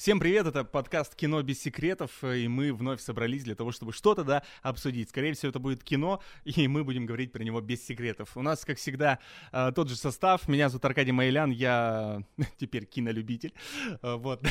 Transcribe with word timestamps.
Всем 0.00 0.18
привет, 0.18 0.46
это 0.46 0.64
подкаст 0.64 1.14
«Кино 1.14 1.42
без 1.42 1.60
секретов», 1.60 2.24
и 2.24 2.48
мы 2.48 2.72
вновь 2.72 3.02
собрались 3.02 3.44
для 3.44 3.54
того, 3.54 3.70
чтобы 3.70 3.92
что-то, 3.92 4.24
да, 4.24 4.42
обсудить. 4.62 5.10
Скорее 5.10 5.34
всего, 5.34 5.50
это 5.50 5.58
будет 5.58 5.84
кино, 5.84 6.22
и 6.46 6.68
мы 6.68 6.84
будем 6.84 7.04
говорить 7.04 7.32
про 7.32 7.42
него 7.42 7.60
без 7.60 7.84
секретов. 7.84 8.34
У 8.34 8.40
нас, 8.40 8.64
как 8.64 8.78
всегда, 8.78 9.18
э, 9.52 9.72
тот 9.74 9.90
же 9.90 9.96
состав. 9.96 10.48
Меня 10.48 10.70
зовут 10.70 10.86
Аркадий 10.86 11.12
Майлян, 11.12 11.50
я 11.50 12.22
теперь 12.56 12.86
кинолюбитель. 12.86 13.52
Э, 14.00 14.14
вот. 14.14 14.42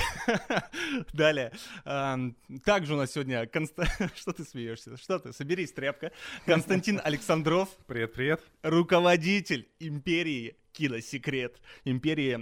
Далее. 1.13 1.51
Эм, 1.83 2.37
также 2.63 2.93
у 2.93 2.97
нас 2.97 3.11
сегодня... 3.11 3.47
Конст... 3.47 3.73
Что 4.15 4.33
ты 4.33 4.43
смеешься? 4.43 4.97
Что 4.97 5.17
ты? 5.17 5.33
Соберись, 5.33 5.71
тряпка. 5.71 6.11
Константин 6.45 7.01
Александров. 7.03 7.69
Привет, 7.87 8.13
привет. 8.13 8.43
Руководитель 8.61 9.67
империи 9.79 10.58
киносекрет 10.79 11.59
империи 11.83 12.33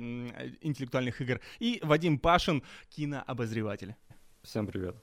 интеллектуальных 0.61 1.19
игр. 1.21 1.41
И 1.57 1.79
Вадим 1.81 2.19
Пашин, 2.19 2.61
кинообозреватель. 2.89 3.95
Всем 4.43 4.67
привет. 4.67 4.95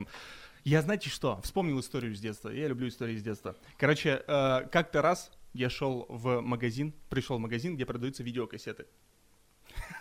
Я, 0.63 0.83
знаете 0.83 1.11
что, 1.11 1.41
вспомнил 1.43 1.81
историю 1.81 2.15
с 2.15 2.21
детства. 2.21 2.49
Я 2.51 2.69
люблю 2.69 2.87
истории 2.87 3.17
с 3.17 3.23
детства. 3.23 3.57
Короче, 3.77 4.23
э, 4.27 4.69
как-то 4.71 5.03
раз 5.03 5.33
я 5.53 5.69
шел 5.69 6.07
в 6.09 6.43
магазин, 6.43 6.95
пришел 7.11 7.37
в 7.37 7.41
магазин, 7.41 7.75
где 7.75 7.85
продаются 7.85 8.23
видеокассеты. 8.23 8.87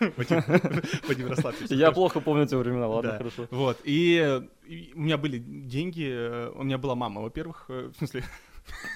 Вадим, 1.08 1.26
расслабься. 1.26 1.74
Я 1.74 1.90
плохо 1.90 2.20
помню 2.20 2.46
те 2.46 2.56
времена, 2.56 2.86
ладно, 2.86 3.18
хорошо. 3.18 3.48
Вот, 3.50 3.80
и 3.82 4.42
у 4.94 5.00
меня 5.00 5.18
были 5.18 5.38
деньги, 5.38 6.08
э, 6.08 6.50
у 6.54 6.62
меня 6.62 6.78
была 6.78 6.94
мама, 6.94 7.20
во-первых, 7.20 7.66
э, 7.68 7.90
в 7.92 7.96
смысле... 7.96 8.22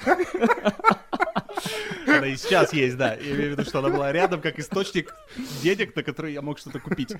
Она 2.07 2.27
и 2.27 2.37
сейчас 2.37 2.73
есть, 2.73 2.97
да. 2.97 3.15
Я 3.15 3.35
имею 3.35 3.55
в 3.55 3.59
виду, 3.59 3.65
что 3.65 3.81
она 3.81 3.91
была 3.91 4.13
рядом, 4.13 4.41
как 4.41 4.59
источник 4.59 5.15
денег, 5.63 5.95
на 5.95 6.03
которые 6.03 6.35
я 6.35 6.43
мог 6.43 6.59
что-то 6.59 6.81
купить. 6.81 7.15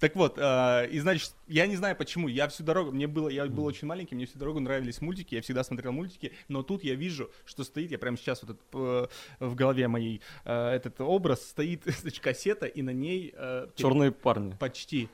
Так 0.00 0.16
вот, 0.16 0.38
э, 0.38 0.88
и 0.90 0.98
значит, 0.98 1.32
я 1.46 1.66
не 1.66 1.76
знаю 1.76 1.96
почему, 1.96 2.28
я 2.28 2.48
всю 2.48 2.64
дорогу, 2.64 2.92
мне 2.92 3.06
было, 3.06 3.28
я 3.28 3.46
был 3.46 3.64
очень 3.64 3.86
маленький, 3.86 4.14
мне 4.14 4.26
всю 4.26 4.38
дорогу 4.38 4.60
нравились 4.60 5.00
мультики, 5.00 5.34
я 5.34 5.42
всегда 5.42 5.64
смотрел 5.64 5.92
мультики, 5.92 6.32
но 6.48 6.62
тут 6.62 6.84
я 6.84 6.94
вижу, 6.94 7.30
что 7.44 7.64
стоит, 7.64 7.90
я 7.90 7.98
прямо 7.98 8.16
сейчас 8.16 8.42
вот 8.42 8.56
этот, 8.56 9.10
в 9.40 9.54
голове 9.54 9.88
моей 9.88 10.20
э, 10.44 10.70
этот 10.70 11.00
образ 11.00 11.42
стоит, 11.42 11.82
значит, 12.00 12.20
кассета, 12.20 12.66
и 12.66 12.82
на 12.82 12.90
ней... 12.90 13.32
Э, 13.36 13.68
Черные 13.76 14.12
парни. 14.12 14.54
Почти 14.58 15.08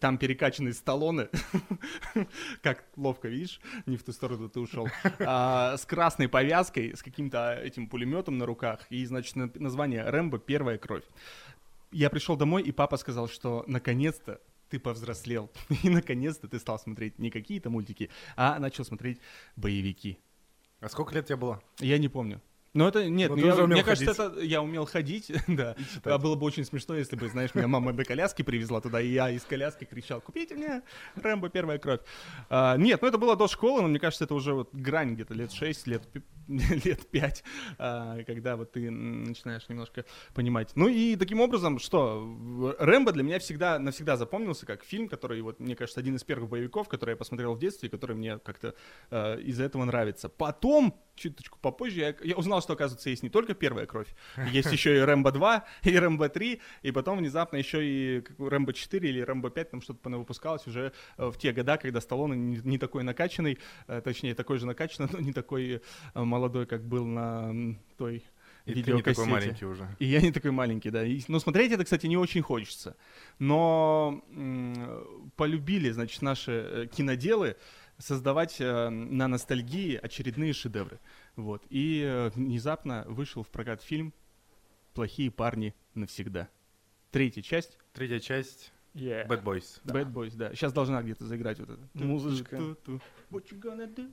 там 0.00 0.18
перекачанные 0.18 0.74
сталлоны, 0.74 1.28
как 2.62 2.84
ловко, 2.96 3.28
видишь, 3.28 3.60
не 3.86 3.96
в 3.96 4.02
ту 4.02 4.12
сторону 4.12 4.48
ты 4.48 4.60
ушел, 4.60 4.88
а, 5.20 5.76
с 5.76 5.84
красной 5.84 6.28
повязкой, 6.28 6.96
с 6.96 7.02
каким-то 7.02 7.54
этим 7.54 7.88
пулеметом 7.88 8.38
на 8.38 8.46
руках, 8.46 8.80
и, 8.90 9.04
значит, 9.06 9.36
название 9.56 10.04
«Рэмбо. 10.08 10.38
Первая 10.38 10.78
кровь». 10.78 11.04
Я 11.90 12.10
пришел 12.10 12.36
домой, 12.36 12.62
и 12.62 12.72
папа 12.72 12.96
сказал, 12.96 13.28
что 13.28 13.64
наконец-то 13.66 14.40
ты 14.68 14.78
повзрослел, 14.78 15.50
и 15.82 15.88
наконец-то 15.88 16.48
ты 16.48 16.58
стал 16.58 16.78
смотреть 16.78 17.18
не 17.18 17.30
какие-то 17.30 17.70
мультики, 17.70 18.10
а 18.36 18.58
начал 18.58 18.84
смотреть 18.84 19.20
боевики. 19.56 20.18
А 20.80 20.88
сколько 20.88 21.14
лет 21.14 21.26
тебе 21.26 21.36
было? 21.36 21.60
Я 21.80 21.98
не 21.98 22.08
помню. 22.08 22.40
Ну 22.74 22.86
это 22.86 23.08
нет, 23.08 23.30
ну, 23.30 23.36
я, 23.36 23.54
мне 23.66 23.82
ходить. 23.82 24.06
кажется, 24.06 24.26
это 24.26 24.40
я 24.40 24.62
умел 24.62 24.84
ходить, 24.84 25.32
да. 25.46 25.74
А 26.04 26.18
было 26.18 26.34
бы 26.34 26.46
очень 26.46 26.64
смешно, 26.64 26.94
если 26.94 27.16
бы, 27.16 27.28
знаешь, 27.28 27.54
меня 27.54 27.68
мама 27.68 27.92
бы 27.92 28.04
коляски 28.04 28.42
привезла 28.42 28.80
туда, 28.80 29.00
и 29.00 29.08
я 29.08 29.30
из 29.30 29.42
коляски 29.42 29.84
кричал: 29.84 30.20
"Купите 30.20 30.54
мне 30.54 30.82
Рэмбо 31.16 31.48
первая 31.48 31.78
кровь". 31.78 32.00
А, 32.50 32.76
нет, 32.76 33.00
ну 33.02 33.08
это 33.08 33.18
было 33.18 33.36
до 33.36 33.48
школы, 33.48 33.82
но 33.82 33.88
мне 33.88 33.98
кажется, 33.98 34.24
это 34.24 34.34
уже 34.34 34.52
вот 34.52 34.68
грань 34.72 35.14
где-то 35.14 35.34
лет 35.34 35.52
6, 35.52 35.86
лет 35.86 36.02
лет 36.84 37.06
5, 37.10 37.44
а, 37.78 38.22
когда 38.24 38.56
вот 38.56 38.72
ты 38.72 38.90
начинаешь 38.90 39.68
немножко 39.68 40.04
понимать. 40.34 40.72
Ну 40.74 40.88
и 40.88 41.16
таким 41.16 41.40
образом, 41.40 41.78
что 41.78 42.26
Рэмбо 42.78 43.12
для 43.12 43.22
меня 43.22 43.38
всегда 43.38 43.78
навсегда 43.78 44.16
запомнился 44.16 44.66
как 44.66 44.84
фильм, 44.84 45.08
который 45.08 45.40
вот 45.42 45.60
мне 45.60 45.76
кажется 45.76 46.00
один 46.00 46.16
из 46.16 46.24
первых 46.24 46.48
боевиков, 46.48 46.88
который 46.88 47.10
я 47.10 47.16
посмотрел 47.16 47.54
в 47.54 47.58
детстве, 47.58 47.88
который 47.88 48.16
мне 48.16 48.38
как-то 48.38 48.74
э, 49.10 49.40
из-за 49.42 49.64
этого 49.64 49.84
нравится. 49.84 50.28
Потом 50.28 50.94
чуточку 51.18 51.58
попозже 51.60 52.00
я, 52.00 52.14
я 52.22 52.36
узнал, 52.36 52.62
что, 52.62 52.72
оказывается, 52.72 53.10
есть 53.10 53.22
не 53.22 53.28
только 53.28 53.54
первая 53.54 53.86
кровь, 53.86 54.08
есть 54.52 54.72
еще 54.72 54.96
и 54.96 55.00
Рэмбо 55.00 55.32
2, 55.32 55.64
и 55.82 55.98
Рэмбо 55.98 56.28
3, 56.28 56.60
и 56.82 56.92
потом 56.92 57.18
внезапно 57.18 57.56
еще 57.56 57.84
и 57.84 58.24
Рэмбо 58.38 58.72
4 58.72 59.08
или 59.08 59.20
Рэмбо 59.20 59.50
5, 59.50 59.70
там 59.70 59.82
что-то 59.82 60.08
выпускалось 60.10 60.66
уже 60.66 60.92
э, 61.16 61.26
в 61.26 61.36
те 61.38 61.52
года, 61.52 61.76
когда 61.76 62.00
Сталлоне 62.00 62.36
не, 62.36 62.60
не 62.64 62.78
такой 62.78 63.02
накачанный, 63.02 63.58
э, 63.88 64.00
точнее, 64.00 64.34
такой 64.34 64.58
же 64.58 64.66
накачанный, 64.66 65.08
но 65.12 65.18
не 65.18 65.32
такой 65.32 65.82
э, 66.14 66.24
молодой, 66.38 66.66
как 66.66 66.84
был 66.84 67.04
на 67.04 67.76
той 67.96 68.22
и 68.64 68.82
ты 68.82 68.92
не 68.92 69.02
такой 69.02 69.26
маленький 69.26 69.64
уже. 69.64 69.88
И 69.98 70.04
я 70.04 70.20
не 70.20 70.30
такой 70.30 70.50
маленький, 70.50 70.90
да. 70.90 71.04
И, 71.04 71.20
ну, 71.28 71.38
смотреть 71.40 71.72
это, 71.72 71.84
кстати, 71.84 72.06
не 72.06 72.16
очень 72.16 72.42
хочется. 72.42 72.96
Но 73.38 74.22
м- 74.30 75.30
полюбили, 75.36 75.90
значит, 75.90 76.22
наши 76.22 76.90
киноделы 76.94 77.56
создавать 77.96 78.60
э, 78.60 78.88
на 78.90 79.26
ностальгии 79.26 79.96
очередные 79.96 80.52
шедевры. 80.52 81.00
Вот. 81.36 81.64
И 81.70 82.02
э, 82.04 82.30
внезапно 82.34 83.04
вышел 83.08 83.42
в 83.42 83.48
прокат 83.48 83.82
фильм 83.82 84.12
«Плохие 84.94 85.30
парни 85.30 85.74
навсегда». 85.94 86.48
Третья 87.10 87.42
часть. 87.42 87.78
Третья 87.94 88.20
часть. 88.20 88.72
Yeah. 88.94 89.26
Bad 89.26 89.42
Boys. 89.42 89.80
Да. 89.84 89.94
Bad 89.94 90.12
Boys, 90.12 90.36
да. 90.36 90.50
Сейчас 90.54 90.72
должна 90.72 91.02
где-то 91.02 91.24
заиграть 91.24 91.58
вот 91.58 91.70
эта 91.70 91.88
музычка. 91.94 92.56
What 92.56 93.50
you 93.50 93.60
gonna 93.60 93.92
do? 93.92 94.12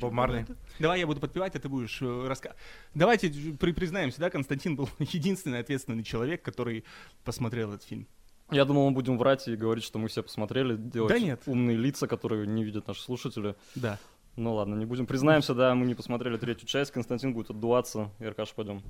Боб 0.00 0.12
Марли. 0.12 0.46
Давай 0.78 1.00
я 1.00 1.06
буду 1.06 1.20
подпевать, 1.20 1.54
а 1.56 1.58
ты 1.58 1.68
будешь 1.68 2.00
э, 2.02 2.26
рассказывать. 2.26 2.60
Давайте 2.94 3.30
при 3.58 3.72
признаемся, 3.72 4.20
да, 4.20 4.30
Константин 4.30 4.76
был 4.76 4.88
единственный 4.98 5.60
ответственный 5.60 6.04
человек, 6.04 6.42
который 6.42 6.84
посмотрел 7.24 7.72
этот 7.72 7.86
фильм. 7.86 8.06
Я 8.50 8.64
думал, 8.64 8.88
мы 8.88 8.94
будем 8.94 9.18
врать 9.18 9.48
и 9.48 9.56
говорить, 9.56 9.84
что 9.84 9.98
мы 9.98 10.08
все 10.08 10.22
посмотрели, 10.22 10.76
делать 10.76 11.12
да 11.12 11.18
нет. 11.18 11.42
умные 11.46 11.76
лица, 11.76 12.06
которые 12.06 12.46
не 12.46 12.62
видят 12.62 12.86
наши 12.86 13.02
слушатели. 13.02 13.56
Да. 13.74 13.98
Ну 14.36 14.54
ладно, 14.54 14.74
не 14.74 14.84
будем. 14.84 15.06
Признаемся, 15.06 15.54
да, 15.54 15.74
мы 15.74 15.86
не 15.86 15.94
посмотрели 15.94 16.36
третью 16.36 16.68
часть, 16.68 16.92
Константин 16.92 17.32
будет 17.32 17.50
отдуваться, 17.50 18.10
и 18.20 18.24
Аркаш, 18.24 18.52
пойдем. 18.52 18.82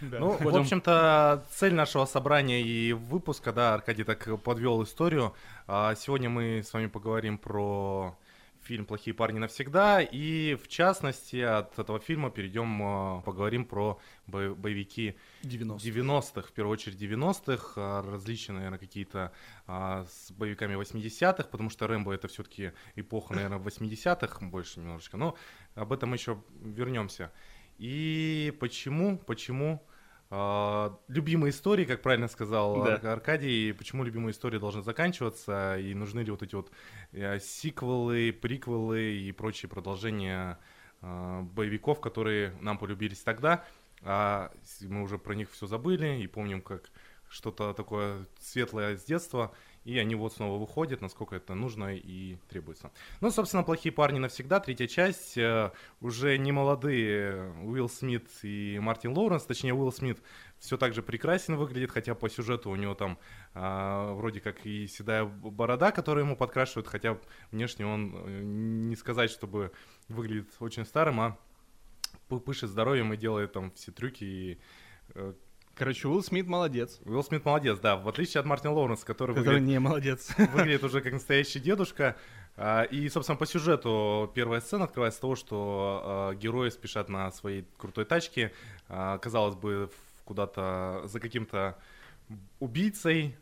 Ну, 0.00 0.36
в 0.38 0.56
общем-то, 0.56 1.44
цель 1.50 1.74
нашего 1.74 2.04
собрания 2.04 2.62
и 2.62 2.92
выпуска, 2.92 3.52
да, 3.52 3.74
Аркадий 3.74 4.04
так 4.04 4.42
подвел 4.42 4.82
историю. 4.82 5.34
А, 5.66 5.94
сегодня 5.94 6.28
мы 6.28 6.62
с 6.64 6.72
вами 6.72 6.86
поговорим 6.86 7.38
про 7.38 8.16
фильм 8.70 8.86
«Плохие 8.86 9.14
парни 9.14 9.40
навсегда». 9.40 10.00
И, 10.00 10.54
в 10.54 10.68
частности, 10.68 11.40
от 11.40 11.76
этого 11.76 11.98
фильма 11.98 12.30
перейдем, 12.30 12.80
а, 12.80 13.20
поговорим 13.22 13.64
про 13.64 13.98
боевики 14.28 15.16
90-х. 15.42 15.82
90 15.82 16.42
в 16.42 16.52
первую 16.52 16.74
очередь 16.74 16.96
90-х, 16.96 17.72
а, 17.74 18.02
различные, 18.02 18.54
наверное, 18.54 18.78
какие-то 18.78 19.32
а, 19.66 20.04
с 20.04 20.30
боевиками 20.30 20.76
80-х, 20.80 21.48
потому 21.50 21.68
что 21.68 21.88
«Рэмбо»— 21.88 22.12
это 22.14 22.28
все-таки 22.28 22.70
эпоха, 22.94 23.34
наверное, 23.34 23.58
80-х 23.58 24.46
больше 24.46 24.78
немножечко. 24.78 25.16
Но 25.16 25.36
об 25.74 25.92
этом 25.92 26.12
еще 26.14 26.40
вернемся. 26.62 27.32
И 27.78 28.56
почему, 28.60 29.18
почему 29.18 29.84
Uh, 30.30 30.96
любимые 31.08 31.50
истории, 31.50 31.84
как 31.84 32.02
правильно 32.02 32.28
сказал 32.28 32.84
да. 32.84 33.12
Аркадий, 33.12 33.72
почему 33.72 34.04
любимые 34.04 34.30
истории 34.30 34.58
должны 34.58 34.80
заканчиваться, 34.80 35.76
и 35.76 35.92
нужны 35.92 36.20
ли 36.20 36.30
вот 36.30 36.44
эти 36.44 36.54
вот 36.54 36.70
uh, 37.10 37.40
сиквелы, 37.40 38.32
приквелы 38.32 39.16
и 39.16 39.32
прочие 39.32 39.68
продолжения 39.68 40.60
uh, 41.02 41.42
боевиков, 41.42 42.00
которые 42.00 42.54
нам 42.60 42.78
полюбились 42.78 43.22
тогда, 43.22 43.64
а 44.02 44.52
мы 44.82 45.02
уже 45.02 45.18
про 45.18 45.34
них 45.34 45.50
все 45.50 45.66
забыли 45.66 46.20
и 46.22 46.28
помним, 46.28 46.62
как 46.62 46.90
что-то 47.28 47.74
такое 47.74 48.26
светлое 48.38 48.96
с 48.96 49.04
детства, 49.04 49.52
и 49.84 49.98
они 49.98 50.14
вот 50.14 50.34
снова 50.34 50.58
выходят, 50.58 51.00
насколько 51.00 51.36
это 51.36 51.54
нужно 51.54 51.96
и 51.96 52.36
требуется. 52.48 52.90
Ну, 53.20 53.30
собственно, 53.30 53.62
«Плохие 53.62 53.92
парни 53.92 54.18
навсегда», 54.18 54.60
третья 54.60 54.86
часть, 54.86 55.38
э, 55.38 55.72
уже 56.00 56.36
не 56.38 56.52
молодые 56.52 57.52
Уилл 57.62 57.88
Смит 57.88 58.28
и 58.42 58.78
Мартин 58.80 59.16
Лоуренс, 59.16 59.44
точнее, 59.44 59.74
Уилл 59.74 59.92
Смит 59.92 60.22
все 60.58 60.76
так 60.76 60.92
же 60.92 61.02
прекрасен 61.02 61.56
выглядит, 61.56 61.90
хотя 61.90 62.14
по 62.14 62.28
сюжету 62.28 62.70
у 62.70 62.76
него 62.76 62.94
там 62.94 63.18
э, 63.54 64.12
вроде 64.12 64.40
как 64.40 64.66
и 64.66 64.86
седая 64.86 65.24
борода, 65.24 65.92
которую 65.92 66.26
ему 66.26 66.36
подкрашивают, 66.36 66.86
хотя 66.86 67.18
внешне 67.50 67.86
он, 67.86 68.14
э, 68.14 68.40
не 68.42 68.96
сказать, 68.96 69.30
чтобы 69.30 69.72
выглядит 70.08 70.50
очень 70.60 70.84
старым, 70.84 71.20
а 71.20 71.38
пышет 72.28 72.70
здоровьем 72.70 73.12
и 73.12 73.16
делает 73.16 73.52
там 73.52 73.70
все 73.72 73.92
трюки 73.92 74.24
и 74.24 74.58
э, 75.14 75.32
Короче, 75.80 76.08
Уилл 76.08 76.22
Смит 76.22 76.46
молодец. 76.46 77.00
Уилл 77.06 77.24
Смит 77.24 77.42
молодец, 77.42 77.78
да. 77.78 77.96
В 77.96 78.06
отличие 78.06 78.40
от 78.40 78.44
Мартина 78.44 78.74
Лоуренса, 78.74 79.06
который, 79.06 79.34
который 79.34 79.60
выглядит, 79.60 79.66
не 79.66 79.80
молодец. 79.80 80.28
выглядит 80.52 80.84
уже 80.84 81.00
как 81.00 81.14
настоящий 81.14 81.58
дедушка. 81.58 82.16
А, 82.58 82.82
и, 82.82 83.08
собственно, 83.08 83.38
по 83.38 83.46
сюжету 83.46 84.30
первая 84.34 84.60
сцена 84.60 84.84
открывается 84.84 85.16
с 85.16 85.20
того, 85.22 85.36
что 85.36 86.02
а, 86.04 86.34
герои 86.34 86.68
спешат 86.68 87.08
на 87.08 87.32
своей 87.32 87.64
крутой 87.78 88.04
тачке, 88.04 88.52
а, 88.90 89.16
казалось 89.16 89.54
бы, 89.54 89.88
куда-то 90.26 91.00
за 91.06 91.18
каким-то 91.18 91.78
убийцей, 92.58 93.38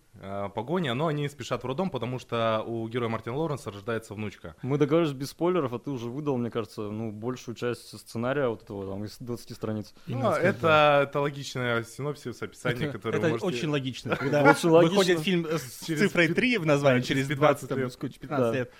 погоня, 0.54 0.94
но 0.94 1.06
они 1.06 1.28
спешат 1.28 1.62
в 1.62 1.66
роддом, 1.66 1.90
потому 1.90 2.18
что 2.18 2.62
у 2.66 2.88
героя 2.88 3.08
Мартина 3.08 3.36
Лоуренса 3.36 3.70
рождается 3.70 4.14
внучка. 4.14 4.54
Мы 4.62 4.78
договорились 4.78 5.12
без 5.12 5.30
спойлеров, 5.30 5.72
а 5.72 5.78
ты 5.78 5.90
уже 5.90 6.08
выдал, 6.08 6.36
мне 6.36 6.50
кажется, 6.50 6.82
ну, 6.82 7.12
большую 7.12 7.54
часть 7.54 7.98
сценария 7.98 8.48
вот 8.48 8.62
этого, 8.62 8.86
там, 8.86 9.04
из 9.04 9.16
20 9.18 9.54
страниц. 9.54 9.94
Ну, 10.06 10.30
это, 10.30 11.06
это 11.08 11.20
логичное 11.20 11.82
синопсис, 11.82 12.42
описание, 12.42 12.88
это, 12.88 12.98
которое 12.98 13.18
Это 13.18 13.28
можете... 13.28 13.46
очень 13.46 13.68
логично, 13.68 14.16
когда 14.20 14.42
выходит 14.42 15.20
фильм 15.20 15.46
с 15.46 15.62
цифрой 15.62 16.28
3 16.28 16.58
в 16.58 16.66
названии 16.66 17.02
через 17.02 17.28
20 17.28 17.70
лет. 17.72 18.72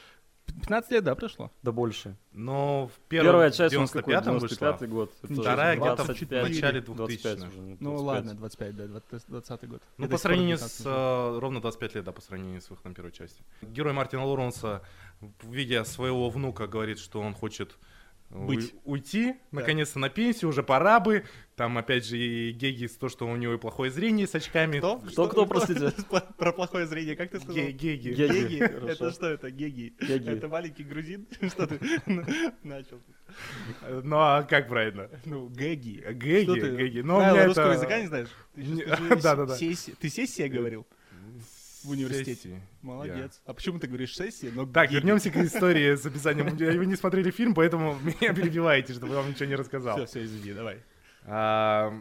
15 0.49 0.57
лет. 0.57 0.67
15 0.69 0.91
лет, 0.91 1.05
да, 1.05 1.15
прошло? 1.15 1.51
Да 1.63 1.73
больше. 1.73 2.17
Но 2.33 2.89
в 2.89 2.99
первом, 3.09 3.27
Первая 3.27 3.51
часть 3.51 3.75
95-м 3.75 4.39
вышла. 4.39 4.87
год. 4.87 5.13
Вторая 5.23 5.77
где-то 5.77 6.05
в 6.05 6.31
начале 6.31 6.81
2000 6.81 7.77
Ну 7.81 7.97
ладно, 7.97 8.35
25, 8.35 8.77
да, 8.77 9.01
20 9.29 9.69
год. 9.69 9.83
Ну 9.97 10.09
по 10.09 10.19
сравнению 10.19 10.59
с... 10.59 10.83
Э, 10.85 11.39
ровно 11.39 11.61
25 11.61 11.95
лет, 11.97 12.05
да, 12.05 12.13
по 12.13 12.21
сравнению 12.21 12.61
с 12.61 12.71
выходом 12.71 12.95
первой 12.95 13.13
части. 13.13 13.43
Герой 13.63 13.93
Мартина 13.93 14.25
Лоренса, 14.25 14.83
видя 15.43 15.85
своего 15.85 16.31
внука, 16.31 16.67
говорит, 16.67 16.99
что 16.99 17.21
он 17.21 17.35
хочет 17.35 17.77
быть. 18.31 18.75
уйти, 18.85 19.33
да. 19.33 19.61
наконец-то 19.61 19.99
на 19.99 20.09
пенсию, 20.09 20.51
уже 20.51 20.63
пора 20.63 21.01
бы. 21.01 21.25
Там, 21.57 21.77
опять 21.77 22.07
же, 22.07 22.17
и 22.17 22.53
Гегис, 22.53 22.93
то, 22.93 23.09
что 23.09 23.27
у 23.27 23.35
него 23.35 23.55
и 23.55 23.59
плохое 23.59 23.91
зрение 23.91 24.27
с 24.27 24.35
очками. 24.35 24.79
Кто? 24.79 24.99
Кто, 24.99 25.29
кто, 25.29 25.47
простите? 25.47 25.93
Про 26.39 26.53
плохое 26.53 26.87
зрение, 26.87 27.17
как 27.17 27.31
ты 27.31 27.41
сказал? 27.41 27.57
Геги. 27.57 28.11
Геги. 28.11 28.63
Это 28.63 29.11
что 29.11 29.27
это, 29.27 29.51
Геги? 29.51 29.95
Это 29.99 30.49
маленький 30.49 30.85
грузин? 30.85 31.27
Что 31.49 31.67
ты 31.67 31.81
начал? 32.63 33.01
Ну, 33.83 34.17
а 34.17 34.43
как 34.43 34.69
правильно? 34.69 35.11
Ну, 35.25 35.49
Геги. 35.49 36.05
Геги, 36.13 36.77
Геги. 36.77 37.01
Ну, 37.01 37.19
у 37.19 37.45
русского 37.47 37.73
языка 37.73 38.01
не 38.01 38.07
знаешь? 38.07 38.29
Да-да-да. 39.23 39.57
Ты 39.57 40.09
сессия 40.09 40.49
говорил? 40.49 40.87
В 41.85 41.91
университете. 41.91 42.35
Сессии. 42.35 42.63
Молодец. 42.83 43.17
Yeah. 43.37 43.43
А 43.47 43.55
почему 43.55 43.79
ты 43.79 43.87
говоришь 43.87 44.15
сессии? 44.17 44.51
Но 44.55 44.67
так, 44.67 44.91
вернемся 44.91 45.31
к 45.31 45.37
истории 45.37 45.95
с 45.97 46.05
описанием. 46.05 46.57
Вы 46.57 46.87
не 46.87 46.97
смотрели 46.97 47.31
фильм, 47.31 47.55
поэтому 47.55 47.99
меня 48.03 48.33
перебиваете, 48.35 48.93
чтобы 48.93 49.15
я 49.15 49.21
вам 49.21 49.31
ничего 49.31 49.47
не 49.47 49.55
рассказал. 49.55 49.97
Все, 49.97 50.07
все, 50.07 50.25
извини, 50.25 50.53
давай. 50.53 50.79
А, 51.25 51.93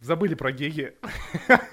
забыли 0.00 0.34
про 0.34 0.52
геги. 0.52 0.94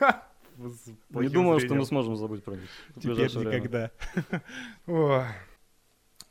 Не 1.10 1.28
думаю, 1.30 1.60
что 1.60 1.74
мы 1.74 1.86
сможем 1.86 2.16
забыть 2.16 2.44
про 2.44 2.54
них. 2.54 2.70
Теперь 2.96 3.26
никогда. 3.26 3.92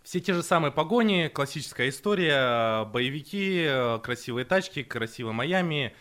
Все 0.02 0.20
те 0.20 0.34
же 0.34 0.42
самые 0.42 0.72
погони, 0.72 1.28
классическая 1.28 1.88
история, 1.88 2.84
боевики, 2.86 3.68
красивые 4.02 4.44
тачки, 4.44 4.82
красивый 4.82 5.32
Майами, 5.32 5.94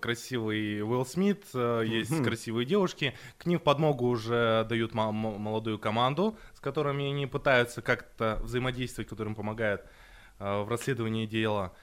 красивый 0.00 0.82
Уилл 0.82 1.04
Смит, 1.04 1.44
э, 1.52 1.82
есть 1.86 2.22
красивые 2.22 2.66
девушки. 2.66 3.14
К 3.36 3.46
ним 3.46 3.58
в 3.58 3.62
подмогу 3.62 4.06
уже 4.06 4.64
дают 4.68 4.94
молодую 4.94 5.78
команду, 5.78 6.38
с 6.54 6.60
которыми 6.60 7.10
они 7.10 7.26
пытаются 7.26 7.82
как-то 7.82 8.38
взаимодействовать, 8.42 9.08
которым 9.08 9.34
помогают 9.34 9.82
э, 10.38 10.62
в 10.62 10.68
расследовании 10.68 11.26
дела. 11.26 11.74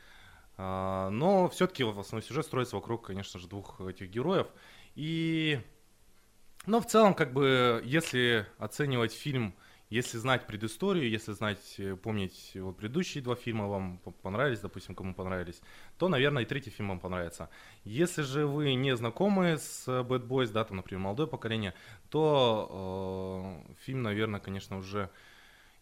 А, 0.58 1.10
но 1.10 1.50
все-таки 1.50 1.84
в 1.84 2.00
основном 2.00 2.26
сюжет 2.26 2.46
строится 2.46 2.78
вокруг, 2.78 3.06
конечно 3.06 3.40
же, 3.40 3.48
двух 3.48 3.82
этих 3.82 4.10
героев. 4.10 4.48
И... 4.96 5.60
Но 6.66 6.80
в 6.80 6.88
целом, 6.88 7.14
как 7.14 7.34
бы, 7.34 7.82
если 7.86 8.48
оценивать 8.58 9.14
фильм 9.14 9.54
если 9.96 10.18
знать 10.18 10.46
предысторию, 10.46 11.10
если 11.10 11.32
знать, 11.32 11.76
э, 11.78 11.96
помнить 11.96 12.52
вот 12.56 12.78
предыдущие 12.78 13.24
два 13.24 13.36
фильма 13.36 13.68
вам 13.68 14.00
понравились, 14.22 14.60
допустим, 14.60 14.94
кому 14.94 15.14
понравились, 15.14 15.62
то, 15.98 16.10
наверное, 16.10 16.44
и 16.44 16.46
третий 16.46 16.70
фильм 16.70 16.90
вам 16.90 17.00
понравится. 17.00 17.50
Если 17.86 18.24
же 18.24 18.46
вы 18.46 18.74
не 18.74 18.96
знакомы 18.96 19.58
с 19.58 19.88
Bad 19.88 20.28
Boys, 20.28 20.52
да, 20.52 20.66
там, 20.66 20.78
например, 20.78 21.00
молодое 21.00 21.28
поколение, 21.28 21.74
то 22.10 23.64
э, 23.70 23.74
фильм, 23.86 24.04
наверное, 24.04 24.42
конечно, 24.42 24.78
уже 24.78 25.10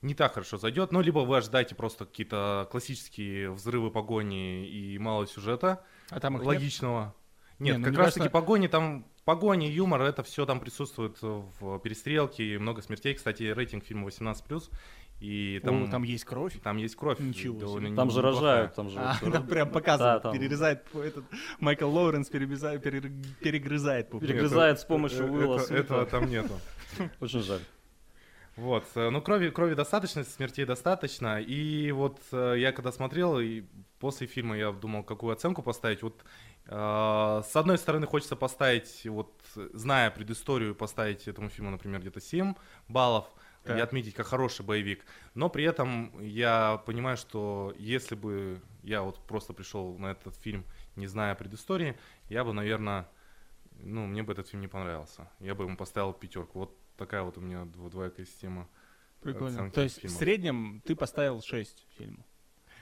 не 0.04 0.14
так 0.14 0.34
хорошо 0.34 0.58
зайдет. 0.58 0.92
Ну, 0.92 1.02
либо 1.02 1.20
вы 1.20 1.38
ожидаете 1.38 1.74
просто 1.74 2.06
какие-то 2.06 2.68
классические 2.72 3.52
взрывы 3.52 3.90
погони 3.90 4.68
и 4.68 5.00
мало 5.00 5.26
сюжета 5.26 5.84
а 6.10 6.20
там 6.20 6.36
логичного. 6.36 7.06
Нет. 7.06 7.23
Нет, 7.60 7.78
ну, 7.78 7.86
как 7.86 7.98
раз 7.98 8.14
таки 8.14 8.30
погони 8.30 8.68
там, 8.68 9.06
погони, 9.26 9.66
юмор, 9.66 10.02
это 10.02 10.24
все 10.24 10.46
там 10.46 10.60
присутствует 10.60 11.18
в 11.22 11.80
перестрелке, 11.80 12.58
много 12.60 12.82
смертей. 12.82 13.14
Кстати, 13.14 13.44
рейтинг 13.44 13.86
фильма 13.86 14.08
18+. 14.08 14.70
И 15.20 15.62
там, 15.64 15.84
О, 15.84 15.88
там 15.88 16.04
есть 16.04 16.26
кровь? 16.26 16.60
Там 16.62 16.78
есть 16.78 16.96
кровь. 16.98 17.20
Ничего 17.20 17.80
себе. 17.80 17.96
Там 17.96 18.12
же 18.12 18.22
рожают, 18.22 18.76
там 18.76 18.90
же. 18.90 19.00
А, 19.00 19.16
там 19.20 19.48
прям 19.48 19.70
показывают, 19.70 20.24
да, 20.24 20.30
там... 20.30 20.38
перерезает 20.38 20.84
этот 20.94 21.24
Майкл 21.60 21.90
Лоуренс 21.90 22.28
перерезает, 22.30 22.84
перегрызает. 22.84 24.10
Перегрызает 24.10 24.82
с 24.82 24.84
помощью 24.84 25.32
Уилла 25.32 25.60
это, 25.60 25.76
Этого 25.76 26.06
там 26.06 26.30
нету. 26.30 26.60
Очень 27.22 27.42
жаль. 27.42 27.62
Вот, 28.56 28.86
э, 28.94 29.10
ну 29.10 29.20
крови, 29.22 29.50
крови 29.50 29.74
достаточно, 29.74 30.24
смертей 30.24 30.66
достаточно. 30.66 31.42
И 31.42 31.92
вот 31.92 32.20
э, 32.32 32.56
я 32.58 32.72
когда 32.72 32.92
смотрел, 32.92 33.40
и 33.40 33.64
после 34.00 34.28
фильма 34.28 34.58
я 34.58 34.72
думал, 34.72 35.04
какую 35.04 35.34
оценку 35.34 35.64
поставить. 35.64 36.04
Вот 36.04 36.24
с 36.74 37.56
одной 37.56 37.78
стороны 37.78 38.08
хочется 38.08 38.36
поставить, 38.36 39.06
вот 39.06 39.32
зная 39.74 40.10
предысторию, 40.10 40.74
поставить 40.74 41.28
этому 41.28 41.50
фильму, 41.50 41.70
например, 41.70 42.02
где-то 42.02 42.20
7 42.20 42.56
баллов 42.88 43.28
так. 43.64 43.78
и 43.78 43.80
отметить 43.80 44.16
как 44.16 44.26
хороший 44.26 44.66
боевик. 44.66 45.06
Но 45.36 45.50
при 45.50 45.66
этом 45.66 46.12
я 46.20 46.82
понимаю, 46.86 47.18
что 47.18 47.74
если 47.78 48.16
бы 48.16 48.60
я 48.82 49.04
вот 49.04 49.20
просто 49.28 49.54
пришел 49.54 49.98
на 49.98 50.08
этот 50.08 50.36
фильм, 50.38 50.66
не 50.96 51.06
зная 51.06 51.36
предыстории, 51.36 51.96
я 52.30 52.44
бы, 52.44 52.54
наверное, 52.54 53.08
ну, 53.80 54.08
мне 54.08 54.24
бы 54.24 54.34
этот 54.34 54.48
фильм 54.48 54.62
не 54.62 54.68
понравился. 54.68 55.30
Я 55.40 55.56
бы 55.56 55.66
ему 55.66 55.78
поставил 55.78 56.14
пятерку. 56.14 56.60
Вот 56.60 56.78
такая 56.98 57.24
вот 57.24 57.38
у 57.38 57.42
меня 57.42 57.66
двоякая 57.66 58.26
система. 58.26 58.68
Прикольно. 59.22 59.72
То 59.72 59.82
есть 59.82 60.00
фильмов. 60.00 60.16
в 60.16 60.20
среднем 60.20 60.82
ты 60.86 60.96
поставил 60.96 61.42
6 61.42 61.86
фильмов? 61.98 62.26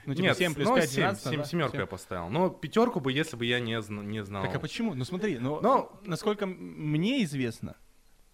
Ну, 0.06 0.14
типа 0.14 0.26
Нет, 0.26 0.36
7 0.36 0.54
плюс 0.54 0.68
ну, 0.68 0.74
5, 0.76 0.90
7, 0.90 1.00
12, 1.02 1.22
7 1.22 1.36
да? 1.36 1.44
семерку 1.44 1.72
7. 1.72 1.80
я 1.80 1.86
поставил. 1.86 2.28
Но 2.28 2.50
пятерку 2.50 3.00
бы, 3.00 3.12
если 3.12 3.36
бы 3.36 3.46
я 3.46 3.60
не, 3.60 3.80
не 4.04 4.24
знал. 4.24 4.42
Так 4.44 4.54
а 4.54 4.58
почему? 4.58 4.94
Ну 4.94 5.04
смотри, 5.04 5.38
ну, 5.38 5.60
но... 5.60 6.00
насколько 6.04 6.46
мне 6.46 7.22
известно, 7.24 7.76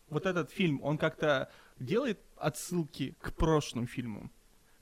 вот 0.08 0.26
этот 0.26 0.50
фильм, 0.50 0.80
он 0.82 0.98
как-то 0.98 1.50
делает 1.78 2.20
отсылки 2.36 3.16
к 3.20 3.34
прошлым 3.34 3.86
фильмам. 3.86 4.30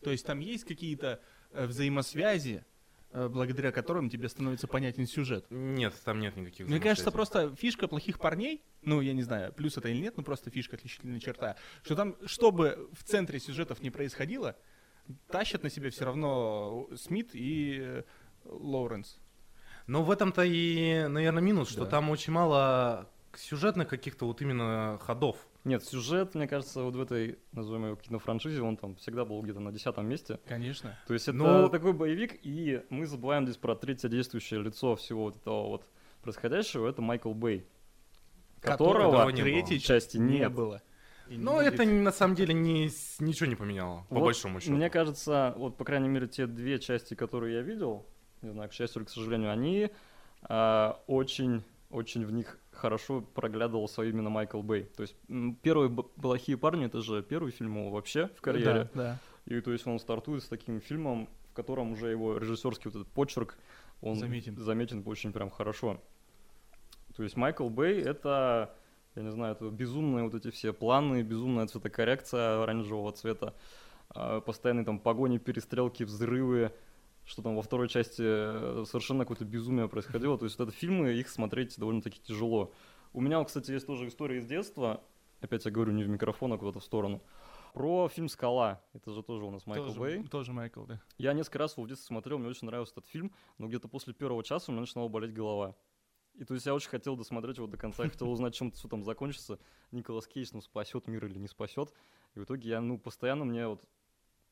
То 0.02 0.10
есть 0.10 0.24
там 0.24 0.38
есть 0.40 0.64
какие-то 0.64 1.20
э, 1.52 1.66
взаимосвязи, 1.66 2.64
Э, 3.12 3.28
благодаря 3.28 3.72
которым 3.72 4.10
тебе 4.10 4.28
становится 4.28 4.66
понятен 4.66 5.06
сюжет. 5.06 5.46
Нет, 5.48 5.94
там 6.04 6.18
нет 6.18 6.36
никаких 6.36 6.66
Мне 6.66 6.78
кажется, 6.78 7.10
просто 7.10 7.54
фишка 7.56 7.88
плохих 7.88 8.18
парней, 8.18 8.62
ну, 8.82 9.00
я 9.00 9.14
не 9.14 9.22
знаю, 9.22 9.54
плюс 9.54 9.78
это 9.78 9.88
или 9.88 10.02
нет, 10.02 10.18
но 10.18 10.22
просто 10.22 10.50
фишка 10.50 10.76
отличительная 10.76 11.18
черта, 11.18 11.56
что 11.82 11.94
там, 11.94 12.16
чтобы 12.26 12.90
в 12.92 13.04
центре 13.04 13.38
сюжетов 13.38 13.80
не 13.80 13.90
происходило, 13.90 14.54
тащат 15.28 15.62
на 15.62 15.70
себе 15.70 15.90
все 15.90 16.04
равно 16.04 16.88
Смит 16.94 17.30
и 17.34 17.78
э, 17.80 18.02
Лоуренс. 18.44 19.18
Ну, 19.86 20.02
в 20.02 20.10
этом-то 20.10 20.42
и, 20.42 21.06
наверное, 21.06 21.42
минус, 21.42 21.68
что 21.68 21.84
да. 21.84 21.90
там 21.92 22.10
очень 22.10 22.32
мало 22.32 23.08
сюжетных 23.34 23.88
каких-то 23.88 24.26
вот 24.26 24.40
именно 24.42 24.98
ходов. 25.00 25.36
Нет, 25.64 25.84
сюжет, 25.84 26.34
мне 26.34 26.46
кажется, 26.46 26.82
вот 26.82 26.94
в 26.94 27.00
этой, 27.00 27.38
назовем 27.52 27.86
его, 27.86 27.96
кинофраншизе, 27.96 28.62
он 28.62 28.76
там 28.76 28.94
всегда 28.96 29.24
был 29.24 29.42
где-то 29.42 29.60
на 29.60 29.72
десятом 29.72 30.08
месте. 30.08 30.38
Конечно. 30.46 30.96
То 31.06 31.14
есть 31.14 31.28
это 31.28 31.36
Но... 31.36 31.68
такой 31.68 31.92
боевик, 31.92 32.38
и 32.42 32.82
мы 32.88 33.06
забываем 33.06 33.44
здесь 33.44 33.56
про 33.56 33.74
третье 33.74 34.08
действующее 34.08 34.62
лицо 34.62 34.94
всего 34.96 35.24
вот 35.24 35.36
этого 35.36 35.66
вот 35.66 35.86
происходящего, 36.22 36.88
это 36.88 37.02
Майкл 37.02 37.32
Бэй. 37.32 37.66
Которого, 38.60 39.10
которого 39.10 39.32
третьей 39.32 39.80
части 39.80 40.16
не 40.16 40.38
нет. 40.38 40.52
Но 41.28 41.60
это 41.60 41.84
на 41.84 42.12
самом 42.12 42.34
деле 42.34 42.54
не, 42.54 42.90
ничего 43.20 43.46
не 43.46 43.56
поменяло, 43.56 44.04
по 44.08 44.16
вот 44.16 44.24
большому 44.24 44.60
счету. 44.60 44.72
Мне 44.72 44.90
кажется, 44.90 45.54
вот, 45.56 45.76
по 45.76 45.84
крайней 45.84 46.08
мере, 46.08 46.26
те 46.28 46.46
две 46.46 46.78
части, 46.78 47.14
которые 47.14 47.56
я 47.56 47.62
видел, 47.62 48.06
не 48.42 48.50
знаю, 48.50 48.68
к 48.68 48.72
счастью 48.72 49.02
или 49.02 49.06
к 49.06 49.10
сожалению, 49.10 49.50
они 49.50 49.90
э, 50.48 50.92
очень, 51.06 51.62
очень 51.90 52.24
в 52.24 52.32
них 52.32 52.58
хорошо 52.70 53.20
проглядывался 53.22 54.02
именно 54.02 54.30
Майкл 54.30 54.60
Бэй. 54.62 54.84
То 54.84 55.02
есть 55.02 55.16
первые 55.62 55.90
«Плохие 55.90 56.56
парни»— 56.58 56.86
это 56.86 57.00
же 57.00 57.22
первый 57.22 57.52
фильм 57.52 57.78
его 57.78 57.90
вообще 57.90 58.28
в 58.36 58.40
карьере. 58.40 58.90
Да, 58.94 59.02
да. 59.02 59.18
И 59.46 59.60
то 59.60 59.72
есть 59.72 59.86
он 59.86 59.98
стартует 59.98 60.42
с 60.42 60.48
таким 60.48 60.80
фильмом, 60.80 61.28
в 61.50 61.54
котором 61.54 61.92
уже 61.92 62.10
его 62.10 62.36
режиссерский 62.36 62.90
вот 62.90 63.00
этот 63.00 63.08
почерк, 63.12 63.56
он 64.02 64.16
заметен, 64.16 64.56
заметен 64.58 65.02
очень 65.06 65.32
прям 65.32 65.50
хорошо. 65.50 66.02
То 67.16 67.22
есть 67.22 67.36
Майкл 67.36 67.68
Бэй— 67.68 68.02
это, 68.02 68.74
я 69.16 69.22
не 69.22 69.30
знаю, 69.30 69.52
это 69.52 69.68
безумные 69.70 70.24
вот 70.24 70.34
эти 70.34 70.50
все 70.50 70.72
планы, 70.72 71.22
безумная 71.22 71.66
цветокоррекция 71.66 72.62
оранжевого 72.62 73.12
цвета, 73.12 73.54
а, 74.10 74.40
постоянные 74.40 74.84
там 74.84 74.98
погони, 74.98 75.38
перестрелки, 75.38 76.04
взрывы, 76.04 76.72
что 77.24 77.42
там 77.42 77.56
во 77.56 77.62
второй 77.62 77.88
части 77.88 78.22
э, 78.22 78.84
совершенно 78.86 79.24
какое-то 79.24 79.44
безумие 79.44 79.88
происходило. 79.88 80.38
То 80.38 80.44
есть 80.44 80.58
вот 80.58 80.68
это 80.68 80.76
фильмы, 80.76 81.12
их 81.12 81.28
смотреть 81.28 81.76
довольно-таки 81.76 82.20
тяжело. 82.20 82.72
У 83.12 83.20
меня, 83.20 83.42
кстати, 83.42 83.72
есть 83.72 83.86
тоже 83.86 84.06
история 84.06 84.38
из 84.38 84.46
детства. 84.46 85.00
Опять 85.40 85.64
я 85.64 85.70
говорю 85.70 85.92
не 85.92 86.04
в 86.04 86.08
микрофон, 86.08 86.52
а 86.52 86.58
куда-то 86.58 86.78
в 86.78 86.84
сторону. 86.84 87.20
Про 87.72 88.08
фильм 88.08 88.28
«Скала». 88.28 88.80
Это 88.94 89.10
же 89.12 89.22
тоже 89.22 89.44
у 89.44 89.50
нас 89.50 89.66
Майкл 89.66 89.86
тоже, 89.86 90.00
Бэй. 90.00 90.22
Тоже 90.28 90.52
Майкл, 90.52 90.84
да. 90.84 91.00
Я 91.18 91.34
несколько 91.34 91.58
раз 91.58 91.72
его 91.76 91.84
в 91.84 91.88
детстве 91.88 92.06
смотрел, 92.06 92.38
мне 92.38 92.48
очень 92.48 92.66
нравился 92.66 92.92
этот 92.92 93.06
фильм, 93.06 93.32
но 93.58 93.66
где-то 93.66 93.88
после 93.88 94.14
первого 94.14 94.42
часа 94.42 94.70
у 94.70 94.72
меня 94.72 94.80
начинала 94.80 95.08
болеть 95.08 95.34
голова. 95.34 95.74
И 96.36 96.44
то 96.44 96.54
есть 96.54 96.66
я 96.66 96.74
очень 96.74 96.90
хотел 96.90 97.16
досмотреть 97.16 97.56
его 97.56 97.66
до 97.66 97.78
конца, 97.78 98.04
я 98.04 98.10
хотел 98.10 98.30
узнать, 98.30 98.54
чем 98.54 98.70
все 98.70 98.88
там 98.88 99.02
закончится. 99.04 99.58
Николас 99.90 100.26
Кейдж, 100.26 100.50
ну, 100.52 100.60
спасет 100.60 101.06
мир 101.06 101.24
или 101.24 101.38
не 101.38 101.48
спасет. 101.48 101.92
И 102.34 102.38
в 102.38 102.44
итоге 102.44 102.68
я, 102.68 102.80
ну, 102.80 102.98
постоянно 102.98 103.44
мне 103.44 103.66
вот 103.66 103.82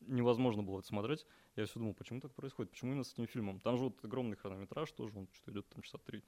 невозможно 0.00 0.62
было 0.62 0.78
это 0.78 0.88
смотреть. 0.88 1.26
Я 1.56 1.66
все 1.66 1.78
думал, 1.78 1.94
почему 1.94 2.20
так 2.20 2.34
происходит, 2.34 2.70
почему 2.70 2.92
именно 2.92 3.04
с 3.04 3.12
этим 3.12 3.26
фильмом. 3.26 3.60
Там 3.60 3.76
же 3.76 3.84
вот 3.84 4.02
огромный 4.04 4.36
хронометраж 4.36 4.90
тоже, 4.92 5.16
он 5.18 5.28
что 5.32 5.50
идет 5.50 5.68
там 5.68 5.82
часа 5.82 5.98
три. 5.98 6.22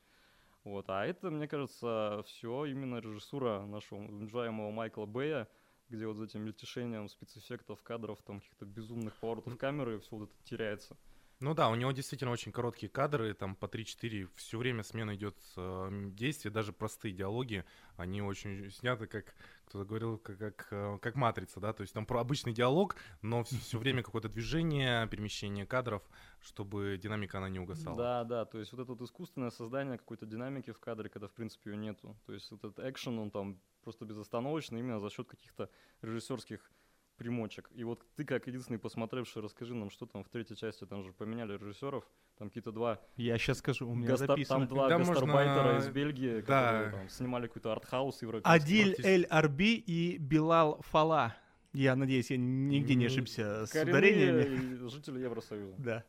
Вот. 0.65 0.89
А 0.89 1.07
это, 1.07 1.31
мне 1.31 1.49
кажется, 1.49 2.23
все 2.27 2.67
именно 2.67 2.99
режиссура 2.99 3.65
нашего 3.67 4.01
уважаемого 4.01 4.71
Майкла 4.71 5.07
Бэя, 5.07 5.49
где 5.89 6.07
вот 6.07 6.17
за 6.17 6.25
этим 6.25 6.43
мельтешением 6.43 7.09
спецэффектов, 7.09 7.83
кадров, 7.83 8.21
там 8.23 8.41
каких-то 8.41 8.67
безумных 8.67 9.17
поворотов 9.17 9.57
камеры, 9.57 10.01
все 10.01 10.17
вот 10.17 10.29
это 10.29 10.45
теряется. 10.45 10.97
Ну 11.39 11.53
да, 11.53 11.69
у 11.69 11.75
него 11.75 11.93
действительно 11.93 12.31
очень 12.31 12.51
короткие 12.51 12.89
кадры, 12.89 13.35
там 13.35 13.57
по 13.57 13.67
3-4, 13.67 14.31
все 14.37 14.57
время 14.59 14.83
смена 14.83 15.15
идет 15.17 15.37
э, 15.57 15.91
действия, 16.13 16.51
даже 16.51 16.73
простые 16.73 17.13
диалоги, 17.13 17.67
они 17.97 18.23
очень 18.23 18.71
сняты, 18.71 19.07
как 19.07 19.35
кто-то 19.67 19.85
говорил, 19.85 20.17
как, 20.17 20.39
как, 20.39 20.69
э, 20.71 20.99
как 21.03 21.15
матрица, 21.15 21.61
да, 21.61 21.75
то 21.75 21.83
есть 21.83 21.93
там 21.93 22.07
про 22.07 22.21
обычный 22.21 22.55
диалог, 22.55 22.97
но 23.21 23.45
все, 23.45 23.57
все 23.57 23.79
время 23.79 24.03
какое-то 24.03 24.31
движение, 24.31 25.07
перемещение 25.09 25.67
кадров, 25.67 26.03
чтобы 26.41 26.99
динамика 27.03 27.37
она 27.37 27.51
не 27.51 27.59
угасала. 27.59 27.97
Да, 27.97 28.25
да, 28.25 28.45
то 28.47 28.59
есть 28.59 28.73
вот 28.73 28.81
это 28.81 28.93
вот 28.93 29.03
искусственное 29.03 29.51
создание 29.51 29.99
какой-то 29.99 30.25
динамики 30.25 30.73
в 30.73 30.79
кадре, 30.79 31.11
когда 31.11 31.29
в 31.29 31.33
принципе 31.33 31.73
ее 31.73 31.77
нету, 31.77 32.17
то 32.25 32.33
есть 32.33 32.51
этот 32.51 32.79
экшен, 32.79 33.19
он 33.19 33.31
там 33.31 33.61
просто 33.83 34.07
безостановочный 34.07 34.81
именно 34.81 35.01
за 35.01 35.11
счет 35.11 35.29
каких-то 35.29 35.69
режиссерских 36.01 36.71
примочек. 37.17 37.71
И 37.75 37.85
вот 37.85 38.03
ты, 38.17 38.25
как 38.25 38.47
единственный 38.47 38.79
посмотревший, 38.79 39.43
расскажи 39.43 39.75
нам, 39.75 39.91
что 39.91 40.07
там 40.07 40.23
в 40.25 40.29
третьей 40.29 40.57
части, 40.57 40.85
там 40.85 41.03
же 41.03 41.13
поменяли 41.13 41.57
режиссеров, 41.57 42.05
там 42.39 42.49
какие-то 42.49 42.73
два... 42.73 43.01
Я 43.17 43.39
сейчас 43.39 43.59
скажу, 43.59 43.89
у 43.89 43.95
меня 43.95 44.09
Гаста... 44.09 44.27
записано. 44.27 44.61
Там 44.61 44.69
два 44.69 44.89
да, 44.89 44.99
гастарбайтера 44.99 45.73
можно... 45.75 45.79
из 45.79 45.89
Бельгии, 45.89 46.41
да. 46.41 46.43
которые 46.43 46.91
там, 46.93 47.09
снимали 47.09 47.47
какой-то 47.47 47.73
артхаус 47.73 48.23
европейский. 48.23 48.51
Адиль 48.51 48.97
Эль 49.05 49.25
Арби 49.25 49.75
и 49.75 50.19
Билал 50.19 50.81
Фала. 50.83 51.35
Я 51.73 51.95
надеюсь, 51.97 52.31
я 52.31 52.37
нигде 52.39 52.95
не 52.95 53.07
ошибся 53.07 53.67
с 53.67 53.71
ударениями. 53.71 54.89
жители 54.89 55.21
Евросоюза. 55.21 55.75
Да. 55.79 56.05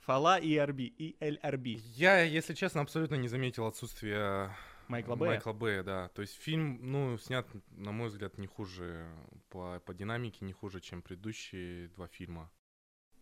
Фала 0.00 0.38
и 0.38 0.56
Арби, 0.56 0.86
и 0.86 1.16
Эль 1.20 1.38
Арби. 1.42 1.82
Я, 1.94 2.22
если 2.22 2.54
честно, 2.54 2.80
абсолютно 2.80 3.16
не 3.16 3.28
заметил 3.28 3.66
отсутствие 3.66 4.50
Майкла 4.88 5.14
Бэя? 5.14 5.30
Майкла 5.30 5.52
Бэя, 5.52 5.82
да. 5.82 6.08
То 6.08 6.22
есть 6.22 6.34
фильм, 6.34 6.78
ну, 6.82 7.18
снят, 7.18 7.46
на 7.70 7.92
мой 7.92 8.08
взгляд, 8.08 8.38
не 8.38 8.46
хуже 8.46 9.08
по, 9.50 9.80
по 9.84 9.94
динамике, 9.94 10.44
не 10.44 10.52
хуже, 10.52 10.80
чем 10.80 11.02
предыдущие 11.02 11.88
два 11.88 12.08
фильма. 12.08 12.50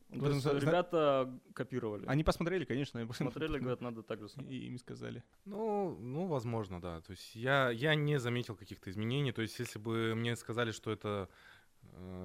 Ну, 0.08 0.20
то 0.20 0.30
есть, 0.30 0.46
ребята 0.46 1.32
копировали. 1.52 2.06
Они 2.06 2.22
посмотрели, 2.22 2.64
конечно. 2.64 3.04
Посмотрели, 3.06 3.58
говорят, 3.58 3.80
надо 3.80 4.02
так 4.02 4.20
же 4.20 4.28
И 4.48 4.68
им 4.68 4.78
сказали. 4.78 5.24
Ну, 5.44 5.96
ну, 5.98 6.26
возможно, 6.26 6.80
да. 6.80 7.00
То 7.00 7.10
есть 7.10 7.34
я, 7.34 7.70
я 7.70 7.94
не 7.94 8.18
заметил 8.18 8.54
каких-то 8.54 8.90
изменений. 8.90 9.32
То 9.32 9.42
есть 9.42 9.58
если 9.58 9.78
бы 9.78 10.14
мне 10.14 10.36
сказали, 10.36 10.70
что 10.70 10.92
это 10.92 11.28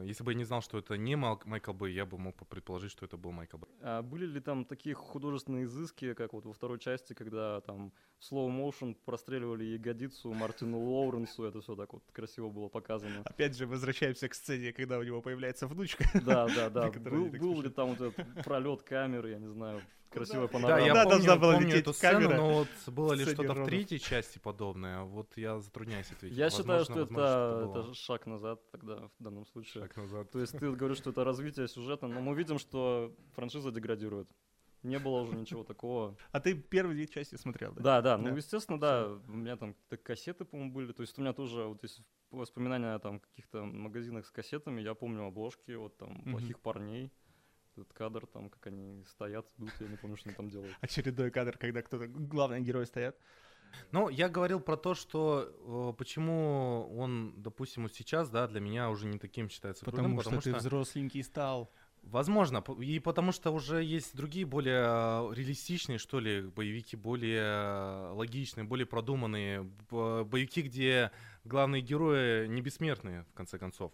если 0.04 0.24
бы 0.24 0.32
я 0.32 0.38
не 0.38 0.44
знал, 0.44 0.62
что 0.62 0.78
это 0.78 0.98
не 0.98 1.16
Майкл 1.16 1.74
Бэй, 1.74 1.94
я 1.94 2.06
бы 2.06 2.18
мог 2.18 2.36
предположить, 2.48 2.92
что 2.92 3.06
это 3.06 3.18
был 3.18 3.32
Майкл 3.32 3.58
Бэй. 3.58 3.70
А 3.82 4.02
были 4.02 4.26
ли 4.26 4.40
там 4.40 4.66
такие 4.66 4.96
художественные 4.96 5.66
изыски, 5.66 6.14
как 6.14 6.34
вот 6.34 6.46
во 6.46 6.54
второй 6.54 6.80
части, 6.80 7.14
когда 7.14 7.62
там 7.62 7.92
slow 8.20 8.50
motion 8.50 8.96
простреливали 9.06 9.64
ягодицу 9.64 10.34
Мартину 10.34 10.80
Лоуренсу, 10.80 11.44
это 11.44 11.62
все 11.62 11.76
так 11.76 11.94
вот 11.94 12.04
красиво 12.12 12.50
было 12.50 12.68
показано. 12.68 13.22
Опять 13.26 13.56
же, 13.56 13.68
возвращаемся 13.68 14.28
к 14.28 14.34
сцене, 14.34 14.74
когда 14.74 15.00
у 15.00 15.04
него 15.04 15.22
появляется 15.22 15.68
внучка. 15.68 16.06
Да, 16.26 16.48
да, 16.48 16.70
да. 16.72 16.90
Был, 16.92 17.28
был 17.28 17.62
ли 17.62 17.70
там 17.70 17.96
вот 17.96 18.02
этот 18.02 18.44
пролет 18.44 18.84
камеры, 18.84 19.32
я 19.32 19.40
не 19.40 19.50
знаю, 19.50 19.82
красивая 20.12 20.48
панорама. 20.48 20.80
Да, 20.80 20.86
я 20.86 20.94
да, 20.94 21.04
помню, 21.04 21.18
должна 21.18 21.36
была 21.38 21.54
помню 21.54 21.76
эту 21.76 21.94
сцену, 21.94 22.20
камера. 22.20 22.38
но 22.38 22.54
вот 22.54 22.68
было 22.88 23.14
ли 23.14 23.26
что-то 23.26 23.54
в 23.54 23.66
третьей 23.66 24.00
части 24.00 24.38
подобное, 24.38 25.04
вот 25.04 25.38
я 25.38 25.60
затрудняюсь 25.60 26.12
ответить. 26.12 26.38
Я 26.38 26.46
возможно, 26.46 26.64
считаю, 26.64 26.86
что 26.86 27.14
это, 27.14 27.70
это, 27.70 27.80
это 27.80 27.94
шаг 27.94 28.26
назад 28.28 28.72
тогда 28.72 29.10
в 29.18 29.24
данном 29.24 29.46
случае. 29.46 29.84
Шаг 29.84 29.96
назад. 29.98 30.32
То 30.32 30.40
есть 30.40 30.58
ты 30.58 30.72
говоришь, 30.72 30.98
что 30.98 31.12
это 31.12 31.24
развитие 31.24 31.68
сюжета, 31.68 32.08
но 32.08 32.22
мы 32.22 32.36
видим, 32.36 32.60
что 32.60 33.16
франшиза 33.34 33.72
деградирует. 33.72 34.30
Не 34.84 34.98
было 34.98 35.22
уже 35.22 35.36
ничего 35.36 35.64
такого. 35.64 36.18
А 36.32 36.40
ты 36.40 36.56
первые 36.56 36.96
две 36.96 37.08
части 37.08 37.36
смотрел, 37.36 37.72
да? 37.74 37.82
Да, 37.82 38.02
да. 38.02 38.18
Ну, 38.18 38.36
естественно, 38.36 38.80
да. 38.80 39.10
У 39.28 39.34
меня 39.34 39.56
там 39.56 39.76
кассеты, 40.04 40.44
по-моему, 40.44 40.74
были. 40.74 40.92
То 40.92 41.02
есть 41.02 41.18
у 41.20 41.22
меня 41.22 41.34
тоже 41.34 41.66
вот 41.66 41.84
есть 41.84 42.02
воспоминания 42.32 42.96
о 42.96 43.00
там 43.00 43.20
каких-то 43.20 43.64
магазинах 43.64 44.26
с 44.26 44.32
кассетами. 44.32 44.82
Я 44.82 44.96
помню 44.96 45.26
обложки, 45.26 45.72
вот 45.74 45.98
там, 45.98 46.24
плохих 46.24 46.60
парней 46.60 47.12
этот 47.78 47.94
кадр, 47.94 48.26
там, 48.28 48.50
как 48.50 48.68
они 48.68 49.04
стоят, 49.06 49.48
идут, 49.58 49.72
я 49.80 49.88
не 49.88 49.98
помню, 49.98 50.18
что 50.18 50.30
они 50.30 50.36
там 50.36 50.50
делают. 50.50 50.74
Очередной 50.82 51.32
кадр, 51.32 51.58
когда 51.58 51.82
кто-то, 51.82 52.08
главный 52.08 52.62
герой 52.62 52.86
стоят. 52.86 53.18
Ну, 53.92 54.10
я 54.10 54.30
говорил 54.30 54.60
про 54.60 54.78
то, 54.78 54.94
что 54.94 55.92
э, 55.92 55.98
почему 55.98 56.94
он, 56.98 57.34
допустим, 57.38 57.84
вот 57.84 57.94
сейчас, 57.94 58.30
да, 58.30 58.48
для 58.48 58.60
меня 58.60 58.90
уже 58.90 59.06
не 59.08 59.18
таким 59.18 59.50
считается 59.50 59.86
потому 59.86 60.10
крутым, 60.10 60.18
потому 60.18 60.42
что, 60.42 60.50
что 60.50 60.60
ты 60.60 60.60
взросленький 60.60 61.24
стал. 61.24 61.72
Возможно, 62.04 62.64
и 62.80 63.00
потому 63.00 63.32
что 63.32 63.52
уже 63.52 63.84
есть 63.84 64.16
другие 64.16 64.46
более 64.46 64.82
э, 64.82 65.34
реалистичные, 65.36 66.00
что 66.00 66.20
ли, 66.20 66.42
боевики, 66.42 66.98
более 66.98 67.44
э, 67.44 68.12
логичные, 68.14 68.64
более 68.64 68.88
продуманные, 68.88 69.64
боевики, 69.90 70.64
где 70.64 71.12
главные 71.44 71.82
герои 71.82 72.48
не 72.48 72.62
бессмертные, 72.62 73.24
в 73.32 73.34
конце 73.34 73.60
концов. 73.60 73.94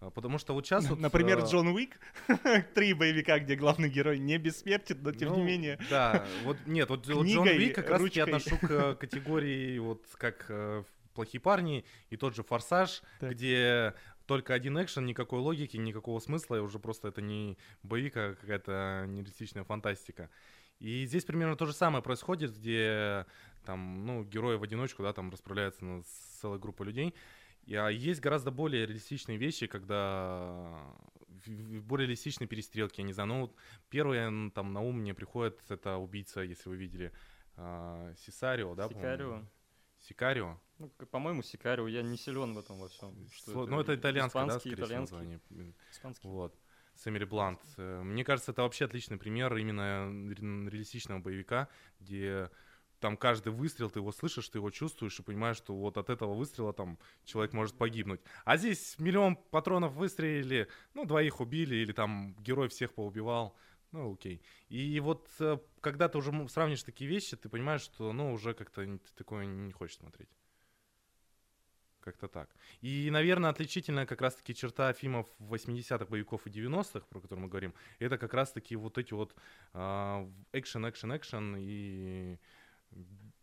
А, 0.00 0.10
потому 0.10 0.38
что 0.38 0.54
вот 0.54 0.66
сейчас... 0.66 0.88
Например, 0.90 1.40
вот, 1.40 1.50
Джон 1.50 1.68
Уик. 1.68 1.98
Три 2.74 2.94
боевика, 2.94 3.38
где 3.38 3.56
главный 3.56 3.88
герой 3.88 4.18
не 4.18 4.38
бессмертен, 4.38 5.02
но 5.02 5.12
тем 5.12 5.30
ну, 5.30 5.36
не 5.36 5.42
менее... 5.42 5.78
Да, 5.90 6.26
вот 6.44 6.56
нет, 6.66 6.88
вот, 6.88 7.06
вот 7.06 7.26
Джон 7.26 7.48
Уик 7.48 7.74
как 7.74 7.90
раз 7.90 8.02
таки 8.02 8.20
отношу 8.20 8.58
к 8.58 8.70
э, 8.70 8.94
категории 9.00 9.78
вот 9.78 10.04
как 10.16 10.46
э, 10.48 10.84
плохие 11.14 11.40
парни 11.40 11.84
и 12.10 12.16
тот 12.16 12.34
же 12.34 12.42
Форсаж, 12.42 13.02
так. 13.20 13.32
где 13.32 13.94
только 14.26 14.54
один 14.54 14.80
экшен, 14.82 15.04
никакой 15.06 15.40
логики, 15.40 15.76
никакого 15.76 16.18
смысла, 16.18 16.56
и 16.56 16.60
уже 16.60 16.78
просто 16.78 17.08
это 17.08 17.20
не 17.20 17.58
боевик, 17.82 18.16
а 18.16 18.34
какая-то 18.34 19.04
нереалистичная 19.08 19.64
фантастика. 19.64 20.30
И 20.80 21.06
здесь 21.06 21.24
примерно 21.24 21.56
то 21.56 21.66
же 21.66 21.72
самое 21.72 22.02
происходит, 22.02 22.56
где 22.56 23.26
там, 23.64 24.04
ну, 24.06 24.24
герои 24.24 24.56
в 24.56 24.62
одиночку, 24.62 25.02
да, 25.02 25.12
там 25.12 25.30
расправляются 25.30 26.02
с 26.02 26.40
целой 26.40 26.58
группой 26.58 26.86
людей. 26.86 27.14
А 27.68 27.88
есть 27.88 28.20
гораздо 28.20 28.50
более 28.50 28.86
реалистичные 28.86 29.38
вещи, 29.38 29.66
когда 29.66 30.94
более 31.46 32.06
реалистичные 32.06 32.48
перестрелки, 32.48 33.00
я 33.00 33.06
не 33.06 33.12
знаю, 33.12 33.28
ну, 33.28 33.40
вот 33.42 33.54
первое 33.90 34.50
там 34.50 34.72
на 34.72 34.80
ум 34.80 35.00
мне 35.00 35.14
приходит, 35.14 35.60
это 35.68 35.96
убийца, 35.96 36.40
если 36.40 36.68
вы 36.68 36.76
видели, 36.76 37.12
э, 37.56 38.14
Сесарио, 38.18 38.74
да, 38.74 38.88
Сикарио. 38.88 39.42
Сикарио. 40.00 40.60
Ну, 40.78 40.88
по-моему, 41.10 41.42
Сикарио, 41.42 41.86
я 41.88 42.02
не 42.02 42.16
силен 42.16 42.54
в 42.54 42.58
этом 42.58 42.78
во 42.78 42.88
всем. 42.88 43.14
Что 43.32 43.62
это, 43.62 43.70
ну, 43.70 43.80
это 43.80 43.94
итальянское, 43.94 44.46
да, 44.46 44.58
скорее 44.58 44.74
итальянский. 44.74 45.16
название. 45.16 45.40
Испанский. 45.90 46.28
Вот. 46.28 46.54
С 46.94 47.06
Эмили 47.08 47.24
Блант. 47.24 47.60
Э, 47.76 48.02
мне 48.02 48.24
кажется, 48.24 48.52
это 48.52 48.62
вообще 48.62 48.84
отличный 48.84 49.16
пример 49.16 49.56
именно 49.56 50.10
реалистичного 50.68 51.20
боевика, 51.20 51.68
где 52.00 52.50
там 53.04 53.18
каждый 53.18 53.52
выстрел, 53.52 53.90
ты 53.90 53.98
его 53.98 54.12
слышишь, 54.12 54.48
ты 54.48 54.56
его 54.56 54.70
чувствуешь 54.70 55.20
и 55.20 55.22
понимаешь, 55.22 55.58
что 55.58 55.74
вот 55.74 55.98
от 55.98 56.08
этого 56.08 56.32
выстрела 56.32 56.72
там 56.72 56.98
человек 57.26 57.52
может 57.52 57.76
погибнуть. 57.76 58.22
А 58.46 58.56
здесь 58.56 58.98
миллион 58.98 59.36
патронов 59.36 59.92
выстрелили, 59.92 60.68
ну, 60.94 61.04
двоих 61.04 61.40
убили, 61.40 61.76
или 61.76 61.92
там 61.92 62.34
герой 62.38 62.70
всех 62.70 62.94
поубивал. 62.94 63.54
Ну, 63.92 64.14
окей. 64.14 64.40
И 64.70 64.98
вот 65.00 65.28
э, 65.38 65.58
когда 65.82 66.08
ты 66.08 66.16
уже 66.16 66.48
сравнишь 66.48 66.82
такие 66.82 67.10
вещи, 67.10 67.36
ты 67.36 67.50
понимаешь, 67.50 67.82
что, 67.82 68.14
ну, 68.14 68.32
уже 68.32 68.54
как-то 68.54 68.80
ты 68.86 69.14
такое 69.14 69.44
не 69.44 69.72
хочешь 69.72 69.98
смотреть. 69.98 70.30
Как-то 72.00 72.26
так. 72.26 72.48
И, 72.80 73.10
наверное, 73.10 73.50
отличительная 73.50 74.06
как 74.06 74.22
раз-таки 74.22 74.54
черта 74.54 74.94
фильмов 74.94 75.26
80-х, 75.40 76.06
боевиков 76.06 76.46
и 76.46 76.50
90-х, 76.50 77.00
про 77.10 77.20
которые 77.20 77.42
мы 77.42 77.50
говорим, 77.50 77.74
это 77.98 78.16
как 78.16 78.32
раз-таки 78.32 78.76
вот 78.76 78.96
эти 78.96 79.12
вот 79.12 79.34
а, 79.74 80.26
экшен, 80.52 80.88
экшен, 80.88 81.14
экшен 81.14 81.56
и 81.58 82.38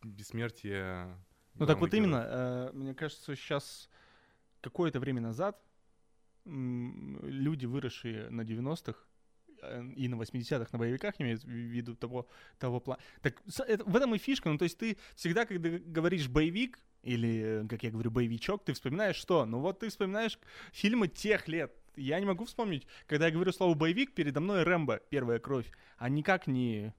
бессмертие. 0.03 1.17
Ну 1.55 1.65
так 1.65 1.79
вот 1.79 1.93
именно, 1.93 2.25
э, 2.25 2.72
мне 2.74 2.93
кажется, 2.93 3.36
сейчас 3.36 3.89
какое-то 4.62 5.00
время 5.00 5.22
назад 5.22 5.62
люди, 6.46 7.65
выросшие 7.65 8.29
на 8.29 8.41
90-х, 8.41 9.00
э, 9.62 9.84
и 9.96 10.08
на 10.08 10.15
80-х 10.15 10.70
на 10.72 10.79
боевиках 10.79 11.15
имеют 11.20 11.43
в 11.43 11.50
виду 11.50 11.96
того, 11.96 12.27
того 12.58 12.79
плана. 12.79 13.01
Так 13.22 13.41
это, 13.67 13.84
в 13.84 13.96
этом 13.96 14.15
и 14.15 14.17
фишка. 14.17 14.50
Ну, 14.50 14.58
то 14.58 14.63
есть 14.63 14.77
ты 14.77 14.98
всегда, 15.15 15.46
когда 15.46 15.70
говоришь 15.70 16.27
боевик, 16.27 16.79
или, 17.03 17.65
как 17.67 17.84
я 17.84 17.91
говорю, 17.91 18.12
боевичок, 18.12 18.63
ты 18.63 18.74
вспоминаешь 18.74 19.15
что? 19.15 19.46
Ну 19.46 19.60
вот 19.60 19.79
ты 19.79 19.89
вспоминаешь 19.89 20.39
фильмы 20.72 21.08
тех 21.08 21.48
лет. 21.48 21.74
Я 21.96 22.20
не 22.20 22.25
могу 22.25 22.46
вспомнить, 22.46 22.88
когда 23.08 23.25
я 23.25 23.31
говорю 23.31 23.51
слово 23.51 23.74
боевик, 23.74 24.13
передо 24.13 24.39
мной 24.39 24.63
Рэмбо, 24.63 25.01
первая 25.10 25.39
кровь, 25.39 25.70
а 25.98 26.10
никак 26.10 26.48
не 26.48 26.93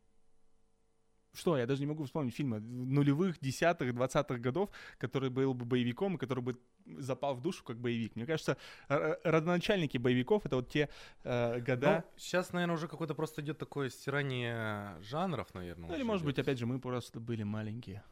что, 1.34 1.56
я 1.56 1.66
даже 1.66 1.80
не 1.80 1.86
могу 1.86 2.04
вспомнить 2.04 2.34
фильмы 2.34 2.60
нулевых, 2.60 3.38
десятых, 3.40 3.94
двадцатых 3.94 4.40
годов, 4.40 4.70
который 4.98 5.30
был 5.30 5.54
бы 5.54 5.64
боевиком 5.64 6.16
и 6.16 6.18
который 6.18 6.42
бы 6.42 6.58
запал 6.98 7.34
в 7.34 7.40
душу 7.40 7.64
как 7.64 7.78
боевик. 7.78 8.16
Мне 8.16 8.26
кажется, 8.26 8.56
родоначальники 8.88 9.98
боевиков— 9.98 10.44
это 10.46 10.56
вот 10.56 10.68
те 10.68 10.88
э, 11.24 11.60
года... 11.60 12.04
Ну, 12.04 12.18
сейчас, 12.18 12.52
наверное, 12.52 12.76
уже 12.76 12.88
какое-то 12.88 13.14
просто 13.14 13.40
идет 13.42 13.58
такое 13.58 13.88
стирание 13.88 15.00
жанров, 15.00 15.54
наверное. 15.54 15.88
Ну, 15.90 15.94
или, 15.94 16.02
может 16.02 16.24
идет. 16.24 16.36
быть, 16.36 16.38
опять 16.38 16.58
же, 16.58 16.66
мы 16.66 16.78
просто 16.78 17.20
были 17.20 17.42
маленькие. 17.42 18.02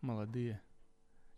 Молодые. 0.00 0.60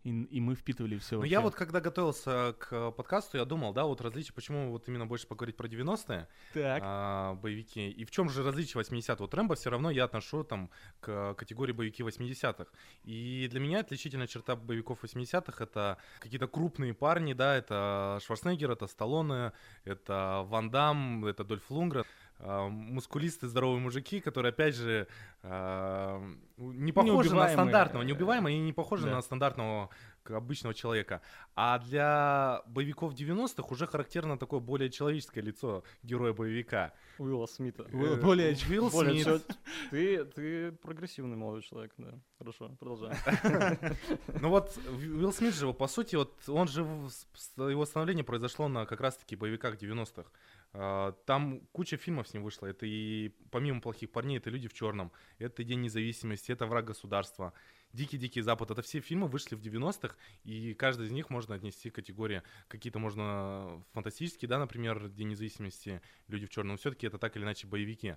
И, 0.03 0.09
и 0.09 0.41
мы 0.41 0.55
впитывали 0.55 0.97
все. 0.97 1.17
Ну, 1.17 1.23
я 1.23 1.41
вот 1.41 1.53
когда 1.53 1.79
готовился 1.79 2.55
к 2.57 2.91
подкасту, 2.91 3.37
я 3.37 3.45
думал, 3.45 3.71
да, 3.73 3.85
вот 3.85 4.01
различие, 4.01 4.33
почему 4.33 4.71
вот 4.71 4.87
именно 4.87 5.05
больше 5.05 5.27
поговорить 5.27 5.55
про 5.55 5.67
90-е 5.67 6.27
так. 6.53 6.81
А, 6.83 7.35
боевики. 7.35 7.89
И 7.89 8.03
в 8.05 8.11
чем 8.11 8.29
же 8.29 8.43
различие 8.43 8.81
80-х? 8.81 9.17
Вот 9.19 9.33
Рэмбо 9.33 9.55
все 9.55 9.69
равно 9.69 9.91
я 9.91 10.05
отношу 10.05 10.43
там 10.43 10.69
к 11.01 11.35
категории 11.35 11.71
боевики 11.71 12.01
80-х. 12.01 12.65
И 13.03 13.47
для 13.51 13.59
меня 13.59 13.79
отличительная 13.81 14.27
черта 14.27 14.55
боевиков 14.55 15.03
80-х 15.03 15.63
это 15.63 15.97
какие-то 16.19 16.47
крупные 16.47 16.93
парни, 16.93 17.33
да, 17.33 17.55
это 17.55 18.19
Шварценеггер, 18.25 18.71
это 18.71 18.87
Сталлоне, 18.87 19.53
это 19.83 20.43
Ван 20.47 20.71
Дам, 20.71 21.25
это 21.25 21.43
Дольф 21.43 21.69
Лунгрен. 21.69 22.05
А, 22.43 22.69
мускулистые 22.69 23.49
здоровые 23.49 23.79
мужики, 23.79 24.19
которые, 24.19 24.49
опять 24.49 24.75
же, 24.75 25.07
а, 25.43 26.23
не 26.57 26.91
похожи 26.91 27.35
на 27.35 27.47
стандартного, 27.49 28.03
неубиваемые 28.03 28.57
и 28.57 28.59
не 28.59 28.73
похожи 28.73 29.05
да. 29.05 29.15
на 29.15 29.21
стандартного 29.21 29.89
обычного 30.23 30.73
человека. 30.73 31.21
А 31.55 31.77
для 31.79 32.63
боевиков 32.65 33.13
90-х 33.13 33.67
уже 33.69 33.85
характерно 33.85 34.37
такое 34.37 34.59
более 34.59 34.89
человеческое 34.89 35.41
лицо 35.41 35.83
героя 36.03 36.33
боевика. 36.33 36.93
Уилла 37.19 37.45
Смита. 37.45 37.83
Уилл, 37.91 38.17
более 38.17 38.55
Уилл 38.69 38.89
Смит. 38.89 39.45
Ты, 39.91 40.25
ты 40.25 40.71
прогрессивный 40.71 41.37
молодой 41.37 41.61
человек, 41.61 41.93
да. 41.97 42.19
Хорошо, 42.39 42.69
продолжаем. 42.79 43.17
Ну 44.41 44.49
вот 44.49 44.75
Уилл 44.87 45.33
Смит 45.33 45.53
же, 45.53 45.71
по 45.73 45.87
сути, 45.87 46.15
вот 46.15 46.33
он 46.47 46.67
же, 46.67 46.81
его 46.81 47.85
становление 47.85 48.23
произошло 48.23 48.67
на 48.67 48.85
как 48.85 49.01
раз-таки 49.01 49.35
боевиках 49.35 49.75
90-х. 49.75 50.29
А, 50.73 51.11
там 51.25 51.61
куча 51.71 51.97
фильмов 51.97 52.27
с 52.27 52.33
ним 52.33 52.43
вышло. 52.43 52.67
Это 52.67 52.85
и 52.85 53.29
помимо 53.51 53.81
плохих 53.81 54.11
парней, 54.11 54.37
это 54.37 54.49
люди 54.49 54.67
в 54.67 54.73
черном, 54.73 55.11
это 55.37 55.63
День 55.63 55.81
независимости, 55.81 56.51
это 56.51 56.65
враг 56.65 56.85
государства, 56.85 57.53
Дикий-дикий 57.93 58.41
Запад. 58.41 58.71
Это 58.71 58.81
все 58.81 59.01
фильмы 59.01 59.27
вышли 59.27 59.55
в 59.55 59.59
90-х, 59.59 60.15
и 60.45 60.73
каждый 60.73 61.07
из 61.07 61.11
них 61.11 61.29
можно 61.29 61.55
отнести 61.55 61.89
к 61.89 61.95
категории. 61.95 62.41
Какие-то 62.69 62.99
можно 62.99 63.83
фантастические, 63.91 64.47
да, 64.47 64.59
например, 64.59 65.09
День 65.09 65.29
независимости, 65.29 66.01
люди 66.27 66.45
в 66.45 66.49
черном. 66.49 66.77
все-таки 66.77 67.05
это 67.07 67.17
так 67.17 67.35
или 67.35 67.43
иначе 67.43 67.67
боевики. 67.67 68.15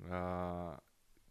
А, 0.00 0.80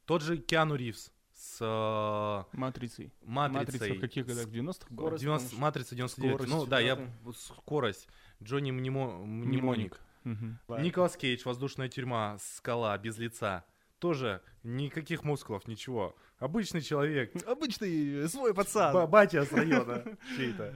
тот 0.06 0.22
же 0.22 0.38
Киану 0.38 0.76
Ривз 0.76 1.12
с 1.34 1.58
э, 1.60 2.56
Матрицей. 2.58 3.12
Матрицей. 3.24 3.80
Матрица 3.80 3.94
в 3.96 4.00
каких 4.00 4.26
годах? 4.26 4.46
В 4.46 4.52
90-х? 4.52 4.94
Скорость, 4.94 5.22
90, 5.22 5.56
Матрица 5.58 5.96
99. 5.96 6.36
Скорость, 6.36 6.54
ну 6.54 6.66
да, 6.66 6.80
я 6.80 6.98
скорость. 7.36 8.08
Джонни 8.42 8.72
Мнемо, 8.72 9.26
Мнемоник. 9.26 10.00
Угу. 10.26 10.80
Николас 10.80 11.16
Кейдж, 11.16 11.44
воздушная 11.46 11.88
тюрьма, 11.88 12.38
скала, 12.40 12.98
без 12.98 13.18
лица. 13.18 13.64
Тоже 14.00 14.42
никаких 14.64 15.24
мускулов, 15.24 15.68
ничего. 15.68 16.16
Обычный 16.40 16.82
человек. 16.82 17.32
Обычный 17.48 18.28
свой 18.28 18.54
пацан. 18.54 18.94
Ба 18.94 19.08
батя 19.08 19.46
с 19.46 19.54
района 19.54 20.04
чей-то. 20.38 20.74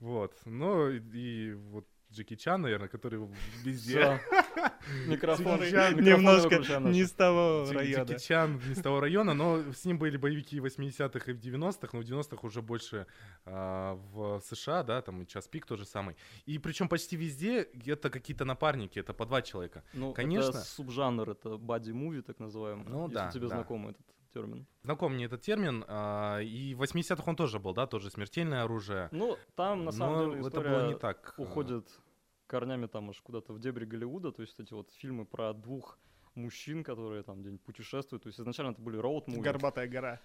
Вот. 0.00 0.34
Ну 0.46 0.88
и 0.90 1.52
вот 1.52 1.86
Джеки 2.10 2.34
Чан, 2.34 2.62
наверное, 2.62 2.88
который 2.88 3.20
везде. 3.62 4.20
Микрофон 5.06 5.60
немножко 5.60 6.80
не 6.88 7.04
с 7.04 7.12
того 7.12 7.66
района. 7.70 8.04
Джеки 8.04 8.22
Чан 8.22 8.60
не 8.68 8.74
с 8.74 8.82
того 8.82 9.00
района, 9.00 9.34
но 9.34 9.72
с 9.72 9.84
ним 9.84 9.98
были 9.98 10.16
боевики 10.16 10.58
80-х 10.58 11.30
и 11.30 11.34
в 11.34 11.38
90-х, 11.38 11.88
но 11.92 12.00
в 12.00 12.04
90-х 12.04 12.46
уже 12.46 12.62
больше 12.62 13.06
а, 13.44 13.94
в 14.12 14.40
США, 14.40 14.82
да, 14.82 15.02
там 15.02 15.22
и 15.22 15.26
час 15.26 15.48
пик 15.48 15.66
тот 15.66 15.78
же 15.78 15.84
самый. 15.84 16.16
И 16.46 16.58
причем 16.58 16.88
почти 16.88 17.16
везде 17.16 17.68
это 17.86 18.10
какие-то 18.10 18.44
напарники, 18.44 18.98
это 18.98 19.14
по 19.14 19.26
два 19.26 19.42
человека. 19.42 19.82
Ну, 19.92 20.12
Конечно. 20.12 20.50
это 20.50 20.58
субжанр, 20.58 21.30
это 21.30 21.56
бади-муви, 21.56 22.22
так 22.22 22.38
называемый. 22.38 22.86
Ну, 22.88 23.08
да, 23.08 23.30
тебе 23.30 23.48
знаком 23.48 23.88
этот 23.88 24.06
термин. 24.32 24.66
Знаком 24.82 25.14
мне 25.14 25.26
этот 25.26 25.42
термин, 25.42 25.84
а, 25.88 26.38
и 26.38 26.74
в 26.74 26.82
80-х 26.82 27.22
он 27.26 27.36
тоже 27.36 27.58
был, 27.58 27.74
да, 27.74 27.86
тоже 27.86 28.10
смертельное 28.10 28.62
оружие. 28.62 29.08
Ну, 29.12 29.36
там 29.54 29.84
на 29.84 29.92
самом 29.92 30.30
деле 30.30 30.46
это 30.46 30.60
было 30.60 30.88
не 30.88 30.94
так. 30.96 31.34
А. 31.36 31.42
уходит 31.42 31.88
корнями 32.50 32.86
там 32.86 33.10
аж 33.10 33.20
куда-то 33.20 33.52
в 33.52 33.60
дебри 33.60 33.84
Голливуда, 33.84 34.32
то 34.32 34.42
есть 34.42 34.58
эти 34.58 34.72
вот 34.72 34.90
фильмы 34.98 35.24
про 35.24 35.52
двух 35.52 35.98
мужчин, 36.34 36.82
которые 36.82 37.22
там 37.22 37.40
где-нибудь 37.40 37.62
путешествуют, 37.62 38.24
то 38.24 38.28
есть 38.28 38.40
изначально 38.40 38.72
это 38.72 38.82
были 38.82 38.98
роуд-муви. 38.98 39.40
Горбатая 39.40 39.86
гора. 39.86 40.20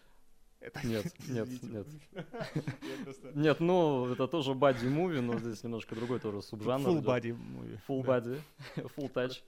Это... 0.59 0.87
Нет, 0.87 1.13
нет, 1.27 1.47
нет. 1.61 1.87
Нет, 3.35 3.59
ну, 3.59 4.11
это 4.11 4.27
тоже 4.27 4.55
бади 4.55 4.87
муви, 4.87 5.19
но 5.19 5.37
здесь 5.37 5.63
немножко 5.63 5.93
другой 5.95 6.19
тоже 6.19 6.41
субжанр. 6.41 6.87
Full 6.89 7.03
body 7.03 7.33
муви. 7.33 7.79
Full 7.87 8.03
body, 8.03 8.41
full 8.97 9.13
touch. 9.13 9.43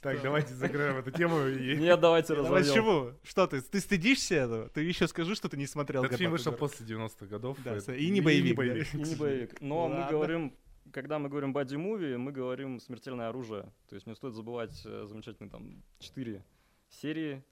Так, 0.00 0.22
давайте 0.22 0.54
закроем 0.54 0.96
эту 0.96 1.10
тему. 1.10 1.46
Нет, 1.48 2.00
давайте 2.00 2.34
разовьем. 2.34 2.66
Почему? 2.66 3.12
Что 3.22 3.46
ты? 3.46 3.60
Ты 3.60 3.80
стыдишься 3.80 4.36
этого? 4.36 4.68
Ты 4.70 4.82
еще 4.82 5.08
скажи, 5.08 5.34
что 5.34 5.48
ты 5.48 5.56
не 5.58 5.66
смотрел. 5.66 6.04
Этот 6.04 6.18
фильм 6.18 6.30
вышел 6.30 6.52
после 6.52 6.86
90-х 6.86 7.26
годов. 7.26 7.58
Да, 7.64 7.76
и 7.94 8.08
не 8.08 8.22
боевик. 8.22 8.58
И 8.58 8.96
не 8.96 9.14
боевик. 9.16 9.60
Но 9.60 9.88
мы 9.88 10.08
говорим 10.08 10.54
когда 10.92 11.18
мы 11.18 11.28
говорим 11.28 11.56
body 11.56 11.76
movie, 11.76 12.16
мы 12.16 12.32
говорим 12.32 12.80
смертельное 12.80 13.28
оружие. 13.28 13.72
То 13.88 13.94
есть 13.94 14.06
не 14.06 14.14
стоит 14.14 14.34
забывать 14.34 14.82
э, 14.84 15.04
замечательные 15.06 15.50
там 15.50 15.82
четыре 15.98 16.44
серии, 16.88 17.44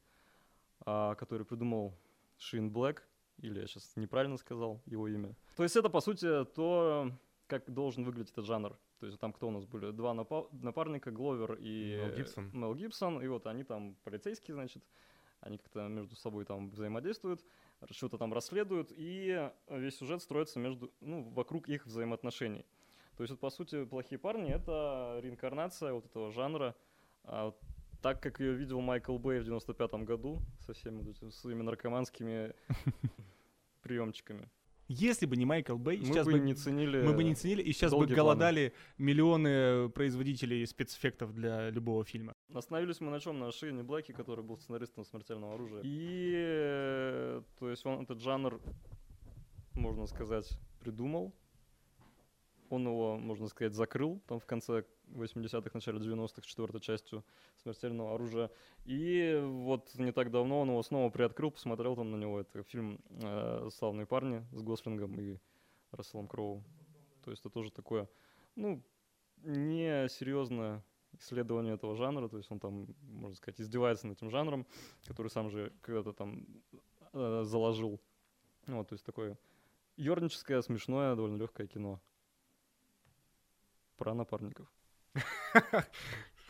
а, 0.84 1.14
которые 1.14 1.46
придумал 1.46 1.94
Шин 2.38 2.70
Блэк, 2.70 3.02
или 3.38 3.60
я 3.60 3.66
сейчас 3.66 3.96
неправильно 3.96 4.36
сказал 4.36 4.80
его 4.86 5.08
имя. 5.08 5.34
То 5.56 5.62
есть 5.62 5.76
это, 5.76 5.88
по 5.88 6.00
сути, 6.00 6.44
то, 6.44 7.10
как 7.46 7.70
должен 7.72 8.04
выглядеть 8.04 8.32
этот 8.32 8.46
жанр. 8.46 8.78
То 8.98 9.06
есть 9.06 9.18
там 9.18 9.32
кто 9.32 9.48
у 9.48 9.50
нас 9.50 9.66
были? 9.66 9.90
Два 9.90 10.14
напа- 10.14 10.48
напарника, 10.52 11.10
Гловер 11.10 11.54
и 11.54 12.00
Мел 12.02 12.16
Гибсон. 12.16 12.50
Мел 12.52 12.74
Гибсон. 12.74 13.22
И 13.22 13.28
вот 13.28 13.46
они 13.46 13.62
там 13.62 13.94
полицейские, 14.04 14.54
значит, 14.54 14.82
они 15.40 15.58
как-то 15.58 15.86
между 15.88 16.16
собой 16.16 16.44
там 16.44 16.70
взаимодействуют, 16.70 17.44
что-то 17.90 18.16
там 18.16 18.32
расследуют, 18.32 18.90
и 18.96 19.50
весь 19.68 19.98
сюжет 19.98 20.22
строится 20.22 20.58
между, 20.58 20.90
ну, 21.00 21.22
вокруг 21.30 21.68
их 21.68 21.86
взаимоотношений. 21.86 22.64
То 23.16 23.22
есть, 23.22 23.30
вот, 23.30 23.40
по 23.40 23.50
сути, 23.50 23.84
«Плохие 23.84 24.18
парни»— 24.18 24.50
это 24.54 25.18
реинкарнация 25.22 25.92
вот 25.92 26.04
этого 26.04 26.30
жанра, 26.30 26.74
а, 27.24 27.54
так 28.02 28.22
как 28.22 28.40
ее 28.40 28.54
видел 28.54 28.80
Майкл 28.80 29.16
Бэй 29.18 29.40
в 29.40 29.44
95 29.44 30.04
году 30.04 30.42
со 30.60 30.74
всеми 30.74 31.14
своими 31.30 31.62
наркоманскими 31.62 32.52
приемчиками. 33.82 34.50
Если 34.88 35.26
бы 35.26 35.36
не 35.36 35.44
Майкл 35.44 35.76
Бэй, 35.76 35.98
мы 35.98 36.04
сейчас 36.04 36.26
бы, 36.26 36.38
не 36.38 36.54
ценили. 36.54 37.02
Мы 37.02 37.12
бы 37.12 37.24
не 37.24 37.34
ценили, 37.34 37.62
и 37.62 37.72
сейчас 37.72 37.92
бы 37.92 38.06
голодали 38.06 38.68
планы. 38.68 39.08
миллионы 39.08 39.88
производителей 39.88 40.64
спецэффектов 40.64 41.34
для 41.34 41.70
любого 41.70 42.04
фильма. 42.04 42.34
Остановились 42.54 43.00
мы 43.00 43.10
на 43.10 43.18
чем? 43.18 43.38
На 43.38 43.50
Шейне 43.50 43.82
Блэке, 43.82 44.12
который 44.12 44.44
был 44.44 44.58
сценаристом 44.58 45.04
смертельного 45.04 45.54
оружия. 45.54 45.80
И 45.82 46.32
э, 46.36 47.42
то 47.58 47.68
есть 47.68 47.84
он 47.84 48.02
этот 48.02 48.20
жанр, 48.20 48.60
можно 49.72 50.06
сказать, 50.06 50.56
придумал. 50.78 51.34
Он 52.70 52.86
его, 52.86 53.16
можно 53.16 53.48
сказать, 53.48 53.74
закрыл 53.74 54.20
там 54.26 54.38
в 54.40 54.46
конце 54.46 54.84
80-х, 55.08 55.70
начале 55.74 55.98
90-х, 55.98 56.42
четвертой 56.42 56.80
частью 56.80 57.24
«Смертельного 57.62 58.14
оружия». 58.14 58.50
И 58.84 59.40
вот 59.44 59.94
не 59.94 60.12
так 60.12 60.30
давно 60.30 60.60
он 60.60 60.70
его 60.70 60.82
снова 60.82 61.10
приоткрыл, 61.10 61.50
посмотрел 61.50 61.96
там 61.96 62.10
на 62.10 62.16
него. 62.16 62.40
Это 62.40 62.62
фильм 62.64 63.00
э, 63.10 63.68
«Славные 63.72 64.06
парни» 64.06 64.44
с 64.52 64.62
Гослингом 64.62 65.18
и 65.20 65.38
Расселом 65.92 66.26
Кроу. 66.26 66.64
То 67.24 67.30
есть 67.30 67.40
это 67.40 67.50
тоже 67.50 67.70
такое, 67.70 68.08
ну, 68.54 68.82
не 69.42 70.08
серьезное 70.08 70.82
исследование 71.18 71.74
этого 71.74 71.96
жанра, 71.96 72.28
то 72.28 72.36
есть 72.36 72.50
он 72.50 72.60
там, 72.60 72.86
можно 73.02 73.36
сказать, 73.36 73.60
издевается 73.60 74.06
над 74.06 74.18
этим 74.18 74.30
жанром, 74.30 74.66
который 75.06 75.28
сам 75.28 75.50
же 75.50 75.72
когда-то 75.80 76.12
там 76.12 76.46
э, 77.12 77.42
заложил. 77.44 78.00
Вот, 78.66 78.88
то 78.88 78.94
есть 78.94 79.04
такое 79.04 79.38
ерническое, 79.96 80.60
смешное, 80.62 81.14
довольно 81.14 81.36
легкое 81.36 81.66
кино 81.66 82.00
про 83.96 84.14
напарников. 84.14 84.66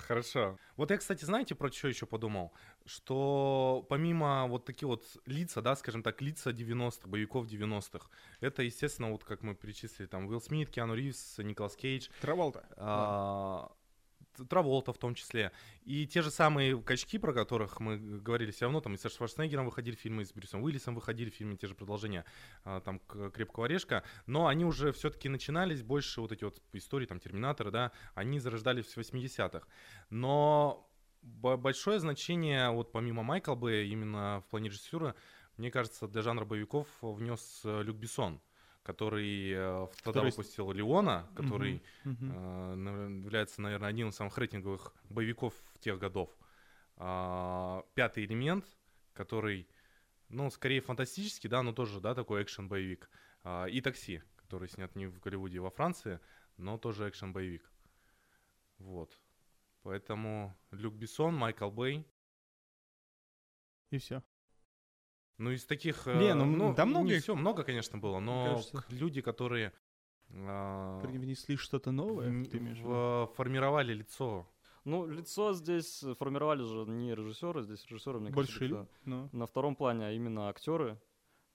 Хорошо. 0.06 0.56
Вот 0.76 0.90
я, 0.90 0.98
кстати, 0.98 1.24
знаете, 1.24 1.54
про 1.56 1.70
что 1.72 1.88
еще 1.88 2.06
подумал? 2.06 2.52
Что 2.84 3.84
помимо 3.88 4.46
вот 4.46 4.64
таких 4.64 4.88
вот 4.88 5.04
лица, 5.26 5.62
да, 5.62 5.74
скажем 5.74 6.02
так, 6.02 6.22
лица 6.22 6.50
90-х, 6.50 7.08
боевиков 7.08 7.46
90-х, 7.46 8.08
это, 8.40 8.62
естественно, 8.62 9.10
вот 9.10 9.24
как 9.24 9.42
мы 9.42 9.56
перечислили, 9.56 10.06
там, 10.06 10.28
Уилл 10.28 10.40
Смит, 10.40 10.70
Киану 10.70 10.94
Ривз, 10.94 11.38
Николас 11.38 11.74
Кейдж. 11.74 12.08
Траволта. 12.20 12.64
А, 12.76 13.72
Траволта 14.48 14.92
в 14.92 14.98
том 14.98 15.14
числе. 15.14 15.52
И 15.84 16.06
те 16.06 16.22
же 16.22 16.30
самые 16.30 16.80
качки, 16.82 17.18
про 17.18 17.32
которых 17.32 17.80
мы 17.80 17.98
говорили, 17.98 18.50
все 18.50 18.66
равно 18.66 18.80
там 18.80 18.94
и 18.94 18.98
со 18.98 19.08
Шварценеггером 19.08 19.66
выходили 19.66 19.94
фильмы, 19.94 20.22
и 20.22 20.24
с 20.24 20.32
Брюсом 20.32 20.62
Уиллисом 20.62 20.94
выходили 20.94 21.30
фильмы, 21.30 21.56
те 21.56 21.66
же 21.66 21.74
продолжения 21.74 22.24
а, 22.64 22.80
там 22.80 23.00
«Крепкого 23.00 23.66
орешка», 23.66 24.04
но 24.26 24.46
они 24.46 24.64
уже 24.64 24.92
все-таки 24.92 25.28
начинались 25.28 25.82
больше 25.82 26.20
вот 26.20 26.32
эти 26.32 26.44
вот 26.44 26.60
истории 26.72 27.06
там 27.06 27.20
Терминатора, 27.20 27.70
да, 27.70 27.92
они 28.14 28.38
зарождались 28.38 28.86
в 28.86 28.98
80-х. 28.98 29.66
Но 30.10 30.88
большое 31.22 31.98
значение, 31.98 32.70
вот 32.70 32.92
помимо 32.92 33.22
Майкла 33.22 33.54
Б, 33.54 33.86
именно 33.86 34.42
в 34.46 34.50
плане 34.50 34.68
режиссера, 34.68 35.14
мне 35.56 35.70
кажется, 35.70 36.06
для 36.06 36.22
жанра 36.22 36.44
боевиков 36.44 36.86
внес 37.00 37.62
э, 37.64 37.82
Люк 37.82 37.96
Бессон 37.96 38.40
который 38.86 39.50
э, 39.50 39.88
тогда 40.04 40.20
который... 40.20 40.30
выпустил 40.30 40.70
Леона, 40.70 41.28
который 41.34 41.82
угу, 42.04 42.12
угу. 42.12 42.32
Э, 42.32 43.20
является, 43.24 43.60
наверное, 43.60 43.88
одним 43.88 44.10
из 44.10 44.14
самых 44.14 44.38
рейтинговых 44.38 44.94
боевиков 45.10 45.54
тех 45.80 45.98
годов. 45.98 46.30
Э, 46.96 47.82
пятый 47.94 48.24
элемент, 48.24 48.64
который 49.12 49.68
ну, 50.28 50.50
скорее 50.50 50.80
фантастический, 50.80 51.50
да, 51.50 51.64
но 51.64 51.72
тоже, 51.72 52.00
да, 52.00 52.14
такой 52.14 52.44
экшен-боевик. 52.44 53.10
А, 53.42 53.66
и 53.66 53.80
«Такси», 53.80 54.22
который 54.36 54.68
снят 54.68 54.94
не 54.94 55.06
в 55.06 55.18
Голливуде, 55.20 55.58
а 55.58 55.62
во 55.62 55.70
Франции, 55.70 56.20
но 56.56 56.78
тоже 56.78 57.08
экшен-боевик. 57.08 57.68
Вот. 58.78 59.18
Поэтому 59.82 60.56
Люк 60.70 60.94
Бессон, 60.94 61.34
Майкл 61.34 61.70
Бэй. 61.70 62.06
И 63.90 63.98
все. 63.98 64.22
Ну, 65.38 65.50
из 65.50 65.64
таких... 65.66 66.06
Не, 66.06 66.34
ну, 66.34 66.44
ну 66.46 66.74
там 66.74 66.90
много... 66.90 67.08
Не 67.08 67.18
все, 67.18 67.34
много, 67.34 67.62
конечно, 67.62 67.98
было, 67.98 68.20
но 68.20 68.60
люди, 68.88 69.20
которые... 69.20 69.72
Э, 70.28 71.00
Принесли 71.02 71.56
что-то 71.56 71.92
новое, 71.92 72.44
ты 72.44 72.58
имеешь 72.58 72.80
в, 72.80 73.32
формировали 73.36 73.94
лицо. 73.94 74.48
Ну, 74.84 75.06
лицо 75.06 75.52
здесь 75.52 76.04
формировали 76.18 76.62
же 76.62 76.90
не 76.90 77.14
режиссеры, 77.14 77.62
здесь 77.62 77.84
режиссеры, 77.86 78.20
мне 78.20 78.30
Больше 78.30 78.58
кажется, 78.58 78.88
но... 79.04 79.28
на 79.32 79.46
втором 79.46 79.74
плане, 79.74 80.06
а 80.06 80.12
именно 80.12 80.48
актеры. 80.48 80.94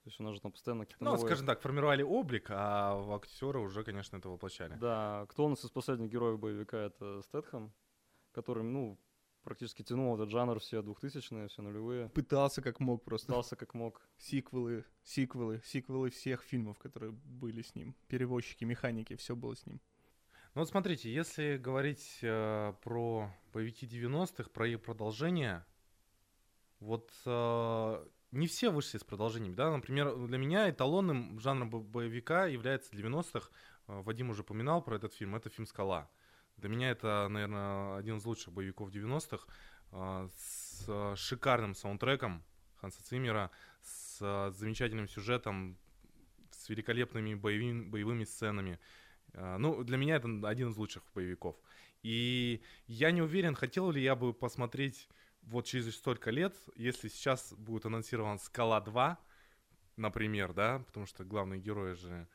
То 0.02 0.08
есть 0.08 0.20
у 0.20 0.24
нас 0.24 0.34
же 0.34 0.40
там 0.40 0.52
постоянно 0.52 0.84
какие-то 0.84 1.04
Ну, 1.04 1.12
новые... 1.12 1.26
скажем 1.26 1.46
так, 1.46 1.60
формировали 1.60 2.02
облик, 2.02 2.46
а 2.50 3.14
актеры 3.14 3.60
уже, 3.60 3.84
конечно, 3.84 4.16
это 4.16 4.28
воплощали. 4.28 4.74
Да, 4.74 5.26
кто 5.28 5.46
у 5.46 5.48
нас 5.48 5.64
из 5.64 5.70
последних 5.70 6.10
героев 6.10 6.40
боевика, 6.40 6.76
это 6.76 7.22
Стэтхэм, 7.22 7.72
который, 8.32 8.64
ну, 8.64 8.98
практически 9.42 9.82
тянул 9.82 10.14
этот 10.14 10.30
жанр 10.30 10.58
все 10.60 10.80
2000-е, 10.80 11.48
все 11.48 11.62
нулевые. 11.62 12.08
Пытался 12.10 12.62
как 12.62 12.80
мог 12.80 13.04
просто. 13.04 13.28
Пытался 13.28 13.56
как 13.56 13.74
мог. 13.74 14.00
Сиквелы, 14.18 14.84
сиквелы, 15.04 15.60
сиквелы 15.64 16.10
всех 16.10 16.42
фильмов, 16.42 16.78
которые 16.78 17.12
были 17.12 17.62
с 17.62 17.74
ним. 17.74 17.94
Перевозчики, 18.08 18.64
механики, 18.64 19.16
все 19.16 19.36
было 19.36 19.54
с 19.54 19.66
ним. 19.66 19.80
Ну 20.54 20.60
вот 20.60 20.68
смотрите, 20.68 21.12
если 21.12 21.56
говорить 21.56 22.18
э, 22.20 22.74
про 22.82 23.30
боевики 23.54 23.86
90-х, 23.86 24.50
про 24.50 24.68
их 24.68 24.82
продолжение, 24.82 25.64
вот 26.78 27.10
э, 27.24 28.06
не 28.32 28.46
все 28.46 28.70
вышли 28.70 28.98
с 28.98 29.04
продолжениями, 29.04 29.54
да, 29.54 29.70
например, 29.70 30.14
для 30.26 30.36
меня 30.36 30.68
эталонным 30.68 31.40
жанром 31.40 31.70
боевика 31.70 32.44
является 32.46 32.94
90-х, 32.94 33.48
э, 33.88 34.02
Вадим 34.02 34.28
уже 34.28 34.42
упоминал 34.42 34.82
про 34.82 34.96
этот 34.96 35.14
фильм, 35.14 35.34
это 35.34 35.48
фильм 35.48 35.66
«Скала». 35.66 36.10
Для 36.56 36.68
меня 36.68 36.90
это, 36.90 37.26
наверное, 37.28 37.96
один 37.96 38.18
из 38.18 38.24
лучших 38.24 38.52
боевиков 38.52 38.90
90-х, 38.90 39.46
э, 39.92 40.28
с 40.36 40.84
э, 40.88 41.14
шикарным 41.16 41.74
саундтреком 41.74 42.44
Ханса 42.76 43.02
Циммера, 43.04 43.50
с 43.82 44.18
э, 44.20 44.52
замечательным 44.52 45.08
сюжетом, 45.08 45.78
с 46.50 46.68
великолепными 46.68 47.34
боевыми, 47.34 47.88
боевыми 47.88 48.24
сценами. 48.24 48.78
А, 49.34 49.58
ну, 49.58 49.82
для 49.82 49.96
меня 49.96 50.16
это 50.16 50.28
один 50.48 50.70
из 50.70 50.76
лучших 50.76 51.02
боевиков. 51.14 51.56
И 52.02 52.62
я 52.86 53.10
не 53.10 53.22
уверен, 53.22 53.54
хотел 53.54 53.90
ли 53.90 54.02
я 54.02 54.14
бы 54.14 54.32
посмотреть 54.32 55.08
вот 55.42 55.66
через 55.66 55.96
столько 55.96 56.30
лет, 56.30 56.56
если 56.76 57.08
сейчас 57.08 57.52
будет 57.54 57.86
анонсирован 57.86 58.38
«Скала 58.38 58.80
2», 58.80 59.16
например, 59.96 60.52
да, 60.52 60.80
потому 60.80 61.06
что 61.06 61.24
главный 61.24 61.58
герой 61.58 61.94
же, 61.94 62.28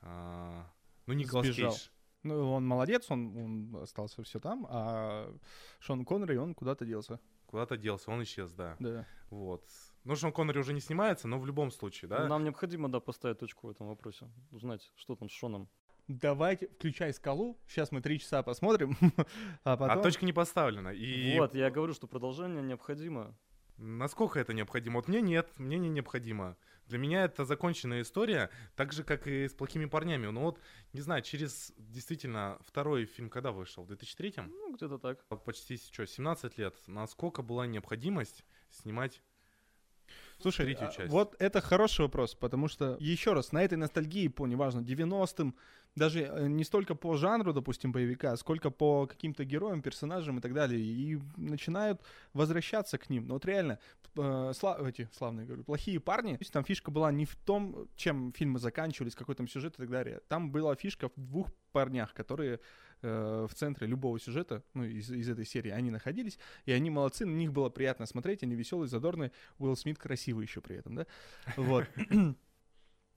а, 0.00 0.70
ну, 1.06 1.14
Николас 1.14 1.46
Сбежал. 1.46 1.72
Кейдж. 1.72 1.88
Ну, 2.22 2.52
он 2.52 2.66
молодец, 2.66 3.10
он, 3.10 3.36
он 3.36 3.82
остался 3.82 4.22
все 4.22 4.40
там, 4.40 4.66
а 4.68 5.34
Шон 5.78 6.04
Коннери, 6.04 6.36
он 6.36 6.54
куда-то 6.54 6.84
делся. 6.84 7.18
Куда-то 7.46 7.76
делся, 7.76 8.10
он 8.10 8.22
исчез, 8.22 8.52
да. 8.52 8.76
Да. 8.78 9.06
Вот. 9.30 9.64
Ну, 10.04 10.16
Шон 10.16 10.32
Коннери 10.32 10.58
уже 10.58 10.72
не 10.72 10.80
снимается, 10.80 11.28
но 11.28 11.38
в 11.38 11.46
любом 11.46 11.70
случае, 11.70 12.08
да. 12.08 12.26
Нам 12.28 12.44
необходимо, 12.44 12.90
да, 12.90 13.00
поставить 13.00 13.38
точку 13.38 13.68
в 13.68 13.70
этом 13.70 13.88
вопросе. 13.88 14.28
Узнать, 14.50 14.92
что 14.96 15.16
там 15.16 15.28
с 15.28 15.32
Шоном 15.32 15.68
давайте, 16.10 16.68
включай 16.68 17.12
скалу, 17.12 17.56
сейчас 17.68 17.92
мы 17.92 18.00
три 18.00 18.18
часа 18.18 18.42
посмотрим, 18.42 18.96
а 19.64 19.76
потом... 19.76 19.98
А 19.98 20.02
точка 20.02 20.26
не 20.26 20.32
поставлена. 20.32 20.88
И... 20.88 21.38
Вот, 21.38 21.54
я 21.54 21.70
говорю, 21.70 21.94
что 21.94 22.06
продолжение 22.06 22.62
необходимо. 22.62 23.36
Насколько 23.76 24.40
это 24.40 24.52
необходимо? 24.52 24.96
Вот 24.96 25.08
мне 25.08 25.22
нет, 25.22 25.48
мне 25.56 25.78
не 25.78 25.88
необходимо. 25.88 26.56
Для 26.90 26.98
меня 26.98 27.24
это 27.24 27.44
законченная 27.44 28.02
история, 28.02 28.50
так 28.74 28.92
же, 28.92 29.04
как 29.04 29.28
и 29.28 29.46
с 29.48 29.54
«Плохими 29.54 29.84
парнями». 29.84 30.26
Ну 30.26 30.40
вот, 30.40 30.58
не 30.92 31.00
знаю, 31.00 31.22
через 31.22 31.72
действительно 31.78 32.58
второй 32.66 33.04
фильм 33.06 33.30
когда 33.30 33.52
вышел? 33.52 33.84
В 33.84 33.86
2003 33.86 34.34
Ну, 34.48 34.74
где-то 34.74 34.98
так. 34.98 35.24
Почти, 35.44 35.76
что, 35.76 36.04
17 36.04 36.58
лет. 36.58 36.74
Насколько 36.88 37.42
была 37.42 37.66
необходимость 37.66 38.44
снимать 38.70 39.22
Слушай, 40.40 40.66
третью 40.66 40.88
а, 40.88 40.90
часть? 40.90 41.12
вот 41.12 41.36
это 41.38 41.60
хороший 41.60 42.00
вопрос, 42.02 42.34
потому 42.34 42.66
что, 42.66 42.96
еще 42.98 43.34
раз, 43.34 43.52
на 43.52 43.62
этой 43.62 43.76
ностальгии 43.78 44.26
по, 44.26 44.48
неважно, 44.48 44.80
90-м, 44.80 45.54
даже 45.96 46.20
э, 46.20 46.46
не 46.48 46.64
столько 46.64 46.94
по 46.94 47.16
жанру, 47.16 47.52
допустим, 47.52 47.92
боевика, 47.92 48.36
сколько 48.36 48.70
по 48.70 49.06
каким-то 49.06 49.44
героям, 49.44 49.82
персонажам 49.82 50.38
и 50.38 50.40
так 50.40 50.54
далее, 50.54 50.80
и 50.80 51.18
начинают 51.36 52.00
возвращаться 52.32 52.98
к 52.98 53.10
ним. 53.10 53.26
Но 53.26 53.34
вот 53.34 53.44
реально, 53.44 53.78
э, 54.16 54.52
слав, 54.54 54.80
эти, 54.86 55.08
славные, 55.12 55.46
говорю, 55.46 55.64
плохие 55.64 56.00
парни, 56.00 56.32
то 56.34 56.42
есть 56.42 56.52
там 56.52 56.64
фишка 56.64 56.90
была 56.90 57.10
не 57.10 57.24
в 57.24 57.34
том, 57.36 57.88
чем 57.96 58.32
фильмы 58.32 58.58
заканчивались, 58.58 59.14
какой 59.14 59.34
там 59.34 59.48
сюжет 59.48 59.74
и 59.74 59.78
так 59.78 59.90
далее. 59.90 60.20
Там 60.28 60.50
была 60.50 60.74
фишка 60.74 61.08
в 61.08 61.20
двух 61.20 61.48
парнях, 61.72 62.14
которые 62.14 62.60
э, 63.02 63.46
в 63.48 63.54
центре 63.54 63.86
любого 63.86 64.18
сюжета, 64.20 64.62
ну, 64.74 64.84
из, 64.84 65.10
из 65.10 65.28
этой 65.28 65.44
серии, 65.44 65.70
они 65.70 65.90
находились, 65.90 66.38
и 66.66 66.72
они 66.72 66.90
молодцы, 66.90 67.26
на 67.26 67.34
них 67.34 67.52
было 67.52 67.68
приятно 67.68 68.06
смотреть, 68.06 68.42
они 68.42 68.54
веселые, 68.54 68.88
задорные, 68.88 69.32
Уилл 69.58 69.76
Смит 69.76 69.98
красивый 69.98 70.46
еще 70.46 70.60
при 70.60 70.76
этом, 70.76 70.94
да? 70.94 71.06
Вот. 71.56 71.86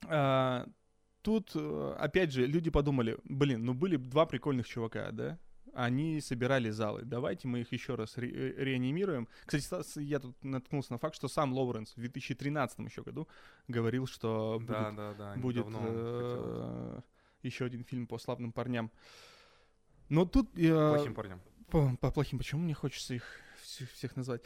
Тут, 1.23 1.51
э, 1.55 1.95
опять 1.99 2.31
же, 2.33 2.45
люди 2.45 2.69
подумали, 2.69 3.17
блин, 3.23 3.63
ну 3.65 3.73
были 3.73 3.95
два 3.95 4.25
прикольных 4.25 4.67
чувака, 4.67 5.11
да? 5.11 5.39
Они 5.73 6.21
собирали 6.21 6.69
залы. 6.69 7.01
Давайте 7.03 7.47
мы 7.47 7.61
их 7.61 7.71
еще 7.71 7.95
раз 7.95 8.17
ре- 8.17 8.29
э, 8.29 8.63
реанимируем. 8.63 9.27
Кстати, 9.45 9.99
я 10.01 10.19
тут 10.19 10.35
наткнулся 10.43 10.91
на 10.91 10.99
факт, 10.99 11.15
что 11.15 11.27
сам 11.27 11.53
Лоуренс 11.53 11.93
в 11.95 11.99
2013 11.99 12.79
еще 12.79 13.01
году 13.01 13.27
говорил, 13.67 14.05
что 14.05 14.61
да, 14.67 14.91
будет, 14.91 14.95
да, 14.97 15.13
да, 15.13 15.35
будет 15.41 15.65
э- 15.69 17.01
еще 17.41 17.65
один 17.65 17.83
фильм 17.85 18.05
по 18.05 18.19
славным 18.19 18.51
парням. 18.51 18.91
Но 20.09 20.25
тут... 20.25 20.49
Э- 20.57 20.89
плохим 20.95 21.15
парням. 21.15 21.41
По, 21.71 21.95
по 21.99 22.11
плохим. 22.11 22.37
Почему 22.37 22.61
мне 22.61 22.73
хочется 22.73 23.13
их 23.15 23.23
всех 23.63 24.15
назвать? 24.15 24.41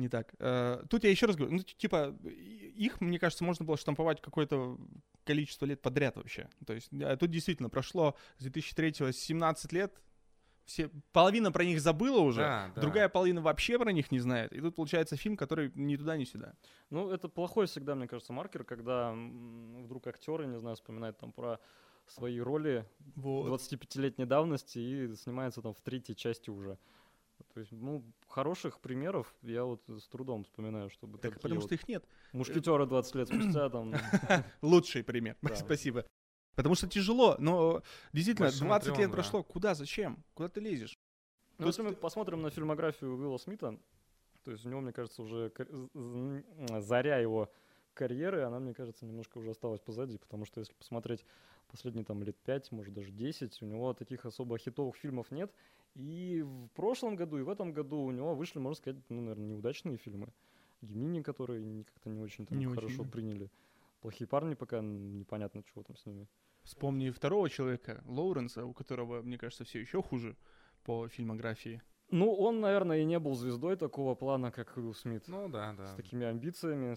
Не 0.00 0.08
так. 0.08 0.34
Э, 0.38 0.82
тут 0.88 1.04
я 1.04 1.10
еще 1.10 1.26
раз 1.26 1.36
говорю, 1.36 1.54
ну, 1.54 1.62
типа, 1.62 2.16
их, 2.24 3.00
мне 3.00 3.18
кажется, 3.18 3.44
можно 3.44 3.64
было 3.64 3.76
штамповать 3.76 4.20
какое-то 4.20 4.78
количество 5.24 5.66
лет 5.66 5.80
подряд 5.80 6.16
вообще. 6.16 6.48
То 6.66 6.72
есть 6.72 6.90
а 7.02 7.16
тут 7.16 7.30
действительно 7.30 7.68
прошло 7.68 8.16
с 8.38 8.42
2003 8.42 9.12
17 9.12 9.72
лет, 9.72 10.00
все, 10.64 10.88
половина 11.12 11.50
про 11.50 11.64
них 11.64 11.80
забыла 11.80 12.20
уже, 12.20 12.42
да, 12.42 12.70
да. 12.74 12.80
другая 12.80 13.08
половина 13.08 13.40
вообще 13.40 13.78
про 13.78 13.92
них 13.92 14.12
не 14.12 14.20
знает. 14.20 14.52
И 14.52 14.60
тут 14.60 14.76
получается 14.76 15.16
фильм, 15.16 15.36
который 15.36 15.72
ни 15.74 15.96
туда, 15.96 16.16
ни 16.16 16.24
сюда. 16.24 16.54
Ну, 16.90 17.10
это 17.10 17.28
плохой 17.28 17.66
всегда, 17.66 17.94
мне 17.94 18.06
кажется, 18.06 18.32
маркер, 18.32 18.62
когда 18.62 19.12
вдруг 19.12 20.06
актеры, 20.06 20.46
не 20.46 20.58
знаю, 20.58 20.76
вспоминают 20.76 21.18
там 21.18 21.32
про 21.32 21.58
свои 22.06 22.38
роли 22.40 22.86
вот. 23.16 23.60
25-летней 23.60 24.26
давности 24.26 24.78
и 24.78 25.14
снимается 25.16 25.60
там 25.62 25.74
в 25.74 25.80
третьей 25.80 26.14
части 26.14 26.50
уже. 26.50 26.78
То 27.52 27.60
есть, 27.60 27.72
ну, 27.72 28.04
хороших 28.28 28.80
примеров 28.80 29.34
я 29.42 29.64
вот 29.64 29.82
с 29.88 30.08
трудом 30.08 30.44
вспоминаю, 30.44 30.90
чтобы... 30.90 31.18
Так 31.18 31.34
потому 31.34 31.56
вот 31.56 31.64
что 31.64 31.74
их 31.74 31.88
нет. 31.88 32.04
Мушкетера 32.32 32.86
20 32.86 33.14
лет 33.14 33.28
спустя 33.28 33.68
там... 33.68 33.94
Лучший 34.62 35.02
пример, 35.02 35.36
спасибо. 35.54 36.06
Потому 36.54 36.74
что 36.74 36.88
тяжело, 36.88 37.36
но 37.38 37.82
действительно, 38.12 38.50
20 38.50 38.98
лет 38.98 39.10
прошло, 39.10 39.42
куда, 39.42 39.74
зачем? 39.74 40.22
Куда 40.34 40.48
ты 40.48 40.60
лезешь? 40.60 40.98
Ну, 41.58 41.66
если 41.66 41.82
мы 41.82 41.92
посмотрим 41.92 42.42
на 42.42 42.50
фильмографию 42.50 43.16
Уилла 43.16 43.38
Смита, 43.38 43.78
то 44.44 44.50
есть 44.50 44.64
у 44.64 44.68
него, 44.68 44.80
мне 44.80 44.92
кажется, 44.92 45.22
уже 45.22 45.52
заря 46.80 47.18
его 47.18 47.50
карьеры, 47.94 48.42
она, 48.42 48.58
мне 48.58 48.72
кажется, 48.72 49.04
немножко 49.04 49.38
уже 49.38 49.50
осталась 49.50 49.80
позади, 49.80 50.16
потому 50.18 50.46
что 50.46 50.60
если 50.60 50.72
посмотреть 50.74 51.24
последние 51.70 52.04
там 52.04 52.22
лет 52.22 52.36
5, 52.44 52.72
может 52.72 52.94
даже 52.94 53.10
10, 53.10 53.62
у 53.62 53.66
него 53.66 53.94
таких 53.94 54.26
особо 54.26 54.58
хитовых 54.58 54.96
фильмов 54.96 55.30
нет, 55.30 55.52
и 55.94 56.42
в 56.42 56.68
прошлом 56.74 57.16
году, 57.16 57.38
и 57.38 57.42
в 57.42 57.48
этом 57.48 57.72
году 57.72 58.00
у 58.00 58.10
него 58.10 58.34
вышли, 58.34 58.58
можно 58.58 58.76
сказать, 58.76 59.02
ну, 59.08 59.20
наверное, 59.20 59.48
неудачные 59.48 59.96
фильмы. 59.96 60.28
Гемини, 60.82 61.22
которые 61.22 61.84
как-то 61.84 62.08
не 62.08 62.20
очень 62.20 62.46
там 62.46 62.58
не 62.58 62.66
хорошо 62.66 63.02
очень. 63.02 63.10
приняли. 63.10 63.50
Плохие 64.00 64.26
парни 64.26 64.54
пока 64.54 64.80
непонятно, 64.80 65.62
чего 65.62 65.82
там 65.82 65.96
с 65.96 66.06
ними. 66.06 66.26
Вспомни 66.62 67.10
второго 67.10 67.50
человека, 67.50 68.02
Лоуренса, 68.06 68.64
у 68.64 68.72
которого, 68.72 69.22
мне 69.22 69.36
кажется, 69.36 69.64
все 69.64 69.80
еще 69.80 70.02
хуже 70.02 70.36
по 70.84 71.08
фильмографии. 71.08 71.82
Ну, 72.10 72.32
он, 72.32 72.60
наверное, 72.60 73.00
и 73.00 73.04
не 73.04 73.18
был 73.18 73.34
звездой 73.34 73.76
такого 73.76 74.14
плана, 74.14 74.50
как 74.50 74.76
Уилл 74.76 74.94
Смит. 74.94 75.28
Ну 75.28 75.48
да, 75.48 75.74
да. 75.74 75.86
С 75.86 75.94
такими 75.94 76.26
амбициями. 76.26 76.96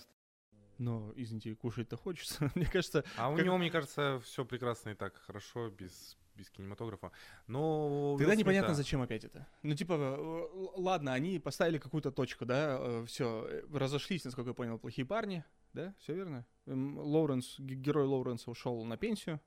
Но, 0.78 1.14
извините, 1.16 1.56
кушать-то 1.56 1.98
хочется. 1.98 2.52
мне 2.56 2.66
кажется... 2.66 3.04
А 3.18 3.30
у 3.30 3.38
него, 3.38 3.58
мне 3.58 3.70
кажется, 3.70 4.20
все 4.24 4.46
прекрасно 4.46 4.90
и 4.90 4.96
так 4.96 5.16
хорошо, 5.26 5.70
без 5.70 6.18
без 6.36 6.50
кинематографа. 6.50 7.12
Но... 7.48 8.16
Тогда 8.18 8.36
непонятно, 8.36 8.74
зачем 8.74 9.02
опять 9.02 9.24
это. 9.24 9.48
Ну, 9.62 9.76
типа, 9.76 9.94
э, 9.94 10.48
ладно, 10.76 11.14
они 11.14 11.40
поставили 11.40 11.78
какую-то 11.78 12.12
точку, 12.12 12.46
да, 12.46 12.78
э, 12.80 13.06
все, 13.08 13.48
э, 13.48 13.64
разошлись, 13.72 14.26
насколько 14.26 14.50
я 14.50 14.54
понял, 14.54 14.80
плохие 14.80 15.06
парни, 15.06 15.44
да, 15.74 15.94
все 16.00 16.14
верно? 16.14 16.46
Лоуренс, 16.66 17.60
герой 17.60 18.06
Лоуренса 18.06 18.50
ушел 18.50 18.84
на 18.84 18.98
пенсию. 18.98 19.40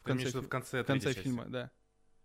В 0.00 0.04
конце, 0.04 0.40
в 0.40 0.48
конце, 0.48 0.82
в 0.82 0.86
конце 0.86 1.12
фильма, 1.12 1.42
части. 1.42 1.52
да. 1.52 1.70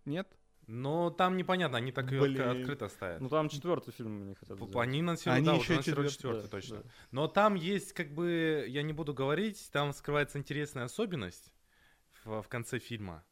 Нет? 0.04 0.38
Но 0.66 1.10
там 1.10 1.36
непонятно, 1.36 1.78
они 1.78 1.92
так 1.92 2.06
Блин. 2.06 2.24
ее 2.24 2.44
открыто 2.44 2.88
ставят. 2.88 3.20
Ну 3.20 3.28
там 3.28 3.48
четвертый 3.48 3.92
фильм 3.92 4.26
не 4.28 4.34
хотят 4.34 4.56
сделать. 4.56 4.76
Они 4.76 5.00
анонсируют, 5.00 5.38
они 5.38 5.46
да, 5.46 5.54
еще 5.62 5.72
анонсируют 5.72 6.12
четвертый, 6.12 6.42
да, 6.42 6.48
точно. 6.48 6.76
Да. 6.78 6.90
Но 7.10 7.28
там 7.28 7.54
есть, 7.54 7.92
как 7.92 8.14
бы, 8.14 8.64
я 8.68 8.82
не 8.82 8.92
буду 8.92 9.12
говорить, 9.12 9.70
там 9.72 9.92
скрывается 9.92 10.38
интересная 10.38 10.84
особенность 10.84 11.52
в, 12.24 12.42
в 12.42 12.48
конце 12.48 12.78
фильма. 12.78 13.24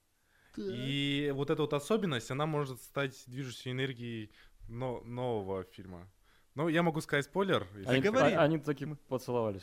Да. 0.56 0.64
И 0.66 1.30
вот 1.34 1.50
эта 1.50 1.62
вот 1.62 1.72
особенность, 1.72 2.30
она 2.30 2.46
может 2.46 2.82
стать 2.82 3.22
движущей 3.26 3.70
энергией 3.70 4.32
но, 4.68 5.00
нового 5.04 5.64
фильма. 5.64 6.10
Ну, 6.56 6.68
я 6.68 6.82
могу 6.82 7.00
сказать 7.00 7.24
спойлер. 7.24 7.66
Они, 7.86 8.00
говори. 8.02 8.34
А, 8.34 8.42
они 8.42 8.58
таким 8.58 8.96
поцеловались. 8.96 9.62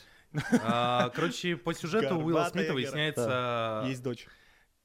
А, 0.62 1.10
короче, 1.10 1.56
по 1.56 1.74
сюжету 1.74 2.16
Уилла 2.16 2.48
Смита 2.50 2.72
выясняется... 2.72 3.84
Есть 3.86 4.02
дочь. 4.02 4.26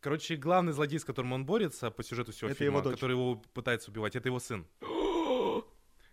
Короче, 0.04 0.36
главный 0.36 0.74
злодей, 0.74 1.00
с 1.00 1.06
которым 1.06 1.32
он 1.32 1.46
борется 1.46 1.89
по 1.89 2.04
сюжету 2.04 2.34
всего 2.34 2.50
это 2.50 2.60
фильма, 2.60 2.80
его 2.80 2.92
который 2.92 3.13
его 3.13 3.36
пытается 3.54 3.89
убивать, 3.89 4.18
это 4.18 4.28
его 4.28 4.39
сын. 4.39 4.68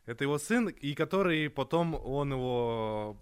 это 0.07 0.23
его 0.23 0.39
сын, 0.39 0.69
и 0.69 0.95
который 0.95 1.51
потом 1.51 1.97
он 1.97 2.33
его 2.33 3.17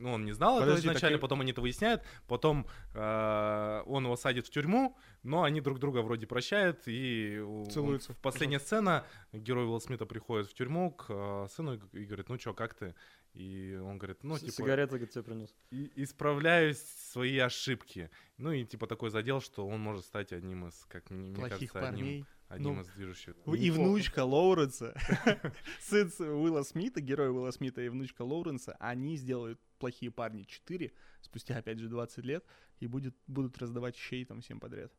ну, 0.00 0.12
он 0.14 0.24
не 0.24 0.32
знал 0.32 0.58
Подожди, 0.58 0.80
этого 0.80 0.92
изначально, 0.92 1.18
так... 1.18 1.22
потом 1.22 1.40
они 1.42 1.52
это 1.52 1.60
выясняют, 1.60 2.02
потом 2.26 2.66
э, 2.94 3.82
он 3.86 4.04
его 4.04 4.16
садит 4.16 4.46
в 4.46 4.50
тюрьму, 4.50 4.96
но 5.22 5.42
они 5.44 5.60
друг 5.60 5.78
друга 5.78 6.02
вроде 6.02 6.26
прощают, 6.26 6.82
и 6.86 7.40
Целуются. 7.70 8.14
В 8.14 8.16
последняя 8.16 8.58
сцена, 8.58 9.04
герой 9.32 9.66
Уилл 9.66 9.80
Смита 9.80 10.06
приходит 10.06 10.48
в 10.48 10.54
тюрьму 10.54 10.90
к 10.92 11.06
э, 11.08 11.46
сыну 11.50 11.74
и 11.92 12.04
говорит, 12.04 12.28
ну 12.28 12.38
что, 12.38 12.54
как 12.54 12.74
ты? 12.74 12.94
И 13.40 13.74
он 13.76 13.96
говорит, 13.96 14.22
ну, 14.22 14.38
типа... 14.38 14.52
Сигареты, 14.52 14.90
говорит, 14.90 15.10
тебе 15.10 15.24
принес. 15.24 15.54
И, 15.70 15.90
исправляюсь 15.96 16.78
свои 17.10 17.38
ошибки. 17.38 18.10
Ну, 18.36 18.52
и, 18.52 18.66
типа, 18.66 18.86
такой 18.86 19.08
задел, 19.08 19.40
что 19.40 19.66
он 19.66 19.80
может 19.80 20.04
стать 20.04 20.32
одним 20.32 20.66
из, 20.66 20.84
как 20.88 21.08
мне 21.08 21.34
Плохих 21.34 21.72
кажется, 21.72 21.72
парней. 21.72 22.02
одним, 22.02 22.26
одним 22.48 22.74
ну, 22.74 22.82
из 22.82 22.88
движущих. 22.88 23.34
И 23.46 23.70
внучка 23.70 24.24
Лоуренса, 24.24 24.94
сын 25.80 26.12
Уилла 26.18 26.64
Смита, 26.64 27.00
герой 27.00 27.30
Уилла 27.30 27.50
Смита 27.50 27.80
и 27.80 27.88
внучка 27.88 28.22
Лоуренса, 28.22 28.76
они 28.78 29.16
сделают 29.16 29.58
«Плохие 29.78 30.10
парни 30.10 30.44
4» 30.44 30.92
спустя, 31.22 31.56
опять 31.56 31.78
же, 31.78 31.88
20 31.88 32.22
лет 32.26 32.44
и 32.78 32.86
будет, 32.86 33.16
будут 33.26 33.56
раздавать 33.56 33.96
щей 33.96 34.26
там 34.26 34.42
всем 34.42 34.60
подряд. 34.60 34.92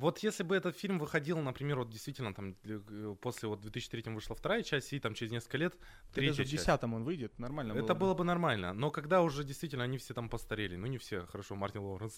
Вот 0.00 0.18
если 0.20 0.42
бы 0.42 0.56
этот 0.56 0.76
фильм 0.76 0.98
выходил, 0.98 1.38
например, 1.38 1.78
вот 1.78 1.90
действительно 1.90 2.34
там 2.34 2.56
э, 2.64 3.14
после 3.20 3.48
вот 3.48 3.60
2003 3.60 4.12
вышла 4.14 4.34
вторая 4.34 4.62
часть, 4.62 4.92
и 4.92 4.98
там 4.98 5.14
через 5.14 5.30
несколько 5.30 5.58
лет 5.58 5.76
третья 6.14 6.44
часть. 6.44 6.66
в 6.66 6.84
он 6.84 7.04
выйдет, 7.04 7.38
нормально 7.38 7.72
Это 7.72 7.94
было, 7.94 7.94
было 7.94 8.14
бы 8.14 8.24
нормально, 8.24 8.72
но 8.72 8.90
когда 8.90 9.22
уже 9.22 9.44
действительно 9.44 9.84
они 9.84 9.98
все 9.98 10.14
там 10.14 10.28
постарели, 10.28 10.76
ну 10.76 10.86
не 10.86 10.96
все, 10.96 11.26
хорошо, 11.26 11.54
Мартин 11.54 11.82
Лоуренс 11.82 12.16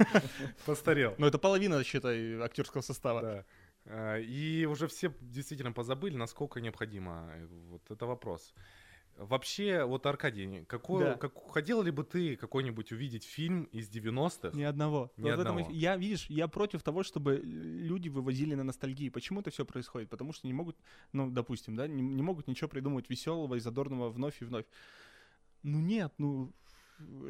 постарел. 0.66 1.14
Ну 1.18 1.26
это 1.26 1.38
половина, 1.38 1.84
считай, 1.84 2.40
актерского 2.40 2.82
состава. 2.82 3.22
Да. 3.22 3.44
А, 3.84 4.18
и 4.18 4.64
уже 4.66 4.86
все 4.86 5.14
действительно 5.20 5.72
позабыли, 5.72 6.16
насколько 6.16 6.60
необходимо. 6.60 7.30
Э, 7.34 7.46
вот 7.70 7.82
это 7.90 8.06
вопрос. 8.06 8.52
Вообще, 9.16 9.84
вот, 9.84 10.06
Аркадий, 10.06 10.64
какой, 10.66 11.04
да. 11.04 11.14
как, 11.14 11.32
хотел 11.52 11.82
ли 11.82 11.90
бы 11.90 12.02
ты 12.02 12.36
какой-нибудь 12.36 12.92
увидеть 12.92 13.24
фильм 13.24 13.64
из 13.64 13.88
90-х? 13.90 14.56
Ни 14.56 14.62
одного. 14.62 15.12
Ни 15.16 15.30
вот 15.30 15.38
одного. 15.38 15.60
Этом, 15.60 15.72
я, 15.72 15.96
видишь, 15.96 16.26
я 16.28 16.48
против 16.48 16.82
того, 16.82 17.02
чтобы 17.02 17.36
люди 17.42 18.08
вывозили 18.08 18.54
на 18.54 18.64
ностальгии. 18.64 19.10
Почему 19.10 19.40
это 19.40 19.50
все 19.50 19.64
происходит? 19.64 20.08
Потому 20.08 20.32
что 20.32 20.46
не 20.46 20.52
могут, 20.52 20.76
ну, 21.12 21.30
допустим, 21.30 21.76
да, 21.76 21.86
не, 21.86 22.02
не 22.02 22.22
могут 22.22 22.48
ничего 22.48 22.68
придумать 22.68 23.10
веселого 23.10 23.54
и 23.54 23.60
задорного 23.60 24.08
вновь 24.08 24.40
и 24.40 24.44
вновь. 24.44 24.64
Ну 25.62 25.78
нет, 25.78 26.12
ну 26.18 26.52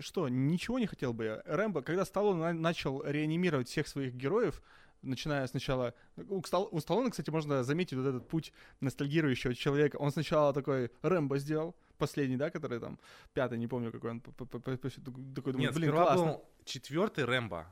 что, 0.00 0.28
ничего 0.28 0.78
не 0.78 0.86
хотел 0.86 1.12
бы 1.12 1.24
я. 1.24 1.42
Рэмбо, 1.44 1.82
когда 1.82 2.04
Сталлоне 2.04 2.52
начал 2.52 3.02
реанимировать 3.04 3.68
всех 3.68 3.88
своих 3.88 4.14
героев, 4.14 4.62
начиная 5.02 5.46
сначала... 5.46 5.94
У, 6.16 6.42
Стал... 6.42 6.68
у 6.70 6.80
Сталлоне, 6.80 7.10
кстати, 7.10 7.30
можно 7.30 7.62
заметить 7.64 7.96
вот 7.96 8.06
этот 8.06 8.28
путь 8.28 8.52
ностальгирующего 8.80 9.54
человека. 9.54 9.96
Он 9.96 10.10
сначала 10.10 10.52
такой 10.52 10.90
Рэмбо 11.02 11.38
сделал, 11.38 11.74
последний, 11.98 12.36
да, 12.36 12.50
который 12.50 12.80
там, 12.80 12.98
пятый, 13.32 13.58
не 13.58 13.68
помню, 13.68 13.92
какой 13.92 14.10
он, 14.10 14.20
такой, 14.20 15.52
думаю, 15.52 15.72
блин, 15.72 15.92
классно. 15.92 16.24
был 16.24 16.44
четвертый 16.64 17.24
Рэмбо, 17.24 17.66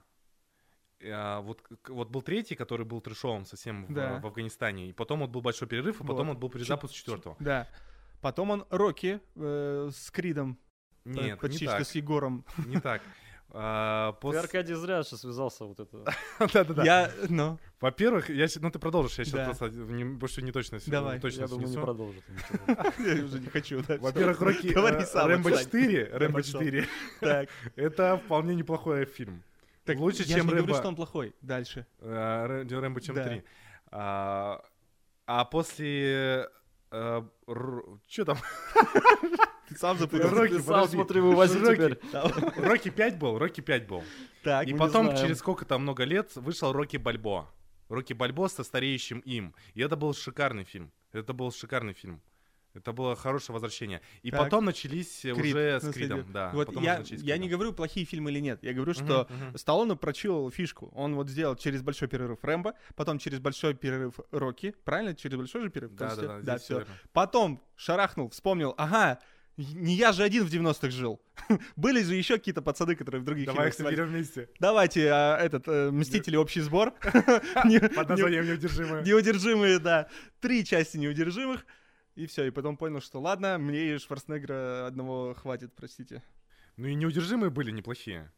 а, 1.03 1.41
вот, 1.41 1.63
вот 1.89 2.11
был 2.11 2.23
третий, 2.23 2.55
который 2.55 2.85
был 2.85 3.01
трешовым 3.01 3.45
совсем 3.45 3.87
да. 3.89 4.19
в, 4.19 4.23
в 4.23 4.27
Афганистане, 4.27 4.89
и 4.89 4.93
потом 4.93 5.21
вот 5.21 5.31
был 5.31 5.41
большой 5.41 5.67
перерыв, 5.67 6.01
и 6.01 6.05
потом 6.05 6.27
вот. 6.27 6.35
он 6.35 6.39
был 6.39 6.51
перезапуск 6.51 6.95
четвертого. 6.95 7.37
Да. 7.41 7.69
Потом 8.21 8.51
он 8.51 8.67
Рокки 8.71 9.21
э, 9.37 9.91
с 9.93 10.11
Кридом. 10.11 10.59
Нет, 11.05 11.41
почти 11.41 11.65
не 11.65 11.71
так. 11.71 11.81
что 11.81 11.91
с 11.91 11.95
Егором. 11.95 12.45
Не 12.67 12.81
так. 12.81 13.03
А, 13.53 14.13
пос... 14.13 14.35
Ты, 14.35 14.41
Аркадий, 14.41 14.75
зря 14.75 15.03
сейчас 15.03 15.21
связался 15.21 15.65
вот 15.65 15.81
это. 15.81 16.05
Да-да-да. 16.53 16.85
Я, 16.85 17.11
ну... 17.29 17.59
Во-первых, 17.81 18.31
я, 18.31 18.47
ну 18.61 18.71
ты 18.71 18.79
продолжишь, 18.79 19.19
я 19.19 19.25
сейчас 19.25 19.59
просто 19.59 19.71
не, 19.71 20.05
больше 20.05 20.43
не 20.43 20.53
точно 20.53 20.79
Давай, 20.87 21.19
точно 21.19 21.43
я 21.43 21.49
думаю, 21.49 21.69
не 21.69 21.77
продолжит. 21.77 22.23
Я 22.99 23.25
уже 23.25 23.41
не 23.41 23.47
хочу. 23.47 23.83
Во-первых, 23.89 24.41
Рокки... 24.41 24.69
Э, 24.81 25.27
Рэмбо 25.27 25.53
4, 25.53 26.11
Рэмбо 26.13 26.43
4, 26.43 26.89
это 27.77 28.21
вполне 28.25 28.55
неплохой 28.55 29.05
фильм. 29.07 29.43
Лучше, 29.87 30.25
чем 30.25 30.49
Рэмбо... 30.49 30.51
Я 30.51 30.61
не 30.61 30.67
говорю, 30.67 30.75
что 30.75 30.89
он 30.89 30.97
плохой. 30.97 31.35
Дальше. 31.41 31.87
Э, 32.01 32.65
Рэмбо, 32.69 33.01
чем 33.01 33.15
3. 33.15 33.43
А, 33.93 34.63
а 35.27 35.45
после... 35.45 36.49
Э, 36.91 37.23
Что 38.09 38.25
там? 38.25 38.39
Ты 39.69 39.77
сам 39.77 39.99
запутался. 39.99 40.35
Рокки, 40.35 40.59
сам 40.59 40.89
смотри, 40.89 41.21
вывози 41.21 41.61
теперь. 41.61 41.99
Рокки 42.57 42.91
5 42.91 43.19
был, 43.19 43.39
Рокки 43.39 43.61
5 43.61 43.87
был. 43.87 44.03
Так, 44.43 44.67
И 44.67 44.75
потом, 44.75 45.15
через 45.17 45.39
сколько 45.39 45.65
там 45.65 45.83
много 45.83 46.05
лет, 46.05 46.35
вышел 46.37 46.73
Рокки 46.73 46.97
Бальбо. 46.97 47.49
Рокки 47.89 48.13
Бальбо 48.13 48.49
со 48.49 48.65
стареющим 48.65 49.21
им. 49.21 49.55
И 49.75 49.83
это 49.83 49.97
был 49.97 50.13
шикарный 50.15 50.65
фильм. 50.65 50.93
Это 51.13 51.33
был 51.33 51.53
шикарный 51.53 51.93
фильм. 51.93 52.21
Это 52.75 52.93
было 52.93 53.17
хорошее 53.17 53.55
возвращение. 53.55 54.01
И 54.23 54.31
так. 54.31 54.41
потом 54.41 54.65
начались 54.65 55.21
Крид, 55.23 55.55
уже 55.55 55.81
с 55.81 55.93
Кридом. 55.93 56.33
Да, 56.33 56.51
вот 56.53 56.73
я, 56.81 57.03
я 57.05 57.39
не 57.39 57.49
говорю, 57.49 57.73
плохие 57.73 58.07
фильмы 58.07 58.31
или 58.31 58.41
нет. 58.41 58.61
Я 58.63 58.73
говорю, 58.73 58.95
что 58.95 59.29
uh-huh, 59.29 59.53
uh-huh. 59.53 59.59
Сталлоне 59.59 59.97
прочил 59.97 60.51
фишку. 60.51 60.91
Он 60.95 61.15
вот 61.15 61.29
сделал 61.29 61.57
через 61.57 61.83
большой 61.83 62.09
перерыв 62.09 62.43
Рэмбо, 62.43 62.75
потом 62.95 63.19
через 63.19 63.41
большой 63.41 63.75
перерыв 63.75 64.21
Рокки. 64.31 64.75
Правильно? 64.85 65.15
Через 65.15 65.37
большой 65.37 65.63
же 65.63 65.71
перерыв? 65.71 65.95
Да, 65.95 66.15
да, 66.15 66.23
да. 66.23 66.41
да 66.41 66.59
все. 66.59 66.85
Потом 67.13 67.63
шарахнул, 67.77 68.31
вспомнил, 68.31 68.75
ага, 68.79 69.19
не 69.57 69.95
я 69.95 70.13
же 70.13 70.23
один 70.23 70.45
в 70.45 70.53
90-х 70.53 70.91
жил. 70.91 71.21
Были 71.77 72.03
же 72.03 72.15
еще 72.15 72.39
какие-то 72.39 72.63
пацаны, 72.63 72.95
которые 72.95 73.21
в 73.21 73.25
других 73.25 73.47
Давай 73.47 73.69
их 73.69 73.75
соберем 73.75 74.09
вместе. 74.09 74.49
Давайте 74.59 75.11
а, 75.11 75.37
этот 75.39 75.65
э, 75.67 75.91
Мстители 75.91 76.37
общий 76.37 76.61
сбор. 76.61 76.93
Под 77.03 78.09
названием 78.09 78.47
Неудержимые. 78.47 79.05
Неудержимые, 79.05 79.79
да. 79.79 80.09
Три 80.41 80.65
части 80.65 80.97
неудержимых. 80.97 81.67
И 82.21 82.27
все, 82.27 82.45
и 82.45 82.51
потом 82.51 82.77
понял, 82.77 83.01
что 83.01 83.19
ладно, 83.19 83.57
мне 83.57 83.95
и 83.95 83.99
Шварценеггера 83.99 84.87
одного 84.87 85.33
хватит, 85.33 85.73
простите. 85.75 86.23
Ну 86.77 86.87
и 86.87 86.95
неудержимые 86.95 87.49
были 87.49 87.71
неплохие 87.71 88.31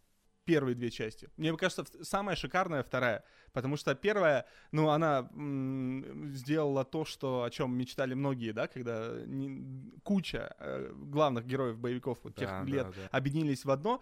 первые 0.45 0.75
две 0.75 0.91
части. 0.91 1.29
Мне 1.37 1.57
кажется, 1.57 1.85
самая 2.03 2.37
шикарная 2.37 2.83
вторая, 2.83 3.25
потому 3.53 3.77
что 3.77 3.95
первая, 3.95 4.47
ну, 4.71 4.89
она 4.89 5.29
м- 5.33 6.33
сделала 6.35 6.85
то, 6.85 7.05
что, 7.05 7.45
о 7.45 7.51
чем 7.51 7.77
мечтали 7.77 8.15
многие, 8.15 8.53
да, 8.53 8.67
когда 8.67 9.13
не, 9.27 9.93
куча 10.03 10.55
э, 10.59 10.93
главных 10.95 11.47
героев 11.47 11.79
боевиков 11.79 12.19
вот 12.23 12.35
тех 12.35 12.49
да, 12.49 12.63
лет 12.65 12.87
да, 12.87 12.93
да. 12.93 13.09
объединились 13.11 13.65
в 13.65 13.71
одно. 13.71 14.01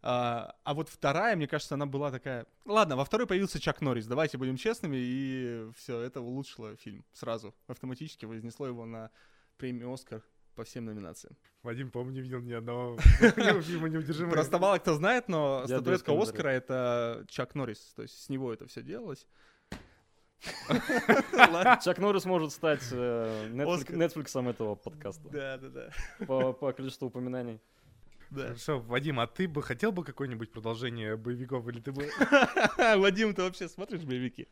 А, 0.00 0.54
а 0.62 0.74
вот 0.74 0.88
вторая, 0.88 1.34
мне 1.36 1.48
кажется, 1.48 1.74
она 1.74 1.86
была 1.86 2.10
такая... 2.10 2.46
Ладно, 2.64 2.96
во 2.96 3.04
второй 3.04 3.26
появился 3.26 3.58
Чак 3.60 3.80
Норрис, 3.80 4.06
давайте 4.06 4.38
будем 4.38 4.56
честными, 4.56 4.96
и 4.96 5.70
все, 5.76 6.00
это 6.00 6.20
улучшило 6.20 6.76
фильм 6.76 7.04
сразу. 7.12 7.54
Автоматически 7.66 8.24
вознесло 8.24 8.66
его 8.66 8.86
на 8.86 9.10
премию 9.56 9.92
«Оскар» 9.92 10.22
по 10.58 10.64
всем 10.64 10.86
номинациям. 10.86 11.36
Вадим, 11.62 11.88
по-моему, 11.88 12.16
не 12.16 12.20
видел 12.20 12.40
ни 12.40 12.52
одного 12.52 12.98
фильма 13.62 13.88
неудержимого. 13.88 14.32
Просто 14.32 14.58
мало 14.58 14.78
кто 14.78 14.94
знает, 14.94 15.28
но 15.28 15.62
статуэтка 15.64 16.20
Оскара— 16.20 16.48
это 16.50 17.24
Чак 17.28 17.54
Норрис. 17.54 17.92
То 17.94 18.02
есть 18.02 18.20
с 18.24 18.28
него 18.28 18.52
это 18.52 18.66
все 18.66 18.82
делалось. 18.82 19.28
Чак 21.84 21.98
Норрис 21.98 22.24
может 22.24 22.50
стать 22.50 22.82
э, 22.90 23.48
Netflix 23.52 24.50
этого 24.50 24.74
подкаста. 24.74 25.28
Да, 25.28 25.58
да, 25.58 25.68
да. 25.68 25.90
По 26.26 26.72
количеству 26.72 27.06
упоминаний. 27.06 27.60
Да. 28.30 28.48
Хорошо, 28.48 28.80
Вадим, 28.80 29.20
а 29.20 29.28
ты 29.28 29.46
бы 29.46 29.62
хотел 29.62 29.92
бы 29.92 30.02
какое-нибудь 30.02 30.50
продолжение 30.50 31.16
боевиков, 31.16 31.68
или 31.68 31.80
ты 31.80 31.92
бы... 31.92 32.10
Вадим, 32.96 33.32
ты 33.32 33.42
вообще 33.42 33.68
смотришь 33.68 34.02
боевики? 34.02 34.48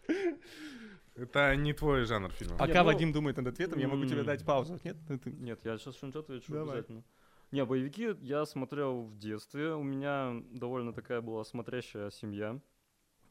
Это 1.16 1.56
не 1.56 1.72
твой 1.72 2.04
жанр 2.04 2.30
фильма. 2.30 2.58
Пока 2.58 2.80
ну, 2.80 2.86
Вадим 2.86 3.12
думает 3.12 3.36
над 3.36 3.48
ответом, 3.48 3.78
я 3.78 3.88
могу 3.88 4.04
тебе 4.04 4.22
дать 4.22 4.44
паузу. 4.44 4.78
Нет? 4.84 4.96
Нет, 5.24 5.60
я 5.64 5.78
сейчас 5.78 5.96
что-нибудь 5.96 6.22
отвечу 6.22 6.52
Давай. 6.52 6.74
обязательно. 6.74 7.04
Не, 7.52 7.64
боевики 7.64 8.14
я 8.20 8.44
смотрел 8.44 9.04
в 9.04 9.18
детстве. 9.18 9.72
У 9.74 9.82
меня 9.82 10.42
довольно 10.50 10.92
такая 10.92 11.20
была 11.20 11.44
смотрящая 11.44 12.10
семья. 12.10 12.60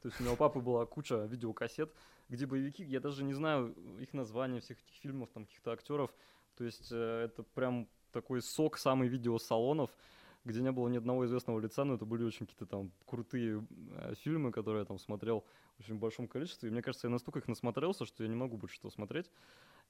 То 0.02 0.08
есть 0.08 0.20
у 0.20 0.24
меня 0.24 0.34
у 0.34 0.36
папы 0.36 0.60
была 0.60 0.86
куча 0.86 1.26
видеокассет, 1.26 1.92
где 2.30 2.46
боевики, 2.46 2.84
я 2.84 3.00
даже 3.00 3.24
не 3.24 3.34
знаю 3.34 3.76
их 4.00 4.14
названия 4.14 4.60
всех 4.60 4.78
этих 4.80 4.96
фильмов, 5.02 5.30
там 5.34 5.46
каких-то 5.46 5.72
актеров. 5.72 6.14
То 6.56 6.64
есть 6.64 6.90
э, 6.92 7.26
это 7.26 7.44
прям 7.44 7.90
такой 8.12 8.42
сок 8.42 8.78
самый 8.78 9.08
видеосалонов. 9.08 9.90
Где 10.46 10.62
не 10.62 10.72
было 10.72 10.88
ни 10.88 10.98
одного 10.98 11.26
известного 11.26 11.60
лица, 11.60 11.84
но 11.84 11.96
это 11.96 12.06
были 12.06 12.24
очень 12.24 12.46
какие-то 12.46 12.68
там 12.68 12.92
крутые 13.06 13.66
э, 13.92 14.14
фильмы, 14.16 14.52
которые 14.52 14.82
я 14.82 14.86
там 14.86 15.00
смотрел 15.00 15.44
в 15.78 15.82
очень 15.82 15.96
большом 15.96 16.28
количестве. 16.28 16.70
И 16.70 16.72
мне 16.72 16.82
кажется, 16.82 17.08
я 17.08 17.12
настолько 17.12 17.40
их 17.40 17.48
насмотрелся, 17.48 18.06
что 18.06 18.24
я 18.24 18.30
не 18.30 18.36
могу 18.36 18.58
больше 18.58 18.78
этого 18.78 18.92
смотреть. 18.92 19.32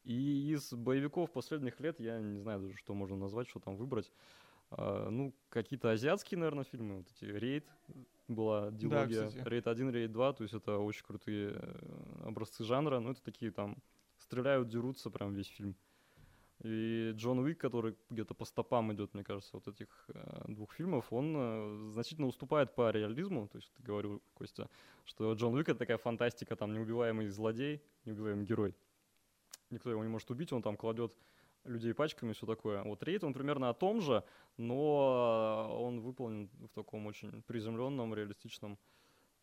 И 0.06 0.52
из 0.54 0.74
боевиков 0.74 1.32
последних 1.32 1.80
лет 1.80 2.00
я 2.00 2.20
не 2.20 2.40
знаю 2.40 2.62
даже, 2.62 2.78
что 2.78 2.94
можно 2.94 3.18
назвать, 3.18 3.50
что 3.50 3.60
там 3.60 3.76
выбрать. 3.76 4.12
А, 4.72 5.10
ну, 5.10 5.36
какие-то 5.50 5.92
азиатские, 5.92 6.40
наверное, 6.40 6.64
фильмы. 6.64 6.98
Вот 6.98 7.08
эти 7.16 7.26
«Рейд» 7.26 7.68
была 8.28 8.72
дилогия. 8.72 9.30
Да, 9.30 9.44
«Рейд 9.50 9.68
1», 9.68 9.92
«Рейд 9.92 10.12
2», 10.12 10.36
то 10.36 10.44
есть 10.44 10.54
это 10.54 10.78
очень 10.78 11.04
крутые 11.06 11.52
э, 11.54 12.24
образцы 12.24 12.64
жанра. 12.64 13.00
Ну, 13.00 13.12
это 13.12 13.22
такие 13.22 13.52
там 13.52 13.78
стреляют, 14.18 14.70
дерутся 14.70 15.10
прям 15.10 15.34
весь 15.34 15.48
фильм. 15.48 15.76
И 16.64 17.12
Джон 17.16 17.40
Уик, 17.40 17.60
который 17.60 17.96
где-то 18.10 18.34
по 18.34 18.46
стопам 18.46 18.94
идет, 18.94 19.14
мне 19.14 19.24
кажется, 19.24 19.52
вот 19.54 19.68
этих 19.68 19.88
э, 20.08 20.46
двух 20.48 20.74
фильмов, 20.74 21.12
он 21.12 21.36
э, 21.36 21.92
значительно 21.92 22.28
уступает 22.28 22.74
по 22.74 22.92
реализму. 22.92 23.48
То 23.48 23.58
есть 23.58 23.72
ты 23.74 23.84
говорил, 23.84 24.22
Костя, 24.34 24.70
что 25.04 25.34
Джон 25.34 25.54
Уик 25.56 25.68
это 25.70 25.80
такая 25.80 25.98
фантастика, 25.98 26.56
там 26.56 26.74
неубиваемый 26.74 27.28
злодей, 27.28 27.82
неубиваемый 28.06 28.46
герой. 28.46 28.74
Никто 29.70 29.90
его 29.90 30.04
не 30.04 30.10
может 30.10 30.32
убить, 30.32 30.54
он 30.54 30.62
там 30.62 30.78
кладет 30.78 31.16
людей 31.66 31.94
пачками 31.94 32.32
и 32.32 32.34
все 32.34 32.46
такое. 32.46 32.84
Вот 32.84 33.04
рейд, 33.04 33.24
он 33.24 33.34
примерно 33.34 33.70
о 33.70 33.74
том 33.74 34.00
же, 34.00 34.24
но 34.58 35.78
он 35.82 36.00
выполнен 36.00 36.50
в 36.60 36.70
таком 36.70 37.06
очень 37.08 37.42
приземленном, 37.44 38.14
реалистичном 38.14 38.78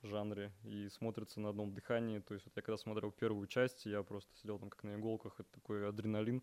жанре 0.03 0.53
и 0.65 0.89
смотрится 0.89 1.41
на 1.41 1.51
одном 1.51 1.75
дыхании. 1.75 2.21
То 2.21 2.35
есть 2.35 2.47
вот 2.47 2.57
я 2.57 2.63
когда 2.63 2.77
смотрел 2.77 3.11
первую 3.11 3.47
часть, 3.47 3.87
я 3.87 4.03
просто 4.03 4.35
сидел 4.37 4.59
там 4.59 4.71
как 4.71 4.85
на 4.85 4.95
иголках, 4.95 5.35
это 5.39 5.49
такой 5.53 5.89
адреналин. 5.89 6.43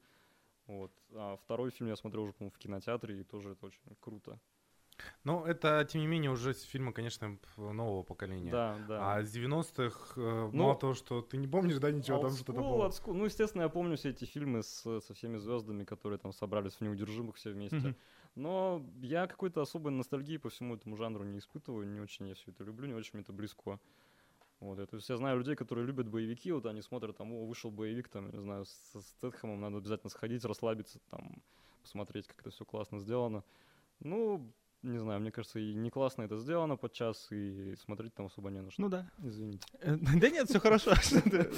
Вот. 0.70 0.92
А 1.16 1.36
второй 1.38 1.72
фильм 1.72 1.90
я 1.90 1.96
смотрел 1.96 2.24
уже, 2.24 2.34
по-моему, 2.34 2.52
в 2.56 2.60
кинотеатре, 2.60 3.22
и 3.22 3.24
тоже 3.24 3.54
это 3.54 3.66
очень 3.66 3.82
круто. 4.00 4.40
Ну, 5.24 5.46
это, 5.46 5.84
тем 5.90 6.02
не 6.02 6.08
менее, 6.08 6.30
уже 6.30 6.54
фильмы, 6.54 6.94
конечно, 6.94 7.40
нового 7.58 8.04
поколения. 8.04 8.52
Да, 8.52 8.78
да. 8.88 9.16
А 9.16 9.24
с 9.24 9.36
90-х, 9.36 10.14
э, 10.16 10.50
ну, 10.54 10.64
мало 10.64 10.76
того, 10.76 10.94
что 10.94 11.22
ты 11.22 11.38
не 11.38 11.48
помнишь, 11.48 11.80
да, 11.80 11.90
ничего 11.90 12.20
там 12.20 12.32
что-то 12.32 12.54
было? 12.54 12.90
School. 12.90 13.14
Ну, 13.14 13.26
естественно, 13.26 13.64
я 13.64 13.70
помню 13.70 13.98
все 13.98 14.10
эти 14.10 14.26
фильмы 14.26 14.62
с, 14.62 15.02
со 15.02 15.14
всеми 15.14 15.38
звездами, 15.38 15.86
которые 15.86 16.20
там 16.20 16.34
собрались 16.34 16.74
в 16.74 16.82
«Неудержимых» 16.82 17.38
все 17.38 17.52
вместе. 17.52 17.78
Mm-hmm. 17.78 17.96
Но 18.36 18.86
я 19.02 19.26
какой-то 19.26 19.62
особой 19.62 19.92
ностальгии 19.92 20.38
по 20.38 20.50
всему 20.50 20.76
этому 20.76 20.96
жанру 20.98 21.24
не 21.24 21.40
испытываю, 21.40 21.88
не 21.88 22.00
очень 22.00 22.28
я 22.28 22.36
все 22.36 22.52
это 22.52 22.64
люблю, 22.64 22.86
не 22.88 22.94
очень 22.94 23.12
мне 23.14 23.24
это 23.24 23.34
близко. 23.34 23.80
Вот, 24.60 24.78
это, 24.78 24.92
то 24.92 24.96
есть 24.98 25.10
я 25.10 25.16
знаю 25.16 25.38
людей, 25.38 25.56
которые 25.56 25.88
любят 25.88 26.10
боевики, 26.10 26.52
вот 26.52 26.66
они 26.66 26.82
смотрят, 26.82 27.16
там, 27.16 27.32
о, 27.32 27.46
вышел 27.46 27.72
боевик, 27.72 28.10
там, 28.10 28.30
не 28.30 28.42
знаю, 28.42 28.66
с, 28.66 28.94
с 28.94 29.14
Тетхэмом, 29.22 29.62
надо 29.62 29.78
обязательно 29.78 30.10
сходить, 30.10 30.44
расслабиться, 30.44 31.00
там, 31.10 31.42
посмотреть, 31.82 32.28
как 32.28 32.42
это 32.42 32.50
все 32.50 32.66
классно 32.66 33.00
сделано. 33.00 33.44
Ну, 34.02 34.52
не 34.82 34.98
знаю, 34.98 35.20
мне 35.22 35.32
кажется, 35.32 35.60
и 35.60 35.74
не 35.74 35.90
классно 35.90 36.24
это 36.24 36.38
сделано 36.38 36.78
подчас, 36.78 37.28
и 37.32 37.76
смотреть 37.76 38.14
там 38.14 38.26
особо 38.28 38.50
не 38.50 38.62
на 38.62 38.72
что. 38.72 38.82
Ну 38.82 38.90
да. 38.90 39.10
Извините. 39.24 39.66
Э, 39.80 39.96
да 39.96 40.30
нет, 40.30 40.50
все 40.50 40.60
хорошо. 40.60 40.94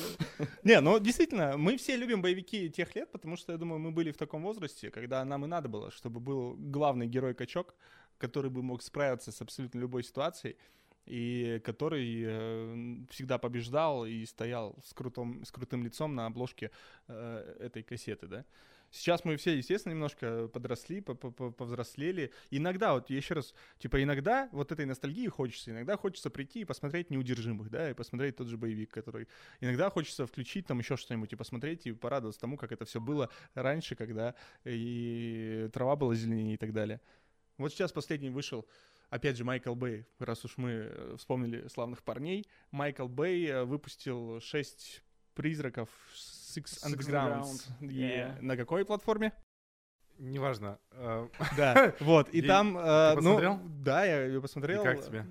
Не, 0.64 0.80
ну 0.82 1.00
действительно, 1.00 1.56
мы 1.56 1.78
все 1.78 1.96
любим 1.96 2.22
боевики 2.22 2.70
тех 2.70 2.96
лет, 2.96 3.12
потому 3.12 3.36
что, 3.36 3.52
я 3.52 3.60
думаю, 3.60 3.80
мы 3.80 3.92
были 3.92 4.12
в 4.12 4.18
таком 4.18 4.42
возрасте, 4.44 4.90
когда 4.90 5.24
нам 5.24 5.46
и 5.46 5.48
надо 5.48 5.70
было, 5.70 5.92
чтобы 5.92 6.20
был 6.20 6.56
главный 6.58 7.08
герой-качок, 7.08 7.76
который 8.18 8.50
бы 8.50 8.64
мог 8.64 8.82
справиться 8.82 9.32
с 9.32 9.42
абсолютно 9.42 9.80
любой 9.80 10.04
ситуацией 10.04 10.58
и 11.06 11.62
который 11.64 12.24
э, 12.26 13.06
всегда 13.10 13.38
побеждал 13.38 14.06
и 14.06 14.26
стоял 14.26 14.78
с, 14.86 14.94
крутом, 14.94 15.44
с 15.46 15.52
крутым 15.52 15.84
лицом 15.84 16.16
на 16.16 16.26
обложке 16.26 16.72
э, 17.08 17.58
этой 17.60 17.84
кассеты, 17.84 18.28
да. 18.28 18.46
Сейчас 18.94 19.24
мы 19.24 19.38
все, 19.38 19.56
естественно, 19.56 19.94
немножко 19.94 20.50
подросли, 20.50 21.00
повзрослели. 21.00 22.34
Иногда, 22.50 22.94
вот 22.94 23.10
еще 23.10 23.36
раз, 23.36 23.54
типа, 23.80 24.04
иногда 24.04 24.50
вот 24.52 24.74
этой 24.74 24.86
ностальгии 24.86 25.28
хочется, 25.28 25.72
иногда 25.72 25.96
хочется 25.96 26.30
прийти 26.30 26.62
и 26.62 26.66
посмотреть 26.66 27.10
«Неудержимых», 27.10 27.70
да, 27.70 27.90
и 27.90 27.94
посмотреть 27.94 28.36
тот 28.36 28.48
же 28.48 28.58
боевик, 28.58 28.92
который... 28.92 29.30
Иногда 29.62 29.90
хочется 29.90 30.28
включить 30.28 30.68
там 30.68 30.80
еще 30.80 30.98
что-нибудь 30.98 31.32
и 31.32 31.38
посмотреть, 31.38 31.88
и 31.88 31.94
порадоваться 31.94 32.42
тому, 32.42 32.58
как 32.58 32.74
это 32.74 32.84
все 32.84 33.00
было 33.00 33.30
раньше, 33.54 33.96
когда 33.96 34.36
и 34.66 35.70
трава 35.72 35.96
была 35.96 36.14
зеленее 36.14 36.56
и 36.56 36.58
так 36.58 36.74
далее. 36.74 37.00
Вот 37.58 37.72
сейчас 37.72 37.94
последний 37.94 38.30
вышел 38.30 38.68
опять 39.12 39.38
же, 39.38 39.44
Майкл 39.44 39.76
Бэй, 39.76 40.08
раз 40.18 40.44
уж 40.44 40.58
мы 40.58 40.72
э, 40.72 41.16
вспомнили 41.18 41.68
славных 41.68 42.02
парней, 42.02 42.48
Майкл 42.72 43.08
Бэй 43.08 43.46
э, 43.46 43.64
выпустил 43.64 44.40
шесть 44.42 45.04
призраков 45.36 45.90
Six 46.16 46.84
Undergrounds. 46.84 47.70
Yeah. 47.82 48.42
На 48.42 48.58
какой 48.58 48.84
платформе? 48.86 49.34
Неважно. 50.18 50.80
Э, 50.92 51.28
да, 51.56 51.94
вот, 52.00 52.30
и 52.30 52.42
там... 52.42 52.74
Ты 52.74 53.16
посмотрел? 53.16 53.60
Да, 53.84 54.06
я 54.06 54.26
ее 54.26 54.42
посмотрел. 54.42 54.82
И 54.82 54.86
как 54.86 55.06
тебе? 55.06 55.26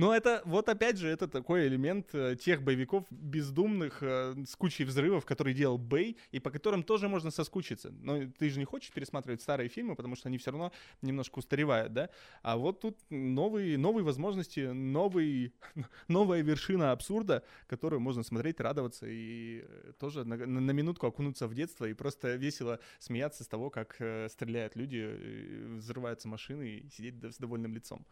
Но 0.00 0.14
это, 0.14 0.40
вот 0.46 0.70
опять 0.70 0.96
же, 0.96 1.08
это 1.08 1.28
такой 1.28 1.66
элемент 1.66 2.14
э, 2.14 2.34
тех 2.34 2.62
боевиков 2.62 3.04
бездумных 3.10 4.02
э, 4.02 4.34
с 4.46 4.56
кучей 4.56 4.84
взрывов, 4.84 5.26
которые 5.26 5.52
делал 5.52 5.76
Бэй, 5.76 6.16
и 6.30 6.40
по 6.40 6.50
которым 6.50 6.82
тоже 6.82 7.06
можно 7.06 7.30
соскучиться. 7.30 7.90
Но 7.90 8.24
ты 8.38 8.48
же 8.48 8.58
не 8.58 8.64
хочешь 8.64 8.92
пересматривать 8.92 9.42
старые 9.42 9.68
фильмы, 9.68 9.96
потому 9.96 10.16
что 10.16 10.30
они 10.30 10.38
все 10.38 10.52
равно 10.52 10.72
немножко 11.02 11.40
устаревают, 11.40 11.92
да? 11.92 12.08
А 12.40 12.56
вот 12.56 12.80
тут 12.80 12.96
новые, 13.10 13.76
новые 13.76 14.02
возможности, 14.02 14.60
новый, 14.72 15.52
новая 16.08 16.40
вершина 16.40 16.92
абсурда, 16.92 17.42
которую 17.66 18.00
можно 18.00 18.22
смотреть, 18.22 18.58
радоваться 18.58 19.04
и 19.06 19.66
э, 19.68 19.92
тоже 19.98 20.24
на, 20.24 20.36
на 20.46 20.70
минутку 20.70 21.08
окунуться 21.08 21.46
в 21.46 21.52
детство 21.52 21.84
и 21.84 21.92
просто 21.92 22.36
весело 22.36 22.80
смеяться 23.00 23.44
с 23.44 23.48
того, 23.48 23.68
как 23.68 23.96
стреляют 24.30 24.76
люди, 24.76 25.76
взрываются 25.76 26.26
машины 26.26 26.68
и 26.70 26.88
сидеть 26.88 27.22
с 27.22 27.36
довольным 27.36 27.74
лицом. 27.74 28.06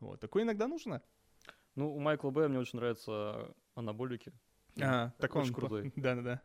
Вот. 0.00 0.20
Такое 0.20 0.44
иногда 0.44 0.66
нужно. 0.68 1.02
Ну, 1.76 1.94
у 1.94 1.98
Майкла 1.98 2.30
Б. 2.30 2.48
мне 2.48 2.58
очень 2.58 2.78
нравятся 2.78 3.54
анаболики. 3.74 4.32
А, 4.80 5.10
так 5.18 5.34
очень 5.34 5.48
он 5.48 5.54
крутой. 5.54 5.92
Да-да-да. 5.96 6.42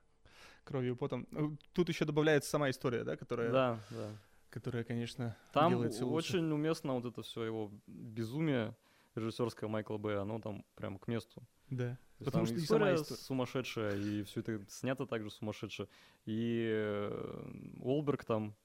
Кровью 0.63 0.96
потом. 0.96 1.28
Ну, 1.32 1.58
тут 1.74 1.89
еще 1.89 2.06
добавляется 2.06 2.50
сама 2.50 2.70
история, 2.70 3.04
да, 3.04 3.15
которая... 3.15 3.52
Да, 3.52 3.80
да. 3.89 4.12
Которая, 4.50 4.84
конечно, 4.84 5.38
там 5.54 5.72
делает 5.72 5.94
все 5.94 6.06
лучше. 6.06 6.38
очень 6.38 6.52
уместно 6.52 6.96
вот 6.96 7.06
это 7.06 7.22
все 7.22 7.44
его 7.44 7.72
безумие 7.86 8.76
режиссерское 9.13 9.70
Майкла 9.70 9.98
Б. 9.98 10.18
Оно 10.18 10.39
там 10.39 10.65
прям 10.76 10.98
к 10.98 11.08
месту. 11.08 11.44
Да. 11.70 11.98
Потому 12.18 12.46
что 12.46 12.58
история, 12.58 12.96
история 12.96 13.20
сумасшедшая, 13.20 13.96
и 13.96 14.24
все 14.24 14.39
это 14.42 14.60
снято 14.68 15.06
также 15.06 15.30
сумасшедше. 15.30 15.88
И 16.26 16.68
э, 16.68 17.52
Олберг 17.82 18.26
там 18.26 18.56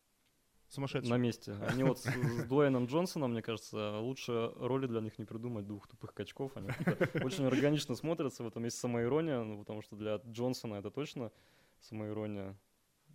Сумасшедший. 0.74 1.10
На 1.10 1.18
месте. 1.18 1.54
Они 1.68 1.84
вот 1.84 2.00
с, 2.00 2.04
с 2.04 2.44
Дуэйном 2.48 2.86
Джонсоном, 2.86 3.30
мне 3.30 3.42
кажется, 3.42 3.98
лучше 4.00 4.52
роли 4.56 4.88
для 4.88 5.00
них 5.00 5.18
не 5.18 5.24
придумать 5.24 5.66
двух 5.66 5.86
тупых 5.86 6.12
качков. 6.12 6.56
Они 6.56 6.68
очень 7.22 7.44
органично 7.46 7.94
смотрятся, 7.94 8.42
в 8.42 8.48
этом 8.48 8.64
есть 8.64 8.78
самоирония, 8.78 9.40
ну, 9.44 9.58
потому 9.60 9.82
что 9.82 9.94
для 9.94 10.16
Джонсона 10.16 10.74
это 10.74 10.90
точно 10.90 11.30
самоирония. 11.80 12.56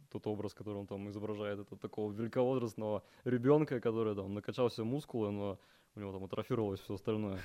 Тот 0.09 0.25
образ, 0.25 0.53
который 0.53 0.77
он 0.77 0.87
там 0.87 1.09
изображает, 1.09 1.59
это 1.59 1.75
такого 1.75 2.13
великовозрастного 2.13 3.03
ребенка, 3.25 3.81
который 3.81 4.15
там 4.15 4.33
накачал 4.33 4.69
все 4.69 4.85
мускулы, 4.85 5.31
но 5.31 5.59
у 5.95 5.99
него 5.99 6.13
там 6.13 6.23
атрофировалось 6.23 6.79
все 6.79 6.93
остальное. 6.93 7.39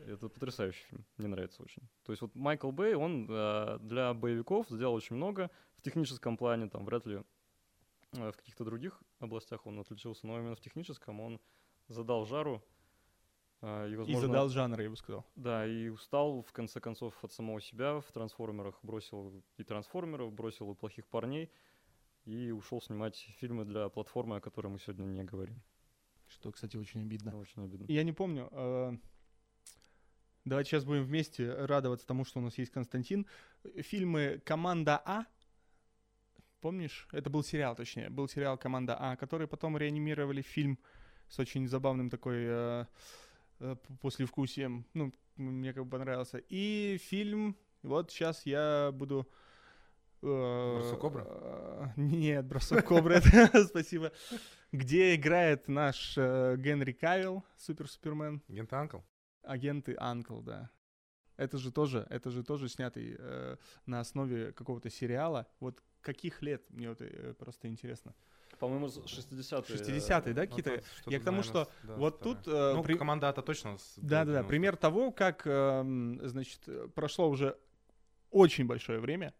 Это 0.00 0.28
потрясающий 0.28 0.84
фильм, 0.90 1.04
мне 1.16 1.28
нравится 1.28 1.62
очень. 1.62 1.82
То 2.04 2.12
есть 2.12 2.22
вот 2.22 2.34
Майкл 2.34 2.72
Бэй, 2.72 2.94
он 2.94 3.26
э, 3.30 3.78
для 3.80 4.12
боевиков 4.14 4.66
сделал 4.68 4.94
очень 4.94 5.16
много 5.16 5.48
в 5.76 5.82
техническом 5.82 6.36
плане, 6.36 6.68
там 6.68 6.84
вряд 6.84 7.06
ли 7.06 7.22
в 8.12 8.32
каких-то 8.32 8.64
других 8.64 9.02
областях 9.18 9.66
он 9.66 9.78
отличился, 9.78 10.26
но 10.26 10.38
именно 10.38 10.54
в 10.54 10.60
техническом 10.60 11.20
он 11.20 11.40
задал 11.88 12.24
жару. 12.26 12.62
Э, 13.60 13.88
и, 13.90 13.96
возможно, 13.96 14.18
и 14.18 14.26
задал 14.26 14.48
жанр, 14.48 14.80
я 14.80 14.90
бы 14.90 14.96
сказал. 14.96 15.26
Да, 15.34 15.66
и 15.66 15.88
устал, 15.88 16.42
в 16.42 16.52
конце 16.52 16.80
концов, 16.80 17.22
от 17.22 17.32
самого 17.32 17.60
себя. 17.60 18.00
В 18.00 18.10
«Трансформерах» 18.12 18.78
бросил 18.82 19.42
и 19.56 19.64
«Трансформеров», 19.64 20.32
бросил 20.32 20.70
и 20.72 20.74
«Плохих 20.74 21.06
парней», 21.08 21.50
и 22.24 22.50
ушел 22.50 22.80
снимать 22.80 23.16
фильмы 23.38 23.64
для 23.64 23.88
платформы, 23.88 24.36
о 24.36 24.40
которой 24.40 24.68
мы 24.68 24.78
сегодня 24.78 25.04
не 25.04 25.24
говорим. 25.24 25.62
Что, 26.28 26.52
кстати, 26.52 26.76
очень 26.76 27.00
обидно. 27.00 27.36
Очень 27.38 27.64
обидно. 27.64 27.86
Я 27.88 28.04
не 28.04 28.12
помню. 28.12 28.48
Э, 28.52 28.92
давайте 30.44 30.70
сейчас 30.70 30.84
будем 30.84 31.04
вместе 31.04 31.50
радоваться 31.52 32.06
тому, 32.06 32.24
что 32.24 32.38
у 32.38 32.42
нас 32.42 32.58
есть 32.58 32.70
Константин. 32.70 33.26
Фильмы 33.76 34.40
«Команда 34.44 35.02
А» 35.04 35.24
Помнишь? 36.60 37.06
Это 37.12 37.30
был 37.30 37.44
сериал, 37.44 37.76
точнее. 37.76 38.10
Был 38.10 38.28
сериал 38.28 38.58
«Команда 38.58 38.96
А», 38.98 39.16
который 39.16 39.46
потом 39.46 39.76
реанимировали 39.76 40.42
фильм 40.42 40.78
с 41.28 41.38
очень 41.38 41.68
забавным 41.68 42.10
такой 42.10 42.36
э, 42.38 42.84
э, 43.60 43.76
послевкусием. 44.00 44.84
Ну, 44.94 45.12
мне 45.36 45.72
как 45.72 45.84
бы 45.84 45.90
понравился. 45.90 46.38
И 46.48 46.98
фильм... 47.00 47.56
Вот 47.82 48.10
сейчас 48.10 48.44
я 48.44 48.90
буду... 48.92 49.28
Э, 50.22 50.74
бросок 50.78 51.00
кобра? 51.00 51.26
Э, 51.28 51.86
нет, 51.96 52.44
бросок 52.44 52.84
кобры, 52.84 53.20
спасибо. 53.68 54.10
Где 54.72 55.14
играет 55.14 55.68
наш 55.68 56.14
э, 56.18 56.56
Генри 56.58 56.90
Кавилл, 56.92 57.44
супер-супермен. 57.56 58.42
Агент 58.48 58.72
Анкл. 58.72 58.98
Агенты 59.42 59.94
Анкл, 59.96 60.40
да. 60.40 60.70
Это 61.36 61.56
же 61.56 61.70
тоже, 61.70 62.04
это 62.10 62.30
же 62.30 62.42
тоже 62.42 62.68
снятый 62.68 63.14
э, 63.16 63.56
на 63.86 64.00
основе 64.00 64.52
какого-то 64.52 64.90
сериала. 64.90 65.46
Вот 65.60 65.80
каких 66.08 66.42
лет? 66.42 66.62
Мне 66.70 66.88
вот 66.88 67.00
э, 67.00 67.34
просто 67.34 67.68
интересно. 67.68 68.14
По-моему, 68.58 68.86
60-е. 68.86 69.76
60-е, 69.76 70.34
да, 70.34 70.46
какие-то? 70.46 70.82
Ну, 71.06 71.12
Я 71.12 71.20
к 71.20 71.24
тому, 71.24 71.42
что 71.42 71.68
да, 71.82 71.96
вот 71.96 72.20
тут... 72.20 72.38
Э, 72.46 72.72
ну, 72.74 72.82
при... 72.82 72.96
команда 72.96 73.28
это 73.28 73.42
точно... 73.42 73.76
Да-да-да, 73.96 74.42
пример 74.42 74.76
того, 74.76 75.12
как, 75.12 75.42
э, 75.44 76.18
значит, 76.22 76.68
прошло 76.94 77.28
уже 77.28 77.58
очень 78.30 78.66
большое 78.66 79.00
время. 79.00 79.34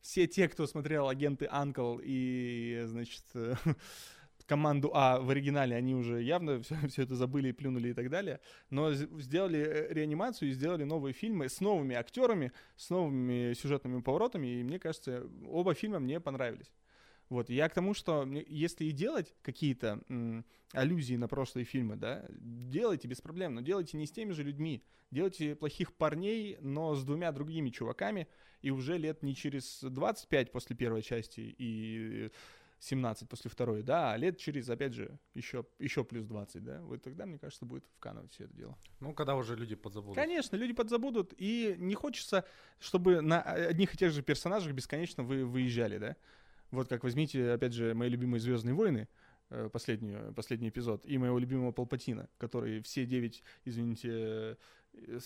Все 0.00 0.26
те, 0.26 0.48
кто 0.48 0.66
смотрел 0.66 1.08
«Агенты 1.08 1.46
Анкл» 1.50 1.98
и, 2.02 2.84
значит, 2.86 3.24
команду 4.46 4.90
А 4.94 5.20
в 5.20 5.30
оригинале, 5.30 5.76
они 5.76 5.94
уже 5.94 6.22
явно 6.22 6.60
все, 6.62 6.76
все 6.88 7.02
это 7.02 7.14
забыли 7.16 7.48
и 7.48 7.52
плюнули 7.52 7.90
и 7.90 7.94
так 7.94 8.10
далее, 8.10 8.40
но 8.70 8.92
сделали 8.92 9.58
э, 9.58 9.92
реанимацию 9.92 10.50
и 10.50 10.52
сделали 10.52 10.84
новые 10.84 11.12
фильмы 11.12 11.48
с 11.48 11.60
новыми 11.60 11.94
актерами, 11.94 12.52
с 12.76 12.90
новыми 12.90 13.54
сюжетными 13.54 14.00
поворотами, 14.00 14.46
и 14.46 14.62
мне 14.62 14.78
кажется, 14.78 15.26
оба 15.46 15.74
фильма 15.74 15.98
мне 15.98 16.20
понравились. 16.20 16.72
Вот, 17.30 17.48
я 17.48 17.68
к 17.68 17.74
тому, 17.74 17.94
что 17.94 18.26
если 18.46 18.84
и 18.84 18.92
делать 18.92 19.34
какие-то 19.42 20.02
аллюзии 20.72 21.16
на 21.16 21.26
прошлые 21.26 21.64
фильмы, 21.64 21.96
да, 21.96 22.26
делайте 22.30 23.08
без 23.08 23.20
проблем, 23.20 23.54
но 23.54 23.60
делайте 23.62 23.96
не 23.96 24.06
с 24.06 24.12
теми 24.12 24.32
же 24.32 24.42
людьми. 24.42 24.84
Делайте 25.10 25.54
плохих 25.54 25.94
парней, 25.94 26.58
но 26.60 26.94
с 26.94 27.04
двумя 27.04 27.32
другими 27.32 27.70
чуваками, 27.70 28.26
и 28.62 28.70
уже 28.70 28.98
лет 28.98 29.22
не 29.22 29.34
через 29.34 29.80
25 29.82 30.50
после 30.50 30.76
первой 30.76 31.02
части 31.02 31.54
и 31.56 32.30
17 32.84 33.28
после 33.28 33.50
второй, 33.50 33.82
да, 33.82 34.12
а 34.12 34.16
лет 34.16 34.36
через, 34.36 34.68
опять 34.68 34.92
же, 34.92 35.18
еще, 35.32 35.64
еще 35.78 36.04
плюс 36.04 36.26
20, 36.26 36.62
да, 36.62 36.82
вот 36.82 37.02
тогда, 37.02 37.24
мне 37.24 37.38
кажется, 37.38 37.64
будет 37.64 37.84
вканывать 37.96 38.32
все 38.32 38.44
это 38.44 38.54
дело. 38.54 38.76
Ну, 39.00 39.14
когда 39.14 39.36
уже 39.36 39.56
люди 39.56 39.74
подзабудут. 39.74 40.16
Конечно, 40.16 40.56
люди 40.56 40.74
подзабудут, 40.74 41.32
и 41.38 41.76
не 41.78 41.94
хочется, 41.94 42.44
чтобы 42.78 43.22
на 43.22 43.40
одних 43.40 43.94
и 43.94 43.96
тех 43.96 44.12
же 44.12 44.22
персонажах 44.22 44.72
бесконечно 44.74 45.22
вы 45.22 45.46
выезжали, 45.46 45.98
да. 45.98 46.16
Вот 46.70 46.88
как 46.88 47.04
возьмите, 47.04 47.52
опять 47.52 47.72
же, 47.72 47.94
мои 47.94 48.10
любимые 48.10 48.40
«Звездные 48.40 48.74
войны», 48.74 49.08
э, 49.48 49.70
последнюю, 49.72 50.34
последний 50.34 50.68
эпизод, 50.68 51.06
и 51.06 51.16
моего 51.16 51.38
любимого 51.38 51.72
Палпатина, 51.72 52.28
который 52.36 52.82
все 52.82 53.06
девять, 53.06 53.42
извините, 53.64 54.58
э, 54.92 55.20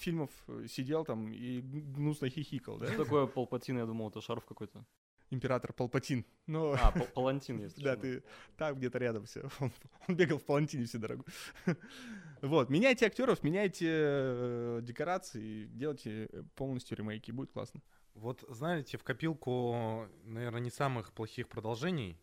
фильмов 0.00 0.30
сидел 0.68 1.04
там 1.04 1.32
и 1.32 1.60
гнусно 1.60 2.28
хихикал, 2.28 2.78
да? 2.78 2.86
Что 2.86 3.04
такое 3.04 3.26
Палпатин? 3.26 3.78
Я 3.78 3.86
думал, 3.86 4.08
это 4.08 4.20
шарф 4.20 4.44
какой-то 4.44 4.84
император 5.30 5.72
Палпатин. 5.72 6.24
Но... 6.46 6.72
А, 6.72 6.92
Палантин 7.14 7.58
есть. 7.60 7.82
Да, 7.82 7.96
ты 7.96 8.22
там 8.56 8.76
где-то 8.76 8.98
рядом 8.98 9.24
все. 9.24 9.48
Он, 9.60 9.72
он 10.08 10.16
бегал 10.16 10.38
в 10.38 10.44
Палантине 10.44 10.84
всю 10.84 10.98
дорогу. 10.98 11.24
вот, 12.42 12.70
меняйте 12.70 13.06
актеров, 13.06 13.42
меняйте 13.42 13.88
э, 13.88 14.80
декорации, 14.82 15.66
делайте 15.66 16.28
полностью 16.54 16.96
ремейки, 16.96 17.30
будет 17.30 17.50
классно. 17.50 17.80
Вот, 18.14 18.44
знаете, 18.48 18.96
в 18.96 19.04
копилку, 19.04 20.08
наверное, 20.24 20.60
не 20.60 20.70
самых 20.70 21.12
плохих 21.12 21.48
продолжений, 21.48 22.18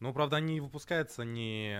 но, 0.00 0.12
правда, 0.12 0.36
они 0.36 0.60
выпускаются 0.60 1.24
не, 1.24 1.78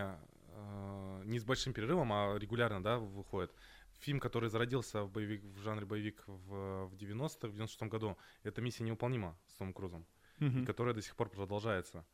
э, 0.49 1.23
не 1.25 1.39
с 1.39 1.45
большим 1.45 1.73
перерывом, 1.73 2.13
а 2.13 2.37
регулярно, 2.39 2.83
да, 2.83 2.99
выходят. 2.99 3.53
Фильм, 3.99 4.21
который 4.21 4.51
зародился 4.51 5.03
в, 5.03 5.11
боевик, 5.11 5.43
в 5.43 5.59
жанре 5.61 5.87
боевик 5.87 6.23
в, 6.27 6.87
в 6.87 6.95
90-х, 6.95 7.49
в 7.49 7.55
96-м 7.55 7.89
году, 7.89 8.17
это 8.43 8.61
«Миссия 8.61 8.85
невыполнима» 8.85 9.39
с 9.49 9.55
Томом 9.55 9.73
Крузом 9.73 10.07
mm-hmm. 10.41 10.65
которая 10.65 10.95
до 10.95 11.03
сих 11.03 11.17
пор 11.17 11.29
продолжается. 11.29 12.05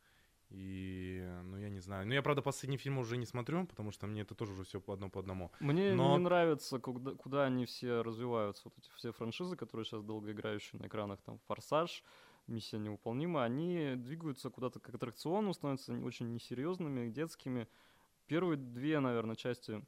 И, 0.50 1.24
ну, 1.44 1.58
я 1.58 1.68
не 1.68 1.78
знаю. 1.78 2.06
Ну, 2.06 2.12
я, 2.12 2.22
правда, 2.22 2.42
последний 2.42 2.76
фильм 2.76 2.98
уже 2.98 3.16
не 3.16 3.26
смотрю, 3.26 3.66
потому 3.66 3.92
что 3.92 4.08
мне 4.08 4.22
это 4.22 4.34
тоже 4.34 4.52
уже 4.52 4.64
все 4.64 4.80
по 4.80 4.92
одному 4.92 5.10
по 5.12 5.20
одному. 5.20 5.52
Мне 5.60 5.94
Но... 5.94 6.16
не 6.16 6.24
нравится, 6.24 6.80
куда, 6.80 7.12
куда 7.12 7.44
они 7.44 7.66
все 7.66 8.02
развиваются. 8.02 8.62
Вот 8.64 8.74
эти 8.78 8.90
все 8.96 9.12
франшизы, 9.12 9.56
которые 9.56 9.84
сейчас 9.84 10.02
долгоиграющие 10.02 10.80
на 10.80 10.86
экранах, 10.86 11.20
там, 11.22 11.38
«Форсаж», 11.46 12.02
«Миссия 12.48 12.78
невыполнима», 12.78 13.44
они 13.44 13.94
двигаются 13.94 14.50
куда-то 14.50 14.80
к 14.80 14.88
аттракциону, 14.88 15.54
становятся 15.54 15.92
очень 15.92 16.32
несерьезными, 16.32 17.08
детскими. 17.10 17.68
Первые 18.26 18.56
две, 18.56 18.98
наверное, 18.98 19.36
части 19.36 19.84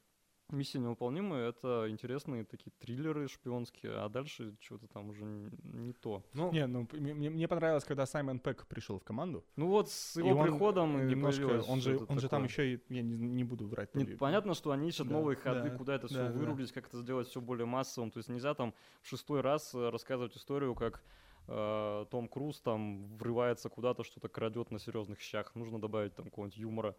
Миссия 0.53 0.79
невыполнимая— 0.79 1.49
это 1.49 1.85
интересные 1.89 2.45
такие 2.45 2.71
триллеры 2.79 3.27
шпионские, 3.27 3.93
а 3.93 4.09
дальше 4.09 4.55
что-то 4.59 4.87
там 4.87 5.09
уже 5.09 5.23
не, 5.23 5.93
то. 5.93 6.23
Ну, 6.33 6.51
не, 6.51 6.67
ну 6.67 6.87
мне, 6.91 7.29
мне 7.29 7.47
понравилось, 7.47 7.83
когда 7.83 8.05
Саймон 8.05 8.39
Пэк 8.39 8.67
пришел 8.67 8.99
в 8.99 9.03
команду. 9.03 9.43
Ну 9.55 9.67
вот 9.67 9.89
с 9.89 10.15
его 10.15 10.45
и 10.45 10.47
приходом 10.47 10.95
он 10.95 11.07
немножко, 11.07 11.63
он 11.67 11.81
же, 11.81 11.99
он 12.07 12.19
же 12.19 12.29
там 12.29 12.43
еще, 12.43 12.73
и, 12.75 12.79
я 12.89 13.01
не, 13.01 13.15
не 13.15 13.43
буду 13.43 13.67
врать. 13.67 13.93
Не, 13.95 14.05
понятно, 14.05 14.53
что 14.53 14.71
они 14.71 14.89
ищут 14.89 15.07
да, 15.07 15.15
новые 15.15 15.35
ходы, 15.35 15.69
да, 15.69 15.75
куда 15.75 15.95
это 15.95 16.07
все 16.07 16.27
да, 16.27 16.31
вырулить, 16.31 16.69
да. 16.69 16.73
как 16.75 16.89
это 16.89 16.99
сделать 16.99 17.27
все 17.27 17.41
более 17.41 17.65
массовым. 17.65 18.11
То 18.11 18.19
есть 18.19 18.29
нельзя 18.29 18.53
там 18.53 18.73
в 19.01 19.07
шестой 19.07 19.41
раз 19.41 19.73
э, 19.73 19.89
рассказывать 19.89 20.37
историю, 20.37 20.75
как 20.75 21.01
э, 21.47 22.05
Том 22.11 22.27
Круз 22.27 22.61
там 22.61 23.17
врывается 23.17 23.69
куда-то, 23.69 24.03
что-то 24.03 24.29
крадет 24.29 24.71
на 24.71 24.79
серьезных 24.79 25.19
щах. 25.19 25.55
Нужно 25.55 25.81
добавить 25.81 26.13
там 26.15 26.25
какого-нибудь 26.25 26.57
юмора 26.57 26.95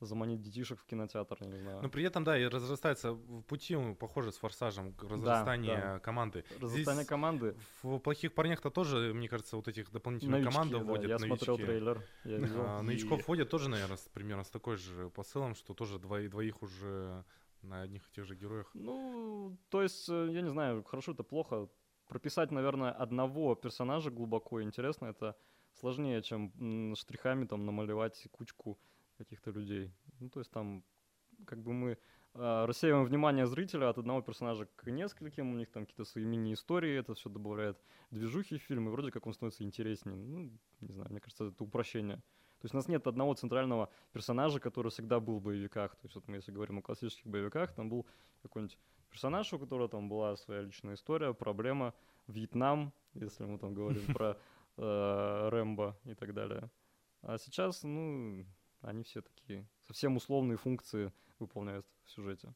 заманить 0.00 0.40
детишек 0.42 0.80
в 0.80 0.86
кинотеатр, 0.86 1.38
не 1.46 1.58
знаю. 1.58 1.82
Но 1.82 1.88
при 1.88 2.04
этом, 2.04 2.24
да, 2.24 2.38
и 2.38 2.44
разрастается 2.44 3.12
в 3.12 3.42
пути, 3.42 3.76
похоже, 3.98 4.32
с 4.32 4.38
«Форсажем», 4.38 4.94
разрастание 5.00 5.76
да, 5.76 5.92
да. 5.94 5.98
команды. 6.00 6.44
Разрастание 6.60 6.94
Здесь 6.94 7.06
команды. 7.06 7.56
В 7.82 7.98
«Плохих 7.98 8.34
парнях»-то 8.34 8.70
тоже, 8.70 9.12
мне 9.14 9.28
кажется, 9.28 9.56
вот 9.56 9.68
этих 9.68 9.90
дополнительных 9.90 10.40
новички, 10.40 10.52
команд 10.52 10.72
да, 10.72 10.78
вводят 10.78 11.08
я 11.08 11.18
новички. 11.18 11.44
смотрел 11.44 11.56
трейлер, 11.56 12.02
я 12.24 12.38
видел. 12.38 12.60
А, 12.60 12.82
новичков 12.82 13.20
и... 13.20 13.22
вводят 13.22 13.48
тоже, 13.48 13.68
наверное, 13.68 13.96
с, 13.96 14.08
примерно 14.08 14.44
с 14.44 14.50
такой 14.50 14.76
же 14.76 15.10
посылом, 15.10 15.54
что 15.54 15.74
тоже 15.74 15.98
двоих, 15.98 16.30
двоих 16.30 16.62
уже 16.62 17.24
на 17.62 17.82
одних 17.82 18.06
и 18.08 18.12
тех 18.12 18.26
же 18.26 18.36
героях. 18.36 18.70
Ну, 18.74 19.56
то 19.70 19.82
есть, 19.82 20.08
э, 20.08 20.28
я 20.30 20.42
не 20.42 20.50
знаю, 20.50 20.84
хорошо 20.84 21.12
это 21.12 21.22
плохо. 21.22 21.68
Прописать, 22.08 22.52
наверное, 22.52 22.92
одного 22.92 23.54
персонажа 23.56 24.10
глубоко 24.10 24.62
интересно, 24.62 25.06
это 25.06 25.36
сложнее, 25.72 26.22
чем 26.22 26.94
штрихами 26.94 27.46
там 27.46 27.66
намалевать 27.66 28.28
кучку 28.30 28.78
каких-то 29.16 29.50
людей. 29.50 29.92
Ну, 30.20 30.28
то 30.28 30.40
есть 30.40 30.50
там 30.50 30.84
как 31.46 31.62
бы 31.62 31.72
мы 31.72 31.98
э, 32.34 32.64
рассеиваем 32.64 33.04
внимание 33.04 33.46
зрителя 33.46 33.90
от 33.90 33.98
одного 33.98 34.22
персонажа 34.22 34.66
к 34.76 34.90
нескольким, 34.90 35.52
у 35.52 35.56
них 35.56 35.70
там 35.70 35.84
какие-то 35.84 36.04
свои 36.04 36.24
мини-истории, 36.24 36.98
это 36.98 37.14
все 37.14 37.28
добавляет 37.28 37.78
движухи 38.10 38.58
в 38.58 38.62
фильм, 38.62 38.88
и 38.88 38.90
вроде 38.90 39.10
как 39.10 39.26
он 39.26 39.34
становится 39.34 39.64
интереснее. 39.64 40.16
Ну, 40.16 40.58
не 40.80 40.92
знаю, 40.92 41.10
мне 41.10 41.20
кажется, 41.20 41.46
это 41.46 41.64
упрощение. 41.64 42.16
То 42.58 42.64
есть 42.64 42.74
у 42.74 42.78
нас 42.78 42.88
нет 42.88 43.06
одного 43.06 43.34
центрального 43.34 43.90
персонажа, 44.12 44.60
который 44.60 44.90
всегда 44.90 45.20
был 45.20 45.38
в 45.38 45.42
боевиках. 45.42 45.94
То 45.96 46.06
есть 46.06 46.14
вот 46.14 46.26
мы, 46.26 46.36
если 46.36 46.52
говорим 46.52 46.78
о 46.78 46.82
классических 46.82 47.26
боевиках, 47.26 47.72
там 47.72 47.90
был 47.90 48.06
какой-нибудь 48.42 48.78
персонаж, 49.10 49.52
у 49.52 49.58
которого 49.58 49.88
там 49.88 50.08
была 50.08 50.36
своя 50.36 50.62
личная 50.62 50.94
история, 50.94 51.34
проблема, 51.34 51.94
Вьетнам, 52.26 52.92
если 53.14 53.44
мы 53.44 53.58
там 53.58 53.74
говорим 53.74 54.02
про 54.14 54.38
э, 54.78 55.48
Рэмбо 55.50 55.96
и 56.04 56.14
так 56.14 56.32
далее. 56.32 56.70
А 57.22 57.38
сейчас, 57.38 57.82
ну, 57.82 58.46
они 58.86 59.02
все 59.02 59.20
такие 59.20 59.68
совсем 59.86 60.16
условные 60.16 60.56
функции 60.56 61.12
выполняют 61.38 61.86
в 62.04 62.10
сюжете. 62.10 62.54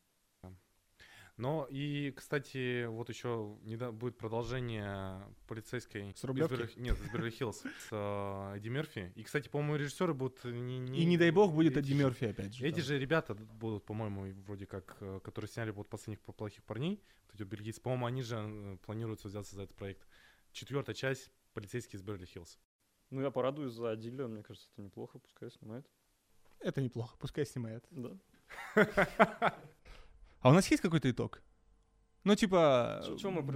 Но 1.37 1.67
и, 1.71 2.11
кстати, 2.11 2.85
вот 2.85 3.09
еще 3.09 3.57
будет 3.93 4.19
продолжение 4.19 5.23
полицейской... 5.49 6.13
С 6.15 6.23
Рублевки? 6.23 6.53
Из 6.53 6.77
Нет, 6.77 7.01
из 7.01 7.11
Берли 7.11 7.31
Хиллз 7.31 7.61
с 7.61 7.89
э, 7.93 8.57
Эдди 8.59 8.69
Мерфи. 8.69 9.11
И, 9.17 9.23
кстати, 9.23 9.49
по-моему, 9.49 9.77
режиссеры 9.77 10.13
будут... 10.13 10.45
Не, 10.45 10.79
не, 10.79 11.01
и 11.01 11.05
не 11.07 11.17
дай 11.17 11.31
бог 11.31 11.55
будет 11.55 11.79
Эдди 11.79 11.95
Мерфи 11.95 12.25
опять 12.25 12.55
же. 12.55 12.67
Эти 12.67 12.77
там. 12.77 12.85
же 12.85 12.99
ребята 12.99 13.35
будут, 13.35 13.87
по-моему, 13.87 14.31
вроде 14.45 14.67
как, 14.67 14.99
э, 15.01 15.21
которые 15.25 15.49
сняли 15.49 15.71
вот 15.71 15.89
последних 15.89 16.21
плохих 16.21 16.63
парней, 16.65 17.03
вот 17.25 17.37
эти 17.37 17.43
бельгийцы, 17.45 17.81
по-моему, 17.81 18.05
они 18.05 18.21
же 18.21 18.37
э, 18.37 18.77
планируют 18.85 19.25
взяться 19.25 19.57
за 19.57 19.63
этот 19.63 19.77
проект. 19.77 20.07
Четвертая 20.53 20.95
часть 20.95 21.31
полицейский 21.55 21.97
из 21.97 22.03
Берли 22.03 22.27
Хиллз. 22.27 22.59
Ну, 23.09 23.23
я 23.23 23.31
порадуюсь 23.31 23.73
за 23.73 23.93
Адиля, 23.93 24.29
мне 24.29 24.43
кажется, 24.43 24.69
это 24.73 24.83
неплохо, 24.83 25.19
пускай 25.19 25.51
снимает. 25.51 25.87
Это 26.61 26.81
неплохо, 26.81 27.17
пускай 27.19 27.47
снимает. 27.47 27.85
Да. 27.91 28.11
А 30.41 30.51
у 30.51 30.53
нас 30.53 30.71
есть 30.71 30.83
какой-то 30.83 31.11
итог? 31.11 31.43
Ну, 32.25 32.35
типа, 32.35 33.03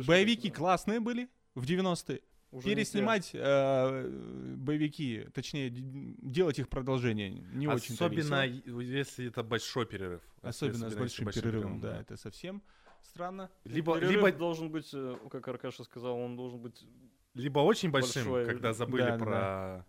боевики 0.07 0.51
классные 0.51 1.01
были 1.01 1.29
в 1.55 1.65
90-е. 1.65 2.21
Уже 2.51 2.69
Переснимать 2.69 3.31
э, 3.33 4.09
боевики, 4.57 5.27
точнее, 5.35 5.71
делать 5.71 6.61
их 6.61 6.69
продолжение 6.69 7.31
не 7.31 7.67
очень 7.67 7.95
Особенно, 7.95 8.45
если 8.45 9.27
это 9.27 9.43
большой 9.43 9.87
перерыв. 9.87 10.23
Особенно 10.41 10.89
с 10.89 10.95
большим, 10.95 11.25
большим 11.25 11.43
перерывом, 11.43 11.81
да, 11.81 11.91
да, 11.91 12.01
это 12.01 12.17
совсем 12.17 12.63
странно. 13.03 13.51
Либо, 13.65 13.99
либо 13.99 14.31
должен 14.31 14.71
быть, 14.71 14.89
э, 14.95 15.17
как 15.31 15.49
Аркаша 15.49 15.83
сказал, 15.83 16.17
он 16.17 16.37
должен 16.37 16.61
быть 16.61 16.87
либо 17.35 17.59
очень 17.59 17.91
большим, 17.91 18.31
большой, 18.31 18.47
когда 18.47 18.73
забыли 18.73 19.03
да, 19.03 19.19
про 19.19 19.31
да 19.31 19.87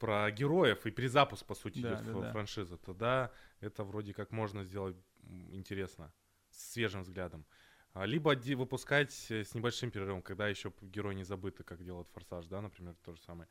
про 0.00 0.30
героев 0.30 0.86
и 0.86 0.90
перезапуск, 0.90 1.46
по 1.46 1.54
сути, 1.54 1.82
да, 1.82 2.00
да, 2.00 2.12
да. 2.12 2.32
франшизы, 2.32 2.78
тогда 2.78 3.30
это 3.60 3.84
вроде 3.84 4.14
как 4.14 4.32
можно 4.32 4.64
сделать 4.64 4.96
интересно, 5.52 6.12
с 6.48 6.72
свежим 6.72 7.02
взглядом. 7.02 7.44
А, 7.92 8.06
либо 8.06 8.34
выпускать 8.56 9.12
с 9.12 9.54
небольшим 9.54 9.90
перерывом, 9.90 10.22
когда 10.22 10.48
еще 10.48 10.72
герой 10.80 11.14
не 11.14 11.24
забыты, 11.24 11.64
как 11.64 11.84
делает 11.84 12.08
Форсаж, 12.08 12.46
да, 12.46 12.60
например, 12.60 12.94
то 13.04 13.12
же 13.12 13.20
самое. 13.20 13.48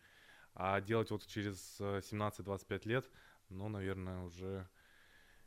А 0.56 0.82
делать 0.82 1.12
вот 1.12 1.26
через 1.28 1.80
17-25 1.80 2.66
э, 2.70 2.90
лет, 2.90 3.12
ну, 3.50 3.70
наверное, 3.70 4.22
уже... 4.24 4.68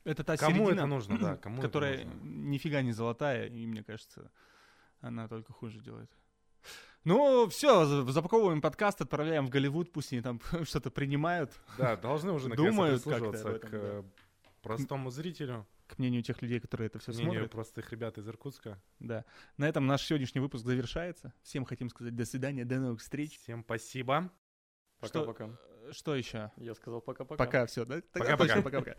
Это 0.05 0.25
та 0.25 0.37
кому 0.37 0.67
середина, 0.67 0.81
это 0.81 0.87
нужно, 0.87 1.19
да, 1.19 1.37
кому 1.43 1.61
которая 1.63 1.95
это 1.95 2.07
нужно? 2.07 2.29
нифига 2.29 2.83
не 2.83 2.93
золотая, 2.93 3.49
и 3.49 3.67
мне 3.67 3.83
кажется, 3.83 4.31
она 5.01 5.27
только 5.27 5.53
хуже 5.53 5.81
делает. 5.81 6.11
Ну, 7.05 7.49
все, 7.49 7.85
запаковываем 7.85 8.61
подкаст, 8.61 9.01
отправляем 9.01 9.47
в 9.47 9.51
Голливуд, 9.51 9.93
пусть 9.93 10.13
они 10.13 10.23
там 10.23 10.41
что-то 10.65 10.91
принимают. 10.91 11.51
Да, 11.77 11.97
должны 11.97 12.33
уже 12.33 12.49
наконец-то 12.49 13.11
прислушиваться 13.11 13.59
к 13.59 13.69
э, 13.73 14.03
простому 14.63 15.11
зрителю. 15.11 15.67
К 15.89 15.99
мнению 15.99 16.23
тех 16.23 16.41
людей, 16.41 16.59
которые 16.59 16.87
это 16.87 16.99
все 17.01 17.13
к 17.13 17.17
мнению 17.17 17.33
смотрят. 17.33 17.51
простых 17.51 17.93
ребят 17.93 18.17
из 18.17 18.27
Иркутска. 18.27 18.81
Да. 18.99 19.27
На 19.59 19.69
этом 19.69 19.87
наш 19.87 20.03
сегодняшний 20.03 20.41
выпуск 20.41 20.65
завершается. 20.65 21.35
Всем 21.43 21.65
хотим 21.67 21.91
сказать 21.91 22.15
до 22.15 22.25
свидания, 22.25 22.65
до 22.65 22.79
новых 22.79 23.01
встреч. 23.01 23.39
Всем 23.41 23.63
спасибо. 23.63 24.31
Пока-пока. 25.01 25.49
Что, 25.49 25.93
что 25.93 26.15
еще? 26.15 26.51
Я 26.57 26.75
сказал 26.75 27.03
пока-пока. 27.03 27.45
Пока, 27.45 27.67
все, 27.67 27.85
да? 27.85 28.01
Пока-пока. 28.13 28.63
Пока-пока. 28.63 28.95